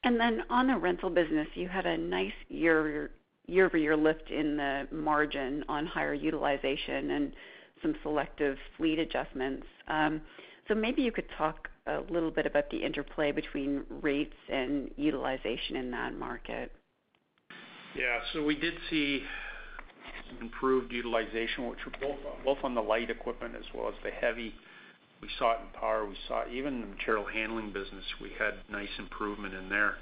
Cherilyn. 0.05 0.39
On 0.49 0.67
the 0.67 0.77
rental 0.77 1.09
business, 1.09 1.47
you 1.55 1.67
had 1.67 1.85
a 1.85 1.97
nice 1.97 2.33
year-over-year 2.49 3.97
lift 3.97 4.29
in 4.29 4.57
the 4.57 4.87
margin 4.91 5.63
on 5.67 5.85
higher 5.85 6.13
utilization 6.13 7.11
and 7.11 7.33
some 7.81 7.95
selective 8.03 8.57
fleet 8.77 8.99
adjustments. 8.99 9.65
Um, 9.87 10.21
so 10.67 10.75
maybe 10.75 11.01
you 11.01 11.11
could 11.11 11.29
talk 11.37 11.69
a 11.87 11.99
little 12.09 12.31
bit 12.31 12.45
about 12.45 12.69
the 12.69 12.77
interplay 12.77 13.31
between 13.31 13.83
rates 14.01 14.35
and 14.51 14.89
utilization 14.95 15.75
in 15.75 15.91
that 15.91 16.17
market. 16.17 16.71
Yeah. 17.95 18.19
So 18.33 18.43
we 18.43 18.55
did 18.55 18.73
see 18.89 19.21
improved 20.41 20.91
utilization, 20.91 21.67
which 21.67 21.79
were 21.85 22.15
both 22.43 22.57
on 22.63 22.73
the 22.73 22.81
light 22.81 23.09
equipment 23.09 23.55
as 23.55 23.65
well 23.73 23.87
as 23.87 23.93
the 24.03 24.09
heavy. 24.09 24.53
We 25.21 25.29
saw 25.39 25.53
it 25.53 25.59
in 25.61 25.79
power. 25.79 26.05
We 26.05 26.15
saw 26.27 26.43
even 26.51 26.75
in 26.75 26.81
the 26.81 26.87
material 26.87 27.25
handling 27.25 27.73
business, 27.73 28.05
we 28.21 28.31
had 28.37 28.55
nice 28.69 28.89
improvement 28.99 29.53
in 29.53 29.69
there. 29.69 29.95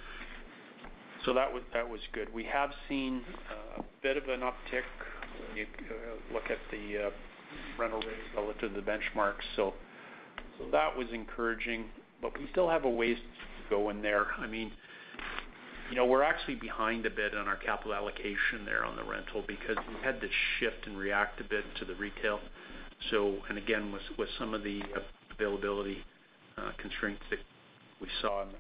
So 1.26 1.34
that 1.34 1.52
was 1.90 2.02
good. 2.12 2.34
We 2.34 2.44
have 2.46 2.72
seen 2.90 3.22
a 3.78 3.84
bit 4.02 4.18
of 4.18 4.28
an 4.28 4.42
uptick 4.42 4.84
when 5.48 5.58
you 5.58 5.66
uh, 5.90 6.34
look 6.34 6.44
at 6.50 6.58
the 6.70 7.08
uh, 7.08 7.10
rental 7.80 8.00
rates 8.00 8.28
relative 8.36 8.74
to 8.74 8.82
the 8.82 8.86
benchmarks. 8.86 9.44
So 9.56 9.74
so 10.58 10.66
that 10.72 10.96
was 10.96 11.08
encouraging. 11.14 11.86
but 12.22 12.38
we 12.38 12.48
still 12.52 12.70
have 12.70 12.86
a 12.86 12.90
ways 12.90 13.18
to 13.18 13.70
go 13.70 13.90
in 13.90 14.02
there. 14.02 14.28
I 14.38 14.48
mean, 14.48 14.72
you 15.90 15.96
know, 15.96 16.06
we're 16.06 16.24
actually 16.24 16.56
behind 16.56 17.06
a 17.06 17.10
bit 17.10 17.36
on 17.36 17.48
our 17.48 17.58
capital 17.58 17.94
allocation 17.94 18.66
there 18.66 18.86
on 18.86 18.96
the 18.96 19.04
rental 19.04 19.44
because 19.48 19.78
we 19.88 19.96
had 20.04 20.22
to 20.22 20.28
shift 20.60 20.88
and 20.88 20.98
react 20.98 21.40
a 21.42 21.44
bit 21.44 21.64
to 21.80 21.86
the 21.86 21.96
retail. 21.96 22.40
So 23.12 23.36
and 23.50 23.58
again, 23.58 23.94
with 24.18 24.30
some 24.40 24.54
of 24.54 24.64
the 24.64 24.82
availability 25.32 25.98
uh, 26.58 26.72
constraints 26.78 27.22
that 27.30 27.40
we 28.02 28.08
saw 28.22 28.44
in 28.44 28.50
the 28.50 28.58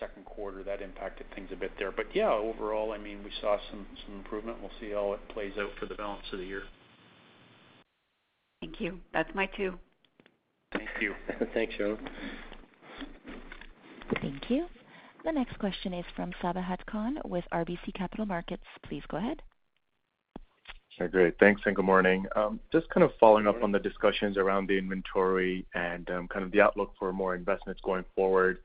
second 0.00 0.24
quarter, 0.24 0.62
that 0.64 0.82
impacted 0.82 1.26
things 1.34 1.48
a 1.52 1.56
bit 1.56 1.72
there. 1.78 1.92
But 1.92 2.06
yeah, 2.14 2.32
overall, 2.32 2.92
I 2.92 2.98
mean, 2.98 3.22
we 3.24 3.30
saw 3.40 3.58
some 3.70 3.86
improvement. 4.14 4.58
We'll 4.60 4.70
see 4.80 4.90
how 4.90 5.12
it 5.12 5.20
plays 5.28 5.52
out 5.58 5.70
for 5.78 5.86
the 5.86 5.94
balance 5.94 6.24
of 6.32 6.38
the 6.38 6.44
year. 6.44 6.62
Thank 8.60 8.80
you. 8.80 8.98
That's 9.12 9.32
my 9.34 9.46
two. 9.56 9.78
Thank 10.72 10.88
you. 11.00 11.14
Thanks, 11.54 11.74
Cheryl. 11.78 11.98
Thank 14.20 14.50
you. 14.50 14.66
The 15.24 15.32
next 15.32 15.58
question 15.58 15.94
is 15.94 16.04
from 16.16 16.32
Sabahat 16.42 16.84
Khan 16.86 17.18
with 17.24 17.44
RBC 17.52 17.94
Capital 17.94 18.26
Markets. 18.26 18.64
Please 18.86 19.02
go 19.08 19.16
ahead. 19.16 19.42
Great. 20.98 21.36
Thanks, 21.40 21.60
and 21.66 21.74
good 21.74 21.84
morning. 21.84 22.24
Um, 22.36 22.60
just 22.70 22.88
kind 22.90 23.02
of 23.02 23.10
following 23.18 23.48
up 23.48 23.60
on 23.64 23.72
the 23.72 23.80
discussions 23.80 24.36
around 24.36 24.68
the 24.68 24.78
inventory 24.78 25.66
and 25.74 26.08
um, 26.10 26.28
kind 26.28 26.44
of 26.44 26.52
the 26.52 26.60
outlook 26.60 26.92
for 26.98 27.12
more 27.12 27.34
investments 27.34 27.80
going 27.84 28.04
forward. 28.14 28.58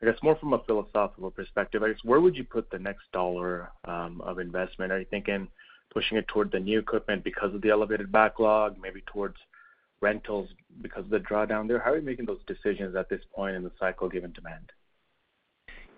I 0.00 0.06
guess 0.06 0.14
more 0.22 0.36
from 0.36 0.52
a 0.52 0.62
philosophical 0.62 1.32
perspective, 1.32 1.82
I 1.82 1.88
guess, 1.88 1.98
where 2.04 2.20
would 2.20 2.36
you 2.36 2.44
put 2.44 2.70
the 2.70 2.78
next 2.78 3.10
dollar 3.12 3.70
um, 3.84 4.20
of 4.20 4.38
investment? 4.38 4.92
Are 4.92 5.00
you 5.00 5.06
thinking 5.10 5.48
pushing 5.92 6.18
it 6.18 6.28
toward 6.28 6.52
the 6.52 6.60
new 6.60 6.78
equipment 6.78 7.24
because 7.24 7.52
of 7.52 7.62
the 7.62 7.70
elevated 7.70 8.12
backlog, 8.12 8.76
maybe 8.80 9.02
towards 9.12 9.36
rentals 10.00 10.48
because 10.82 11.04
of 11.04 11.10
the 11.10 11.18
drawdown 11.18 11.66
there? 11.66 11.80
How 11.80 11.92
are 11.92 11.96
you 11.96 12.02
making 12.02 12.26
those 12.26 12.40
decisions 12.46 12.94
at 12.94 13.08
this 13.08 13.22
point 13.34 13.56
in 13.56 13.64
the 13.64 13.72
cycle 13.80 14.08
given 14.08 14.32
demand? 14.32 14.70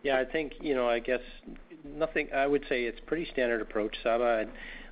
Yeah, 0.02 0.18
I 0.18 0.24
think, 0.26 0.52
you 0.60 0.74
know, 0.74 0.86
I 0.88 0.98
guess 0.98 1.22
nothing. 1.82 2.28
I 2.34 2.46
would 2.46 2.64
say 2.68 2.84
it's 2.84 3.00
pretty 3.06 3.26
standard 3.32 3.62
approach, 3.62 3.96
Saba. 4.02 4.44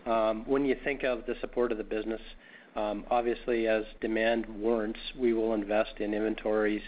Um, 0.07 0.45
when 0.47 0.65
you 0.65 0.77
think 0.83 1.05
of 1.05 1.27
the 1.27 1.35
support 1.41 1.73
of 1.73 1.79
the 1.79 1.85
business, 1.85 2.21
um, 2.75 3.05
obviously 3.11 3.69
as 3.69 3.85
demand 4.01 4.47
warrants, 4.47 4.99
we 5.19 5.33
will 5.33 5.55
invest 5.55 6.01
in 6.01 6.15
inventories 6.15 6.83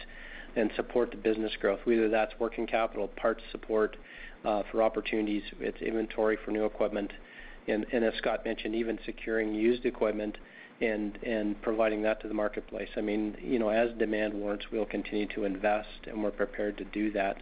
and 0.57 0.71
support 0.77 1.11
the 1.11 1.17
business 1.17 1.53
growth, 1.61 1.81
whether 1.85 2.09
that's 2.09 2.33
working 2.39 2.67
capital, 2.67 3.09
parts 3.17 3.43
support, 3.53 3.97
uh, 4.45 4.63
for 4.71 4.83
opportunities, 4.83 5.43
it's 5.61 5.81
inventory 5.81 6.39
for 6.45 6.51
new 6.51 6.65
equipment. 6.65 7.13
And 7.67 7.87
as 7.93 8.13
Scott 8.19 8.45
mentioned, 8.45 8.75
even 8.75 8.99
securing 9.07 9.55
used 9.55 9.87
equipment 9.87 10.37
and 10.81 11.61
providing 11.63 12.03
that 12.03 12.21
to 12.21 12.29
the 12.29 12.35
marketplace. 12.35 12.89
I 12.97 13.01
mean, 13.01 13.37
you 13.41 13.59
know, 13.59 13.71
as 13.71 13.91
demand 13.99 14.35
warrants, 14.35 14.67
we'll 14.71 14.85
continue 14.85 15.27
to 15.35 15.45
invest, 15.45 15.89
and 16.07 16.23
we're 16.23 16.31
prepared 16.31 16.77
to 16.79 16.85
do 16.85 17.11
that. 17.13 17.39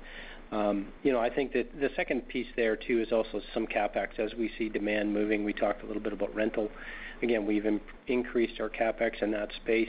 Um, 0.52 0.88
you 1.02 1.12
know, 1.12 1.20
I 1.20 1.30
think 1.30 1.54
that 1.54 1.80
the 1.80 1.88
second 1.96 2.28
piece 2.28 2.46
there 2.56 2.76
too 2.76 3.00
is 3.00 3.10
also 3.10 3.40
some 3.54 3.66
CapEx. 3.66 4.18
As 4.18 4.34
we 4.34 4.50
see 4.58 4.68
demand 4.68 5.12
moving, 5.12 5.44
we 5.44 5.54
talked 5.54 5.82
a 5.82 5.86
little 5.86 6.02
bit 6.02 6.12
about 6.12 6.34
rental. 6.34 6.68
Again, 7.22 7.46
we've 7.46 7.66
increased 8.06 8.60
our 8.60 8.68
CapEx 8.68 9.22
in 9.22 9.30
that 9.30 9.48
space. 9.56 9.88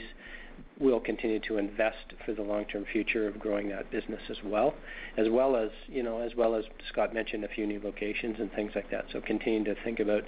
We'll 0.78 1.00
continue 1.00 1.40
to 1.40 1.58
invest 1.58 2.14
for 2.24 2.32
the 2.32 2.42
long-term 2.42 2.86
future 2.92 3.26
of 3.28 3.38
growing 3.38 3.68
that 3.70 3.90
business 3.90 4.20
as 4.30 4.36
well. 4.44 4.74
As 5.16 5.28
well 5.28 5.56
as, 5.56 5.70
you 5.88 6.02
know, 6.02 6.20
as 6.20 6.34
well 6.36 6.54
as 6.54 6.64
Scott 6.88 7.12
mentioned, 7.12 7.44
a 7.44 7.48
few 7.48 7.66
new 7.66 7.80
locations 7.82 8.38
and 8.38 8.50
things 8.52 8.72
like 8.74 8.90
that. 8.90 9.04
So, 9.12 9.20
continuing 9.20 9.64
to 9.64 9.74
think 9.84 10.00
about 10.00 10.22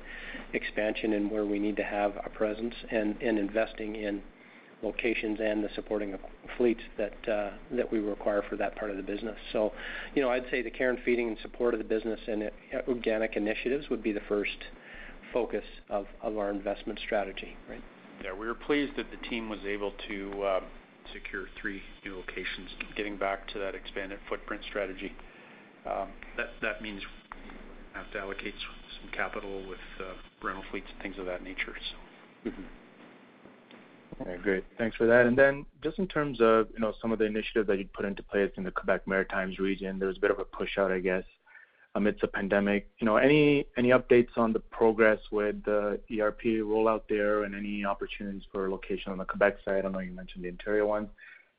expansion 0.53 1.15
and 1.15 1.31
where 1.31 1.47
we 1.47 1.59
need 1.59 1.77
to 1.77 1.85
have 1.85 2.13
a 2.25 2.29
presence 2.29 2.75
and 2.91 3.21
investing 3.23 3.97
in 3.97 4.21
locations 4.83 5.39
and 5.41 5.65
the 5.65 5.69
supporting 5.75 6.15
of 6.15 6.21
fleets 6.57 6.81
uh, 6.99 7.51
that 7.73 7.91
we 7.91 7.99
require 7.99 8.43
for 8.49 8.57
that 8.57 8.77
part 8.77 8.91
of 8.91 8.97
the 8.97 9.03
business. 9.03 9.37
So, 9.53 9.73
you 10.15 10.23
know, 10.23 10.31
I'd 10.31 10.45
say 10.51 10.63
the 10.63 10.71
care 10.71 10.91
and 10.91 10.99
feeding 11.05 11.29
and 11.29 11.39
support 11.43 11.75
of 11.75 11.79
the 11.79 11.85
business 11.85 12.21
and 12.27 12.45
uh, 12.45 12.49
organic 12.89 13.37
initiatives 13.37 13.89
would 13.89 14.03
be 14.03 14.13
the 14.13 14.21
first 14.29 14.57
focus 15.33 15.65
of 15.91 16.07
our 16.23 16.51
investment 16.51 16.99
strategy, 17.05 17.57
right? 17.69 17.83
Yeah. 18.23 18.33
We 18.33 18.47
were 18.47 18.55
pleased 18.55 18.97
that 18.97 19.07
the 19.11 19.29
team 19.29 19.49
was 19.49 19.61
able 19.67 19.93
to 20.09 20.47
um, 20.47 20.65
secure 21.13 21.47
three 21.61 21.83
new 22.05 22.17
locations, 22.17 22.71
getting 22.97 23.17
back 23.17 23.47
to 23.49 23.59
that 23.59 23.75
expanded 23.75 24.19
footprint 24.29 24.63
strategy. 24.69 25.13
Um, 25.87 26.09
that 26.63 26.83
means 26.83 27.03
we 27.35 27.51
have 27.95 28.11
to 28.13 28.19
allocate 28.19 28.55
some 29.01 29.11
capital 29.13 29.67
with 29.69 29.79
uh, 30.01 30.15
rental 30.43 30.65
fleets 30.71 30.87
and 30.93 31.03
things 31.03 31.17
of 31.19 31.27
that 31.27 31.43
nature. 31.43 31.75
Mm-hmm. 32.45 32.63
Okay, 34.21 34.37
great. 34.43 34.65
Thanks 34.79 34.97
for 34.97 35.07
that. 35.07 35.27
And 35.27 35.37
then 35.37 35.67
just 35.83 35.99
in 35.99 36.09
terms 36.09 36.41
of, 36.41 36.69
you 36.73 36.81
know, 36.81 36.95
some 37.03 37.13
of 37.13 37.19
the 37.19 37.27
initiatives 37.27 37.67
that 37.67 37.79
you'd 37.79 37.93
put 37.93 38.07
into 38.07 38.23
place 38.23 38.51
in 38.57 38.65
the 38.65 38.71
Quebec 38.71 39.07
Maritimes 39.07 39.59
region, 39.59 39.99
there 39.99 40.09
was 40.09 40.17
a 40.17 40.21
bit 40.21 40.31
of 40.31 40.39
a 40.39 40.45
push 40.45 40.79
out, 40.79 40.91
I 40.91 41.01
guess, 41.01 41.25
amidst 41.95 42.23
the 42.23 42.29
pandemic. 42.29 42.89
You 42.99 43.07
know, 43.07 43.17
any 43.17 43.67
any 43.77 43.91
updates 43.91 44.37
on 44.37 44.53
the 44.53 44.61
progress 44.61 45.19
with 45.31 45.63
the 45.65 46.01
ERP 46.19 46.43
rollout 46.65 47.03
there 47.09 47.45
and 47.45 47.55
any 47.55 47.85
opportunities 47.85 48.43
for 48.53 48.71
location 48.71 49.13
on 49.13 49.19
the 49.19 49.25
Quebec 49.25 49.59
side? 49.65 49.85
I 49.85 49.89
know 49.89 49.99
you 49.99 50.13
mentioned 50.13 50.45
the 50.45 50.49
Ontario 50.49 50.87
one. 50.87 51.09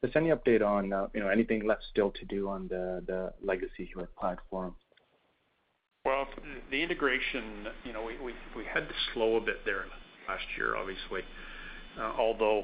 Just 0.03 0.15
any 0.15 0.29
update 0.29 0.65
on, 0.65 0.93
uh, 0.93 1.07
you 1.13 1.19
know, 1.19 1.29
anything 1.29 1.65
left 1.65 1.83
still 1.91 2.11
to 2.11 2.25
do 2.25 2.49
on 2.49 2.67
the 2.67 3.33
legacy 3.43 3.89
Hewitt 3.91 4.15
platform? 4.15 4.75
Well, 6.05 6.25
the 6.71 6.81
integration, 6.81 7.67
you 7.83 7.93
know, 7.93 8.03
we 8.03 8.15
we 8.55 8.63
had 8.63 8.87
to 8.87 8.95
slow 9.13 9.35
a 9.35 9.41
bit 9.41 9.65
there 9.65 9.85
last 10.27 10.45
year, 10.57 10.75
obviously. 10.75 11.21
Uh, 11.99 12.13
although 12.17 12.63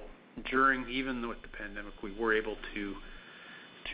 during, 0.50 0.88
even 0.90 1.28
with 1.28 1.42
the 1.42 1.48
pandemic, 1.48 1.94
we 2.02 2.12
were 2.20 2.34
able 2.34 2.56
to 2.74 2.96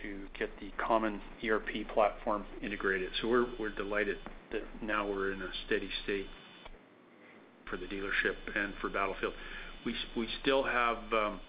to 0.04 0.20
get 0.38 0.50
the 0.60 0.70
common 0.78 1.20
ERP 1.44 1.88
platform 1.94 2.46
integrated. 2.62 3.10
So 3.22 3.28
we're 3.28 3.48
we're 3.60 3.70
delighted 3.76 4.18
that 4.52 4.62
now 4.82 5.08
we're 5.08 5.32
in 5.32 5.42
a 5.42 5.50
steady 5.66 5.90
state 6.04 6.28
for 7.70 7.78
the 7.78 7.86
dealership 7.86 8.36
and 8.56 8.74
for 8.82 8.90
Battlefield. 8.90 9.34
We 9.86 9.96
we 10.16 10.28
still 10.42 10.64
have 10.64 10.98
um, 11.12 11.40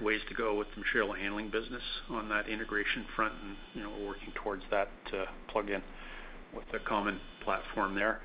ways 0.00 0.20
to 0.28 0.34
go 0.34 0.54
with 0.54 0.68
the 0.74 0.80
material 0.80 1.12
handling 1.12 1.50
business 1.50 1.82
on 2.10 2.28
that 2.28 2.48
integration 2.48 3.04
front, 3.14 3.34
and, 3.42 3.56
you 3.74 3.82
know, 3.82 3.90
we're 3.90 4.08
working 4.08 4.32
towards 4.34 4.62
that 4.70 4.88
uh, 5.08 5.10
to 5.10 5.24
plug 5.48 5.70
in 5.70 5.82
with 6.54 6.64
the 6.72 6.78
common 6.80 7.20
platform 7.42 7.94
there. 7.94 8.20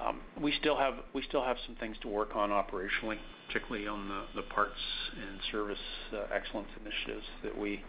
Um, 0.00 0.20
we 0.40 0.52
still 0.58 0.76
have 0.76 0.94
we 1.14 1.22
still 1.28 1.44
have 1.44 1.56
some 1.66 1.76
things 1.76 1.96
to 2.02 2.08
work 2.08 2.34
on 2.34 2.50
operationally, 2.50 3.18
particularly 3.46 3.86
on 3.86 4.08
the 4.34 4.42
parts 4.42 4.80
and 5.14 5.38
service 5.50 5.78
uh, 6.14 6.34
excellence 6.34 6.68
initiatives 6.80 7.26
that 7.42 7.56
we 7.56 7.82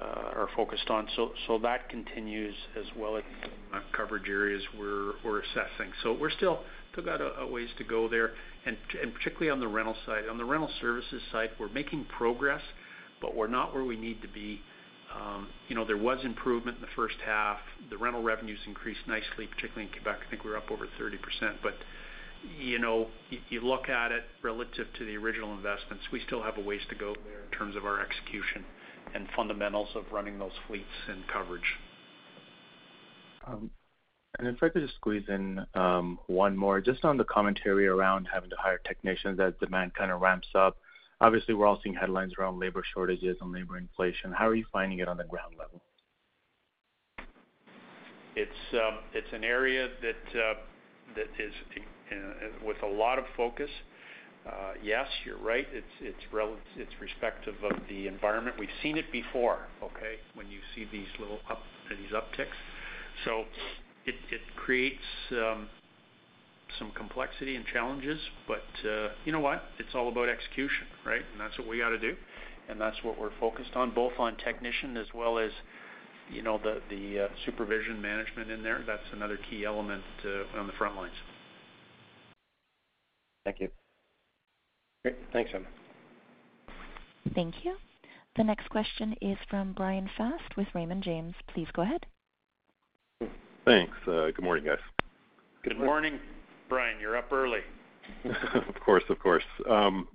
uh, 0.00 0.04
are 0.04 0.48
focused 0.54 0.90
on. 0.90 1.08
So 1.16 1.32
so 1.46 1.58
that 1.58 1.88
continues 1.88 2.54
as 2.78 2.86
well 2.96 3.16
as 3.16 3.24
coverage 3.96 4.28
areas 4.28 4.62
we're 4.78 5.40
assessing. 5.40 5.92
So 6.02 6.16
we're 6.18 6.30
still 6.30 6.60
still 6.92 7.04
got 7.04 7.20
a 7.20 7.46
ways 7.46 7.68
to 7.78 7.84
go 7.84 8.08
there, 8.08 8.32
and 8.64 8.76
particularly 9.14 9.50
on 9.50 9.60
the 9.60 9.68
rental 9.68 9.96
side. 10.06 10.28
On 10.30 10.38
the 10.38 10.44
rental 10.44 10.70
services 10.80 11.20
side, 11.32 11.50
we're 11.58 11.68
making 11.68 12.06
progress, 12.16 12.62
but 13.20 13.34
we're 13.34 13.48
not 13.48 13.74
where 13.74 13.84
we 13.84 13.96
need 13.96 14.22
to 14.22 14.28
be. 14.28 14.60
You 15.68 15.74
know, 15.74 15.84
there 15.84 15.98
was 15.98 16.18
improvement 16.24 16.76
in 16.76 16.80
the 16.80 16.94
first 16.96 17.16
half. 17.24 17.58
The 17.90 17.98
rental 17.98 18.22
revenues 18.22 18.58
increased 18.66 19.00
nicely, 19.06 19.46
particularly 19.46 19.84
in 19.84 19.92
Quebec. 19.92 20.20
I 20.26 20.30
think 20.30 20.44
we're 20.44 20.56
up 20.56 20.70
over 20.70 20.86
30%. 20.86 21.18
But 21.62 21.74
you 22.58 22.78
know, 22.78 23.08
you 23.50 23.60
look 23.60 23.88
at 23.88 24.12
it 24.12 24.24
relative 24.42 24.86
to 24.98 25.04
the 25.04 25.16
original 25.16 25.52
investments, 25.54 26.04
we 26.12 26.20
still 26.26 26.42
have 26.42 26.56
a 26.56 26.60
ways 26.60 26.80
to 26.88 26.94
go 26.94 27.14
there 27.24 27.44
in 27.44 27.58
terms 27.58 27.76
of 27.76 27.84
our 27.84 28.00
execution 28.00 28.64
and 29.14 29.26
fundamentals 29.34 29.88
of 29.94 30.04
running 30.12 30.38
those 30.38 30.52
fleets 30.66 30.84
and 31.08 31.26
coverage. 31.28 31.76
Um 33.46 33.70
and 34.38 34.46
if 34.46 34.62
I 34.62 34.68
could 34.68 34.82
just 34.82 34.94
squeeze 34.94 35.24
in 35.28 35.64
one 36.26 36.56
more, 36.56 36.80
just 36.80 37.04
on 37.04 37.16
the 37.16 37.24
commentary 37.24 37.88
around 37.88 38.28
having 38.32 38.50
to 38.50 38.56
hire 38.56 38.78
technicians 38.78 39.40
as 39.40 39.52
demand 39.58 39.94
kind 39.94 40.12
of 40.12 40.20
ramps 40.20 40.48
up. 40.54 40.76
Obviously, 41.20 41.54
we're 41.54 41.66
all 41.66 41.80
seeing 41.82 41.96
headlines 41.96 42.32
around 42.38 42.60
labor 42.60 42.82
shortages 42.94 43.36
and 43.40 43.52
labor 43.52 43.76
inflation. 43.76 44.32
How 44.32 44.46
are 44.46 44.54
you 44.54 44.64
finding 44.72 45.00
it 45.00 45.08
on 45.08 45.16
the 45.16 45.24
ground 45.24 45.54
level? 45.58 45.80
It's 48.36 48.50
um, 48.72 48.98
an 49.32 49.42
area 49.42 49.88
that 50.00 50.40
uh, 50.40 50.54
is 51.38 51.52
uh, 52.12 52.64
with 52.64 52.80
a 52.84 52.86
lot 52.86 53.18
of 53.18 53.24
focus. 53.36 53.70
Uh, 54.46 54.74
yes, 54.82 55.06
you're 55.24 55.38
right. 55.38 55.66
It's 55.72 56.94
reflective 57.00 57.56
of 57.64 57.76
the 57.88 58.06
environment. 58.06 58.56
We've 58.58 58.68
seen 58.80 58.96
it 58.96 59.10
before, 59.10 59.66
okay, 59.82 60.16
when 60.34 60.48
you 60.48 60.60
see 60.74 60.86
these 60.90 61.08
little 61.18 61.40
upticks. 61.50 62.46
So 63.24 63.44
it 64.06 64.14
it 64.30 64.40
creates 64.54 65.02
um, 65.32 65.68
some 66.78 66.90
complexity 66.92 67.56
and 67.56 67.64
challenges. 67.66 68.20
But 68.46 68.88
uh, 68.88 69.08
you 69.24 69.32
know 69.32 69.40
what? 69.40 69.62
It's 69.78 69.94
all 69.94 70.08
about 70.08 70.28
execution, 70.28 70.86
right? 71.04 71.22
And 71.32 71.40
that's 71.40 71.58
what 71.58 71.68
we 71.68 71.78
gotta 71.78 71.98
do, 71.98 72.14
and 72.68 72.80
that's 72.80 72.96
what 73.02 73.18
we're 73.18 73.36
focused 73.40 73.74
on, 73.74 73.94
both 73.94 74.12
on 74.18 74.36
technician 74.36 74.96
as 74.96 75.06
well 75.14 75.38
as, 75.38 75.50
you 76.30 76.42
know, 76.42 76.58
the 76.58 77.24
uh, 77.24 77.28
supervision 77.46 78.00
management 78.02 78.50
in 78.50 78.62
there. 78.62 78.82
That's 78.86 79.02
another 79.12 79.38
key 79.50 79.64
element 79.64 80.04
uh, 80.24 80.58
on 80.58 80.66
the 80.66 80.72
front 80.74 80.96
lines. 80.96 81.14
Thank 83.44 83.60
you. 83.60 83.70
Great. 85.04 85.16
Thanks, 85.32 85.50
Saba. 85.52 85.64
Thank 87.34 87.64
you. 87.64 87.76
The 88.36 88.44
next 88.44 88.68
question 88.68 89.16
is 89.20 89.36
from 89.48 89.72
Bryan 89.72 90.08
Fast 90.16 90.56
with 90.56 90.68
Raymond 90.74 91.02
James. 91.02 91.34
Please 91.52 91.68
go 91.72 91.82
ahead. 91.82 92.06
Thanks. 93.64 93.96
Good 94.04 94.42
morning, 94.42 94.64
guys. 94.64 94.78
Good 95.62 95.78
morning, 95.78 96.20
Bryan. 96.68 97.00
You're 97.00 97.16
up 97.16 97.32
early. 97.32 97.60
Of 98.24 98.74
course. 98.84 99.04
Of 99.08 99.18
course. 99.18 99.44
Um, 99.68 100.08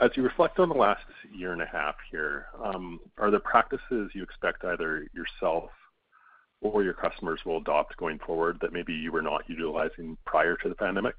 as 0.00 0.10
you 0.16 0.22
reflect 0.22 0.58
on 0.58 0.68
the 0.68 0.74
last 0.74 1.04
year 1.32 1.52
and 1.52 1.62
a 1.62 1.66
half 1.66 1.96
here, 2.10 2.46
um, 2.62 3.00
are 3.18 3.30
there 3.30 3.40
practices 3.40 4.10
you 4.14 4.22
expect 4.22 4.64
either 4.64 5.06
yourself 5.12 5.70
or 6.60 6.82
your 6.82 6.94
customers 6.94 7.40
will 7.44 7.58
adopt 7.58 7.96
going 7.96 8.18
forward 8.24 8.58
that 8.60 8.72
maybe 8.72 8.92
you 8.92 9.12
were 9.12 9.22
not 9.22 9.42
utilizing 9.48 10.16
prior 10.24 10.56
to 10.56 10.68
the 10.68 10.74
pandemic? 10.74 11.16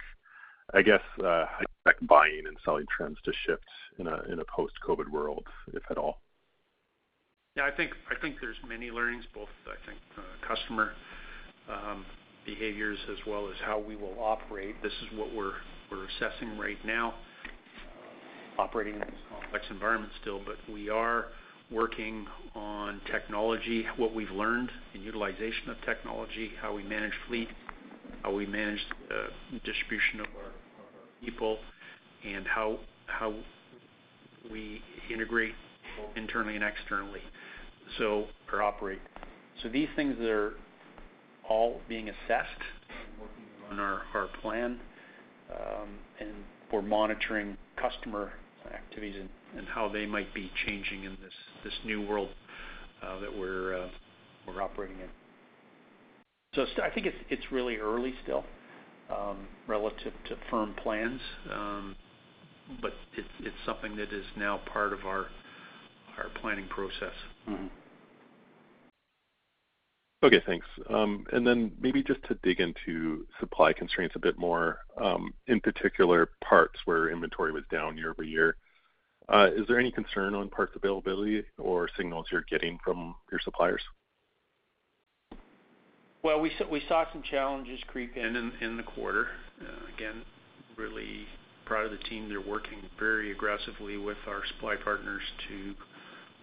I 0.74 0.82
guess, 0.82 1.02
uh, 1.20 1.46
how 1.46 1.60
you 1.60 1.66
expect 1.86 2.08
buying 2.08 2.44
and 2.48 2.58
selling 2.64 2.86
trends 2.96 3.18
to 3.26 3.34
shift 3.46 3.66
in 4.00 4.08
a 4.08 4.46
post-COVID 4.46 5.10
world, 5.10 5.46
if 5.74 5.84
at 5.92 5.98
all? 5.98 6.22
Yeah, 7.56 7.66
I 7.66 7.72
think 7.72 7.94
there's 8.42 8.58
many 8.68 8.90
learnings, 8.90 9.26
both 9.34 9.50
I 9.68 9.76
think 9.86 10.00
uh, 10.18 10.48
customer 10.48 10.94
um, 11.70 12.06
behaviors 12.46 12.98
as 13.12 13.18
well 13.28 13.48
as 13.50 13.56
how 13.64 13.80
we 13.80 13.96
will 13.96 14.16
operate. 14.20 14.76
This 14.84 14.94
is 15.02 15.18
what 15.18 15.34
we're 15.34 15.54
assessing 15.91 16.58
right 16.58 16.78
now, 16.86 17.14
operating 18.58 18.96
in 18.96 19.00
this 19.00 19.10
complex 19.30 19.66
environment 19.70 20.12
still. 20.22 20.41
But 20.46 20.58
we 20.72 20.89
are 20.89 21.28
working 21.72 22.28
on 22.56 23.00
technology, 23.12 23.86
what 23.98 24.14
we've 24.14 24.32
learned 24.32 24.70
in 24.94 25.02
utilization 25.02 25.70
of 25.70 25.78
technology, 25.86 26.52
how 26.62 26.74
we 26.76 26.84
manage 26.84 27.14
fleet, 27.28 27.48
how 28.22 28.34
we 28.34 28.46
manage 28.46 28.80
the 29.10 29.60
distribution 29.60 30.20
of 30.20 30.28
our 30.38 30.52
people, 31.24 31.58
and 32.26 32.46
how 32.46 32.78
we 34.52 34.82
integrate 35.12 35.54
internally 36.16 36.56
and 36.56 36.64
externally, 36.64 37.22
So 37.98 38.28
or 38.52 38.62
operate. 38.62 39.00
So 39.62 39.70
these 39.70 39.88
things 39.96 40.20
are 40.20 40.54
all 41.50 41.82
being 41.88 42.10
assessed 42.10 42.62
working 43.20 43.44
on 43.72 43.80
our 43.80 44.02
plan, 44.41 44.80
um, 45.52 45.89
and 46.20 46.32
we're 46.72 46.82
monitoring 46.82 47.58
customer 47.76 48.34
activities 48.74 49.16
and 49.58 49.68
how 49.68 49.89
they 49.89 50.06
might 50.06 50.34
be 50.34 50.52
changing 50.66 51.04
in 51.04 51.18
this 51.64 51.74
new 51.86 52.08
world 52.08 52.30
uh, 53.04 53.20
that 53.20 53.30
uh, 53.30 53.89
we're 54.48 54.62
operating 54.62 55.00
in. 55.00 55.10
So 56.56 56.66
I 56.84 56.89
think 56.89 57.08
it's 57.30 57.52
really 57.52 57.78
early 57.78 58.14
still 58.24 58.46
um, 59.10 59.48
relative 59.68 60.14
to 60.30 60.38
firm 60.50 60.74
plans. 60.82 61.20
Um 61.52 61.96
but 62.82 62.94
it's 63.18 63.28
it's 63.39 63.56
something 63.66 63.96
that 63.96 64.14
is 64.14 64.26
now 64.38 64.62
part 64.72 64.94
of 64.94 65.06
our 65.06 65.28
planning 66.41 66.68
process. 66.68 67.14
Mm-hmm. 67.50 67.68
Okay, 70.24 70.41
thanks. 70.45 70.65
Um 70.89 71.26
and 71.34 71.45
then 71.45 71.74
maybe 71.80 72.01
just 72.01 72.24
to 72.24 72.36
dig 72.43 72.61
into 72.61 73.28
supply 73.39 73.74
constraints 73.74 74.15
a 74.15 74.19
bit 74.19 74.38
more, 74.38 74.80
um, 75.01 75.34
in 75.47 75.59
particular 75.59 76.30
parts 76.43 76.80
where 76.86 77.09
inventory 77.09 77.51
was 77.51 77.63
down 77.69 77.97
year-over-year. 77.97 78.55
Uh, 79.30 79.49
is 79.55 79.65
there 79.67 79.80
any 79.80 79.91
concern 79.91 80.34
on 80.36 80.49
parts 80.49 80.74
availability 80.76 81.43
or 81.57 81.89
signals 81.97 82.26
you're 82.32 82.45
getting 82.49 82.78
from 82.84 83.15
your 83.32 83.39
suppliers? 83.43 83.82
Well, 86.24 86.39
we 86.39 86.51
saw 86.88 87.05
some 87.11 87.21
challenges 87.30 87.80
creep 87.88 88.15
in 88.15 88.53
in 88.61 88.78
the 88.78 88.84
quarter. 88.84 89.28
Uh, 89.61 89.93
again, 89.93 90.21
really 90.78 91.26
proud 91.65 91.86
of 91.86 91.91
the 91.91 92.03
team. 92.09 92.30
They're 92.30 92.39
working 92.39 92.80
very 92.97 93.32
aggressively 93.32 93.97
with 93.97 94.17
our 94.28 94.41
supply 94.47 94.76
partners 94.82 95.21
to 95.49 95.74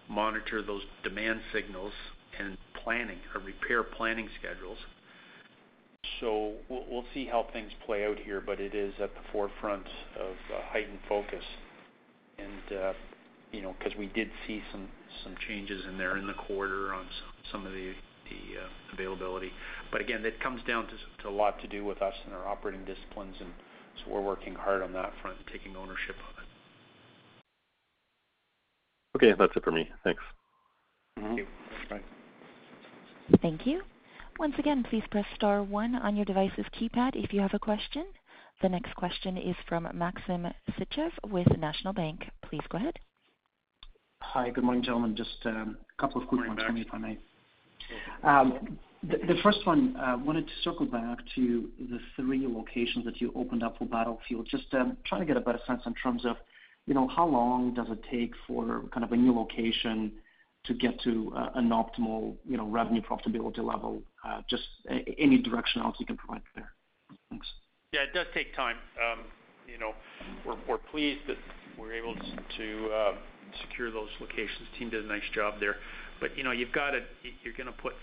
monitor 0.07 0.61
those 0.61 0.83
demand 1.03 1.41
signals 1.51 1.93
and 2.41 2.57
planning 2.83 3.19
or 3.33 3.41
repair 3.41 3.83
planning 3.83 4.27
schedules. 4.39 4.77
So 6.19 6.53
we'll 6.69 7.05
see 7.13 7.25
how 7.25 7.47
things 7.53 7.71
play 7.85 8.05
out 8.05 8.17
here, 8.19 8.41
but 8.41 8.59
it 8.59 8.73
is 8.75 8.93
at 9.01 9.13
the 9.13 9.21
forefront 9.31 9.85
of 10.19 10.31
uh, 10.31 10.61
heightened 10.71 10.99
focus. 11.07 11.43
And 12.37 12.77
uh, 12.79 12.93
you 13.51 13.61
know, 13.61 13.75
'cause 13.79 13.91
we 13.97 14.07
did 14.07 14.29
see 14.47 14.63
some 14.71 14.87
changes 15.47 15.85
in 15.85 15.97
there 15.97 16.17
in 16.17 16.25
the 16.27 16.33
quarter 16.33 16.93
on 16.93 17.05
some 17.51 17.65
of 17.65 17.73
the 17.73 17.91
uh, 17.91 18.67
availability. 18.93 19.51
But 19.91 20.01
again, 20.01 20.25
it 20.25 20.39
comes 20.39 20.61
down 20.63 20.87
to 21.21 21.27
a 21.27 21.29
lot 21.29 21.59
to 21.61 21.67
do 21.67 21.83
with 21.83 22.01
us 22.01 22.13
and 22.25 22.33
our 22.33 22.47
operating 22.47 22.85
disciplines, 22.85 23.35
and 23.39 23.51
so 23.97 24.11
we're 24.11 24.21
working 24.21 24.55
hard 24.55 24.81
on 24.81 24.93
that 24.93 25.11
front 25.21 25.37
and 25.37 25.47
taking 25.47 25.75
ownership 25.75 26.15
of 26.29 26.37
it. 26.41 26.47
Okay. 29.17 29.33
That's 29.37 29.55
it 29.55 29.63
for 29.63 29.71
me. 29.71 29.89
Thanks. 30.03 30.23
Mm-hmm. 31.19 31.27
Thank 31.27 31.39
you. 31.39 31.47
Bye. 31.89 32.01
Thank 33.41 33.65
you. 33.65 33.81
Once 34.39 34.55
again, 34.57 34.83
please 34.89 35.03
press 35.11 35.25
star 35.35 35.63
one 35.63 35.95
on 35.95 36.15
your 36.15 36.25
device's 36.25 36.65
keypad 36.79 37.11
if 37.15 37.33
you 37.33 37.41
have 37.41 37.53
a 37.53 37.59
question. 37.59 38.05
The 38.61 38.69
next 38.69 38.95
question 38.95 39.37
is 39.37 39.55
from 39.67 39.87
Maxim 39.93 40.47
Sytchev 40.71 41.11
with 41.29 41.47
National 41.57 41.93
Bank. 41.93 42.25
Please 42.43 42.61
go 42.69 42.77
ahead. 42.77 42.97
Hi. 44.21 44.49
Good 44.49 44.63
morning, 44.63 44.83
gentlemen. 44.83 45.15
Just 45.15 45.37
um, 45.45 45.77
a 45.97 46.01
couple 46.01 46.21
of 46.21 46.27
quick 46.27 46.47
ones 46.47 46.59
for 46.65 46.71
me, 46.71 46.81
if 46.81 46.87
I 46.93 46.97
may. 46.97 47.17
Morning, 48.23 48.23
um, 48.23 48.49
Max. 48.49 49.21
The 49.27 49.35
first 49.41 49.65
one, 49.65 49.95
I 49.97 50.13
wanted 50.13 50.45
to 50.45 50.53
circle 50.63 50.85
back 50.85 51.17
to 51.33 51.69
the 51.79 51.99
three 52.15 52.45
locations 52.47 53.03
that 53.05 53.19
you 53.19 53.31
opened 53.35 53.63
up 53.63 53.79
for 53.79 53.85
Battlefield. 53.85 54.47
Just 54.49 54.71
um, 54.73 54.95
trying 55.05 55.21
to 55.21 55.25
get 55.25 55.37
a 55.37 55.41
better 55.41 55.59
sense 55.65 55.81
in 55.87 55.95
terms 55.95 56.23
of, 56.23 56.35
you 56.85 56.93
know, 56.93 57.07
how 57.07 57.27
long 57.27 57.73
does 57.73 57.87
it 57.89 57.99
take 58.11 58.33
for 58.45 58.83
kind 58.93 59.03
of 59.03 59.11
a 59.11 59.17
new 59.17 59.35
location 59.35 60.11
to 60.65 60.73
get 60.73 60.99
to 61.01 61.33
uh, 61.35 61.49
an 61.55 61.69
optimal, 61.69 62.35
you 62.47 62.57
know, 62.57 62.67
revenue 62.67 63.01
profitability 63.01 63.59
level? 63.59 64.01
Uh, 64.23 64.41
just 64.49 64.63
any 65.17 65.41
directionality 65.41 65.99
you 65.99 66.05
can 66.05 66.17
provide 66.17 66.41
there. 66.55 66.71
Thanks. 67.29 67.47
Yeah, 67.93 68.01
it 68.01 68.13
does 68.13 68.27
take 68.33 68.55
time. 68.55 68.77
Um, 69.01 69.25
you 69.67 69.77
know, 69.77 69.93
we're 70.67 70.77
pleased 70.77 71.21
that 71.27 71.37
we're 71.77 71.93
able 71.93 72.15
to 72.15 72.89
uh, 72.93 73.13
secure 73.61 73.91
those 73.91 74.09
locations. 74.19 74.67
Team 74.77 74.89
did 74.89 75.03
a 75.03 75.07
nice 75.07 75.27
job 75.33 75.55
there. 75.59 75.77
But 76.19 76.37
you 76.37 76.43
know, 76.43 76.51
you're 76.51 76.67
gonna 76.71 77.71
put 77.81 77.93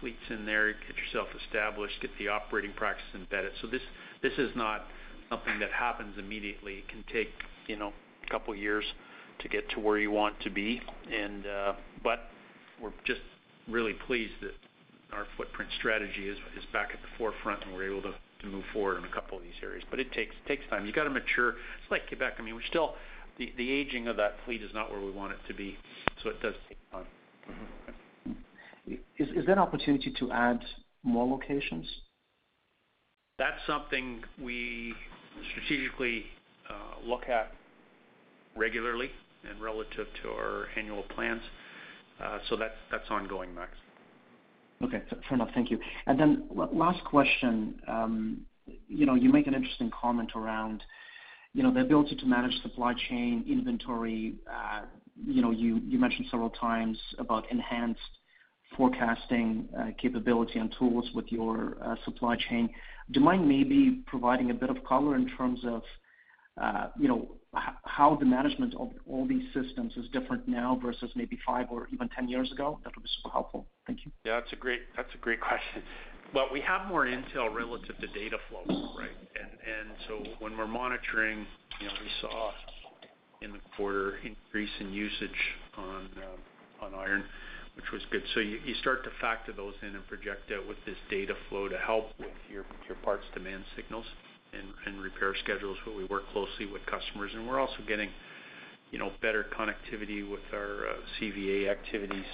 fleets 0.00 0.22
in 0.30 0.46
there, 0.46 0.72
get 0.72 0.96
yourself 0.96 1.28
established, 1.44 1.94
get 2.00 2.10
the 2.18 2.28
operating 2.28 2.72
practice 2.72 3.04
embedded. 3.14 3.52
So 3.60 3.66
this 3.68 3.82
this 4.22 4.32
is 4.38 4.50
not 4.56 4.86
something 5.28 5.58
that 5.60 5.70
happens 5.70 6.16
immediately. 6.18 6.78
It 6.78 6.88
can 6.88 7.04
take, 7.12 7.28
you 7.66 7.76
know, 7.76 7.92
a 8.26 8.30
couple 8.30 8.54
years 8.54 8.84
to 9.40 9.48
get 9.48 9.68
to 9.70 9.80
where 9.80 9.98
you 9.98 10.10
want 10.10 10.38
to 10.40 10.50
be. 10.50 10.80
Uh, 11.08 11.74
but 12.02 12.30
we're 12.80 12.92
just 13.04 13.20
really 13.68 13.94
pleased 14.06 14.34
that 14.42 14.52
our 15.12 15.26
footprint 15.36 15.70
strategy 15.78 16.28
is 16.28 16.38
back 16.72 16.90
at 16.92 17.00
the 17.00 17.08
forefront, 17.16 17.64
and 17.64 17.74
we're 17.74 17.90
able 17.90 18.02
to 18.02 18.46
move 18.46 18.64
forward 18.72 18.98
in 18.98 19.04
a 19.04 19.12
couple 19.12 19.36
of 19.36 19.42
these 19.42 19.52
areas. 19.62 19.84
But 19.90 20.00
it 20.00 20.12
takes 20.12 20.34
time. 20.70 20.86
You 20.86 20.92
gotta 20.92 21.10
mature. 21.10 21.50
It's 21.50 21.90
like 21.90 22.06
Quebec. 22.08 22.34
I 22.38 22.42
mean, 22.42 22.54
we're 22.54 22.62
still 22.68 22.94
the 23.38 23.72
aging 23.72 24.08
of 24.08 24.16
that 24.16 24.34
fleet 24.44 24.62
is 24.62 24.70
not 24.74 24.90
where 24.90 25.00
we 25.00 25.12
want 25.12 25.32
it 25.32 25.38
to 25.46 25.54
be, 25.54 25.76
so 26.22 26.30
it 26.30 26.42
does 26.42 26.54
take 26.68 26.78
time. 26.90 27.06
Mm-hmm. 27.48 28.94
Is 29.18 29.46
there 29.46 29.54
an 29.54 29.58
opportunity 29.60 30.12
to 30.18 30.32
add 30.32 30.60
more 31.04 31.26
locations? 31.26 31.86
That's 33.38 33.58
something 33.66 34.22
we 34.42 34.94
strategically 35.52 36.24
uh, 36.68 37.06
look 37.06 37.28
at 37.28 37.52
regularly 38.56 39.10
and 39.48 39.60
relative 39.60 40.06
to 40.22 40.28
our 40.30 40.66
annual 40.76 41.02
plans. 41.14 41.42
Uh 42.20 42.38
so 42.48 42.56
that's 42.56 42.78
that's 42.90 43.10
ongoing, 43.10 43.54
Max. 43.54 43.72
Okay. 44.82 45.02
Fair 45.10 45.34
enough. 45.34 45.50
Thank 45.54 45.70
you. 45.70 45.78
And 46.06 46.18
then 46.18 46.44
last 46.72 47.02
question. 47.04 47.80
Um, 47.88 48.42
you 48.86 49.06
know, 49.06 49.14
you 49.14 49.32
make 49.32 49.46
an 49.46 49.54
interesting 49.54 49.90
comment 49.90 50.32
around, 50.36 50.82
you 51.52 51.62
know, 51.62 51.72
the 51.72 51.80
ability 51.80 52.14
to 52.16 52.26
manage 52.26 52.52
supply 52.62 52.94
chain 53.08 53.44
inventory. 53.48 54.36
Uh, 54.48 54.82
you 55.26 55.42
know, 55.42 55.50
you 55.50 55.98
mentioned 55.98 56.26
several 56.30 56.50
times 56.50 56.96
about 57.18 57.50
enhanced 57.50 58.00
forecasting 58.76 59.68
uh, 59.76 59.86
capability 60.00 60.58
and 60.58 60.72
tools 60.78 61.08
with 61.14 61.24
your 61.32 61.78
uh, 61.82 61.96
supply 62.04 62.36
chain. 62.36 62.68
Do 63.10 63.18
you 63.18 63.24
mind 63.24 63.48
maybe 63.48 64.02
providing 64.06 64.50
a 64.50 64.54
bit 64.54 64.70
of 64.70 64.84
color 64.84 65.16
in 65.16 65.28
terms 65.36 65.60
of, 65.64 65.82
you 67.00 67.08
know, 67.08 67.26
how 67.54 68.14
the 68.16 68.26
management 68.26 68.74
of 68.74 68.90
all 69.08 69.26
these 69.26 69.44
systems 69.54 69.92
is 69.96 70.06
different 70.12 70.46
now 70.46 70.78
versus 70.82 71.10
maybe 71.16 71.38
five 71.46 71.66
or 71.70 71.88
even 71.92 72.08
10 72.10 72.28
years 72.28 72.52
ago? 72.52 72.78
That 72.84 72.94
would 72.94 73.02
be 73.02 73.08
super 73.16 73.32
helpful. 73.32 73.66
Thank 73.86 74.04
you. 74.04 74.12
Yeah, 74.24 74.40
that's 74.40 74.52
a 74.52 74.56
great 74.56 74.80
that's 74.96 75.12
a 75.14 75.18
great 75.18 75.40
question. 75.40 75.82
Well, 76.34 76.48
we 76.52 76.60
have 76.60 76.86
more 76.88 77.06
intel 77.06 77.52
relative 77.54 77.98
to 77.98 78.06
data 78.08 78.36
flow, 78.50 78.64
right? 78.98 79.16
And 79.38 79.90
so 80.06 80.22
when 80.40 80.56
we're 80.56 80.66
monitoring, 80.66 81.46
you 81.80 81.86
know, 81.86 81.94
we 82.00 82.10
saw 82.20 82.52
in 83.40 83.52
the 83.52 83.60
quarter 83.76 84.16
increase 84.18 84.70
in 84.80 84.92
usage 84.92 85.40
on 85.76 86.08
uh, 86.16 86.84
on 86.84 86.94
iron, 86.94 87.24
which 87.76 87.90
was 87.92 88.02
good. 88.10 88.22
So 88.34 88.40
you 88.40 88.74
start 88.80 89.04
to 89.04 89.10
factor 89.20 89.52
those 89.52 89.74
in 89.82 89.96
and 89.96 90.06
project 90.06 90.52
out 90.52 90.68
with 90.68 90.78
this 90.84 90.96
data 91.10 91.34
flow 91.48 91.68
to 91.68 91.78
help 91.78 92.10
with 92.18 92.36
your 92.50 92.64
your 92.86 92.96
parts 93.02 93.24
demand 93.34 93.64
signals 93.74 94.06
and 94.86 95.02
repair 95.02 95.34
schedules, 95.42 95.76
but 95.84 95.94
we 95.96 96.04
work 96.04 96.22
closely 96.32 96.66
with 96.66 96.82
customers. 96.86 97.30
And 97.34 97.46
we're 97.46 97.60
also 97.60 97.78
getting, 97.86 98.10
you 98.90 98.98
know, 98.98 99.10
better 99.20 99.46
connectivity 99.56 100.28
with 100.28 100.40
our 100.52 100.88
uh, 100.88 100.94
CVA 101.20 101.70
activities 101.70 102.26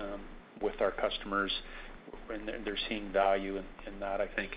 um, 0.00 0.20
with 0.62 0.80
our 0.80 0.92
customers, 0.92 1.52
and 2.32 2.48
they're 2.64 2.78
seeing 2.88 3.12
value 3.12 3.56
in 3.56 4.00
that, 4.00 4.20
I 4.20 4.26
think. 4.26 4.52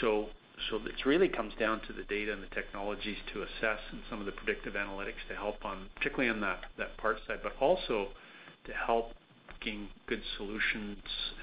So 0.00 0.28
so 0.70 0.76
it 0.76 1.06
really 1.06 1.28
comes 1.28 1.52
down 1.58 1.80
to 1.86 1.92
the 1.92 2.02
data 2.04 2.32
and 2.32 2.42
the 2.42 2.54
technologies 2.54 3.16
to 3.32 3.42
assess 3.42 3.80
and 3.92 4.00
some 4.10 4.20
of 4.20 4.26
the 4.26 4.32
predictive 4.32 4.74
analytics 4.74 5.22
to 5.28 5.36
help 5.36 5.64
on, 5.64 5.86
particularly 5.96 6.30
on 6.30 6.40
that 6.40 6.96
parts 6.98 7.20
side, 7.26 7.38
but 7.42 7.52
also 7.60 8.08
to 8.66 8.72
help 8.72 9.12
gain 9.64 9.88
good 10.06 10.22
solutions 10.36 10.98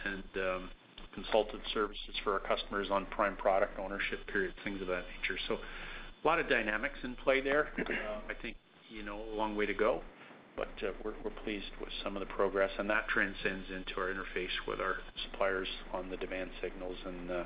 and 0.06 0.24
um, 0.36 0.70
consultative 1.16 1.62
services 1.74 2.16
for 2.24 2.34
our 2.34 2.40
customers 2.40 2.88
on 2.92 3.08
prime 3.08 3.36
product 3.36 3.80
ownership 3.80 4.20
period, 4.32 4.54
things 4.64 4.82
of 4.82 4.88
that 4.88 5.06
nature. 5.18 5.40
So 5.48 5.56
a 5.56 6.28
lot 6.28 6.40
of 6.40 6.48
dynamics 6.48 7.00
in 7.04 7.16
play 7.16 7.42
there. 7.42 7.70
Um, 7.80 8.22
I 8.30 8.36
think, 8.42 8.56
you 8.90 9.04
know, 9.04 9.20
a 9.34 9.36
long 9.36 9.56
way 9.56 9.66
to 9.66 9.74
go, 9.74 10.02
but 10.56 10.70
uh, 10.86 10.92
we're 11.04 11.14
pleased 11.44 11.74
with 11.80 11.90
some 12.04 12.16
of 12.16 12.20
the 12.20 12.32
progress, 12.34 12.72
and 12.78 12.90
that 12.90 13.08
transcends 13.08 13.66
into 13.76 14.00
our 14.00 14.14
interface 14.14 14.56
with 14.68 14.80
our 14.80 14.98
suppliers 15.26 15.68
on 15.94 16.10
the 16.10 16.18
demand 16.18 16.52
signals. 16.62 16.98
And 17.06 17.32
uh 17.32 17.44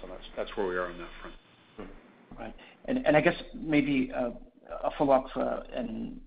so 0.00 0.08
that's 0.08 0.24
that's 0.36 0.56
where 0.56 0.66
we 0.66 0.76
are 0.76 0.86
on 0.86 0.98
that 0.98 1.08
front. 1.20 1.36
Mm-hmm. 1.80 2.42
Right. 2.42 3.16
I 3.16 3.20
guess 3.20 3.36
maybe 3.54 4.12
uh, 4.14 4.30
a 4.82 4.90
follow-up, 4.98 5.26
uh, 5.36 5.60
and 5.74 6.20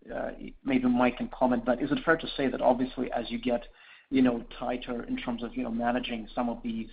maybe 0.63 0.87
Mike 0.87 1.17
can 1.17 1.29
comment, 1.37 1.65
but 1.65 1.81
is 1.81 1.91
it 1.91 1.99
fair 2.05 2.17
to 2.17 2.27
say 2.37 2.47
that 2.47 2.61
obviously 2.61 3.11
as 3.11 3.25
you 3.29 3.39
get, 3.39 3.63
you 4.09 4.21
know, 4.21 4.43
tighter 4.59 5.03
in 5.03 5.17
terms 5.17 5.43
of, 5.43 5.55
you 5.55 5.63
know, 5.63 5.71
managing 5.71 6.27
some 6.33 6.49
of 6.49 6.59
these 6.63 6.87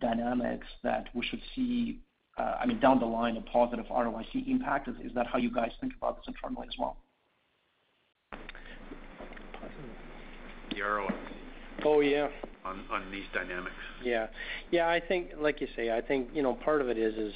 dynamics 0.00 0.66
that 0.82 1.08
we 1.14 1.24
should 1.24 1.40
see, 1.54 2.00
uh, 2.38 2.56
I 2.60 2.66
mean, 2.66 2.80
down 2.80 3.00
the 3.00 3.06
line, 3.06 3.36
a 3.36 3.40
positive 3.42 3.86
ROIC 3.86 4.48
impact? 4.48 4.88
Is 4.88 5.12
that 5.14 5.26
how 5.26 5.38
you 5.38 5.50
guys 5.50 5.70
think 5.80 5.94
about 5.96 6.16
this 6.16 6.24
internally 6.28 6.68
as 6.68 6.74
well? 6.78 6.96
The 10.70 10.80
ROIC. 10.80 11.14
Oh, 11.84 12.00
yeah. 12.00 12.28
On 12.64 13.10
these 13.10 13.24
dynamics. 13.34 13.74
Yeah. 14.04 14.28
Yeah, 14.70 14.88
I 14.88 15.00
think, 15.00 15.30
like 15.38 15.60
you 15.60 15.66
say, 15.74 15.90
I 15.90 16.00
think, 16.00 16.28
you 16.32 16.42
know, 16.42 16.54
part 16.54 16.80
of 16.80 16.88
it 16.88 16.96
is 16.96 17.14
is 17.14 17.34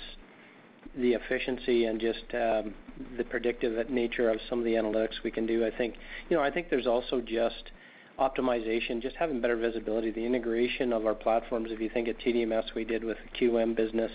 the 0.97 1.12
efficiency 1.14 1.87
and 1.87 2.01
just 2.01 2.25
um, 2.33 2.75
the 3.19 3.25
predictive 3.25 3.91
nature 3.91 4.31
of 4.31 4.39
some 4.49 4.61
of 4.61 4.64
the 4.64 4.75
analytics 4.75 5.23
we 5.25 5.31
can 5.31 5.47
do. 5.47 5.67
I 5.67 5.77
think, 5.77 5.95
you 6.29 6.37
know, 6.37 6.43
I 6.43 6.51
think 6.51 6.71
there's 6.71 6.87
also 6.87 7.21
just 7.21 7.71
optimization, 8.19 9.01
just 9.03 9.17
having 9.17 9.41
better 9.41 9.57
visibility, 9.57 10.11
the 10.11 10.25
integration 10.25 10.93
of 10.93 11.07
our 11.07 11.14
platforms. 11.14 11.71
If 11.71 11.81
you 11.81 11.91
think 11.91 12.09
of 12.09 12.17
TDMS 12.19 12.75
we 12.75 12.85
did 12.85 13.05
with 13.05 13.19
the 13.19 13.47
QM 13.47 13.77
business, 13.77 14.11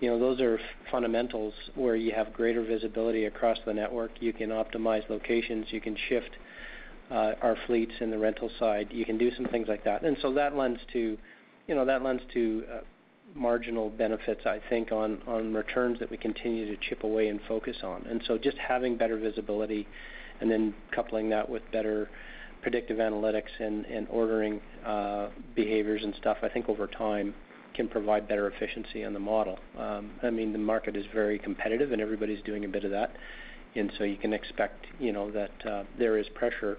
you 0.00 0.10
know, 0.10 0.18
those 0.18 0.40
are 0.40 0.58
fundamentals 0.90 1.54
where 1.74 1.96
you 1.96 2.12
have 2.12 2.32
greater 2.32 2.62
visibility 2.62 3.24
across 3.24 3.58
the 3.64 3.72
network. 3.72 4.10
You 4.20 4.32
can 4.32 4.50
optimize 4.50 5.08
locations, 5.08 5.66
you 5.70 5.80
can 5.80 5.96
shift 6.08 6.30
uh, 7.10 7.32
our 7.42 7.56
fleets 7.66 7.92
in 8.00 8.10
the 8.10 8.18
rental 8.18 8.50
side. 8.58 8.88
You 8.90 9.04
can 9.04 9.18
do 9.18 9.30
some 9.34 9.46
things 9.46 9.68
like 9.68 9.84
that. 9.84 10.02
And 10.02 10.16
so 10.20 10.32
that 10.34 10.56
lends 10.56 10.80
to, 10.92 11.16
you 11.66 11.74
know, 11.74 11.84
that 11.84 12.02
lends 12.02 12.22
to 12.34 12.64
uh, 12.70 12.80
marginal 13.34 13.90
benefits, 13.90 14.42
I 14.46 14.60
think, 14.68 14.92
on 14.92 15.54
returns 15.54 15.98
that 16.00 16.10
we 16.10 16.16
continue 16.16 16.66
to 16.66 16.80
chip 16.88 17.04
away 17.04 17.28
and 17.28 17.40
focus 17.48 17.76
on. 17.82 18.04
And 18.08 18.22
so 18.26 18.38
just 18.38 18.56
having 18.58 18.96
better 18.96 19.16
visibility 19.16 19.86
and 20.40 20.50
then 20.50 20.74
coupling 20.94 21.30
that 21.30 21.48
with 21.48 21.62
better 21.72 22.10
predictive 22.64 22.96
analytics 22.96 23.52
and 23.60 24.08
ordering 24.10 24.58
uh, 24.86 25.28
behaviors 25.54 26.02
and 26.02 26.14
stuff, 26.18 26.38
I 26.42 26.48
think 26.48 26.70
over 26.70 26.86
time 26.86 27.34
can 27.74 27.88
provide 27.88 28.26
better 28.26 28.48
efficiency 28.48 29.04
on 29.04 29.12
the 29.12 29.20
model. 29.20 29.58
Um, 29.78 30.12
I 30.22 30.30
mean, 30.30 30.50
the 30.52 30.58
market 30.58 30.96
is 30.96 31.04
very 31.12 31.38
competitive 31.38 31.92
and 31.92 32.00
everybody's 32.00 32.42
doing 32.42 32.64
a 32.64 32.68
bit 32.68 32.84
of 32.84 32.90
that. 32.90 33.12
And 33.76 33.92
so 33.98 34.04
you 34.04 34.16
can 34.16 34.32
expect, 34.32 34.86
you 34.98 35.12
know, 35.12 35.30
that 35.32 35.66
uh, 35.66 35.84
there 35.98 36.16
is 36.16 36.26
pressure 36.34 36.78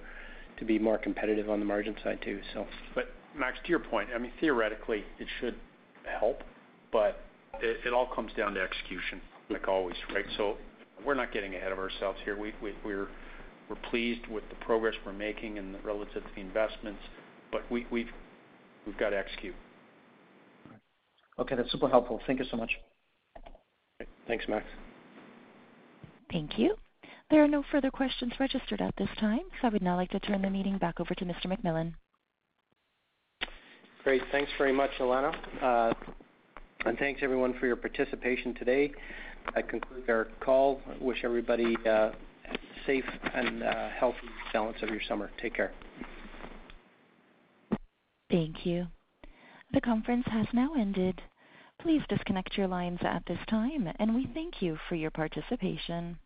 to 0.57 0.65
be 0.65 0.79
more 0.79 0.97
competitive 0.97 1.51
on 1.51 1.59
the 1.59 1.65
margin 1.65 1.95
side 2.03 2.19
too, 2.23 2.39
so. 2.53 2.65
But 2.95 3.09
Max, 3.38 3.59
to 3.63 3.69
your 3.69 3.79
point, 3.79 4.09
I 4.15 4.17
mean, 4.17 4.31
theoretically 4.39 5.03
it 5.19 5.27
should 5.39 5.55
help, 6.19 6.41
but 6.91 7.21
it 7.61 7.93
all 7.93 8.07
comes 8.07 8.31
down 8.36 8.55
to 8.55 8.61
execution, 8.61 9.21
like 9.51 9.67
always, 9.67 9.97
right? 10.13 10.25
So 10.36 10.55
we're 11.05 11.13
not 11.13 11.31
getting 11.31 11.53
ahead 11.53 11.71
of 11.71 11.77
ourselves 11.77 12.17
here. 12.25 12.36
We're 12.83 13.07
pleased 13.89 14.28
with 14.28 14.43
the 14.49 14.55
progress 14.66 14.93
we're 15.05 15.13
making 15.13 15.57
and 15.57 15.76
relative 15.84 16.24
to 16.24 16.30
the 16.36 16.41
investments, 16.41 17.01
but 17.51 17.63
we've 17.72 18.09
got 18.99 19.09
to 19.09 19.18
execute. 19.18 19.55
Okay. 21.39 21.55
That's 21.55 21.72
super 21.72 21.89
helpful. 21.89 22.22
Thank 22.28 22.39
you 22.39 22.45
so 22.49 22.57
much. 22.57 22.72
Thanks, 24.28 24.45
Max. 24.47 24.66
Thank 26.32 26.57
you. 26.59 26.76
There 27.32 27.43
are 27.43 27.47
no 27.47 27.63
further 27.72 27.89
questions 27.89 28.34
registered 28.39 28.82
at 28.82 28.93
this 28.97 29.09
time, 29.20 29.41
so 29.61 29.68
I 29.68 29.72
would 29.72 29.82
now 29.82 29.95
like 29.95 30.11
to 30.11 30.20
turn 30.20 30.41
the 30.41 30.49
meeting 30.49 30.78
back 30.78 30.99
over 30.99 31.16
to 31.16 31.26
Mr. 31.26 31.47
McMillan. 31.47 31.93
Great. 34.03 34.22
Thanks 34.32 34.51
very 34.57 34.74
much, 34.74 34.91
Elena. 34.99 35.32
Uh 35.61 35.93
and 36.86 36.99
thanks 36.99 37.22
everyone 37.24 37.57
for 37.59 37.66
your 37.66 37.76
participation 37.76 38.53
today. 38.53 38.91
That 39.55 39.68
concludes 39.68 40.07
our 40.07 40.28
call. 40.39 40.80
I 40.88 41.03
wish 41.03 41.24
everybody 41.24 41.76
a 41.84 42.11
safe 42.86 43.05
and 43.33 43.63
uh, 43.63 43.89
healthy 43.89 44.27
balance 44.53 44.77
of 44.81 44.89
your 44.89 45.01
summer. 45.07 45.31
Take 45.41 45.55
care. 45.55 45.71
Thank 48.29 48.65
you. 48.65 48.88
The 49.73 49.81
conference 49.81 50.25
has 50.31 50.47
now 50.53 50.73
ended. 50.77 51.21
Please 51.81 52.01
disconnect 52.09 52.57
your 52.57 52.67
lines 52.67 52.99
at 53.01 53.23
this 53.27 53.39
time, 53.49 53.88
and 53.99 54.15
we 54.15 54.27
thank 54.33 54.61
you 54.61 54.77
for 54.88 54.95
your 54.95 55.11
participation. 55.11 56.17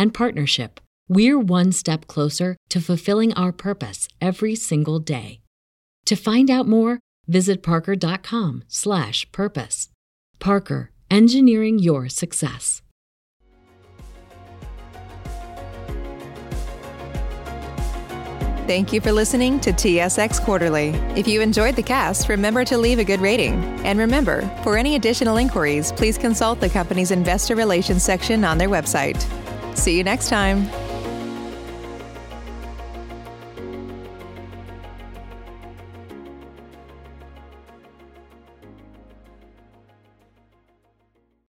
and 0.00 0.12
partnership, 0.14 0.80
we're 1.10 1.38
one 1.38 1.72
step 1.72 2.06
closer 2.06 2.56
to 2.70 2.80
fulfilling 2.80 3.34
our 3.34 3.52
purpose 3.52 4.08
every 4.18 4.54
single 4.54 4.98
day. 4.98 5.42
To 6.06 6.16
find 6.16 6.50
out 6.50 6.66
more, 6.66 7.00
visit 7.28 7.62
parker.com/purpose. 7.62 9.88
Parker, 10.38 10.90
engineering 11.10 11.78
your 11.78 12.08
success. 12.08 12.80
Thank 18.66 18.92
you 18.92 19.00
for 19.00 19.12
listening 19.12 19.58
to 19.60 19.72
TSX 19.72 20.38
Quarterly. 20.38 20.90
If 21.16 21.26
you 21.26 21.40
enjoyed 21.40 21.74
the 21.74 21.82
cast, 21.82 22.28
remember 22.28 22.62
to 22.64 22.78
leave 22.78 23.00
a 23.00 23.04
good 23.04 23.20
rating. 23.20 23.54
And 23.84 23.98
remember, 23.98 24.42
for 24.62 24.78
any 24.78 24.94
additional 24.94 25.38
inquiries, 25.38 25.90
please 25.90 26.16
consult 26.16 26.60
the 26.60 26.70
company's 26.70 27.10
investor 27.10 27.56
relations 27.56 28.04
section 28.04 28.44
on 28.44 28.58
their 28.58 28.68
website. 28.68 29.26
See 29.80 29.96
you 29.96 30.04
next 30.04 30.28
time. 30.28 30.89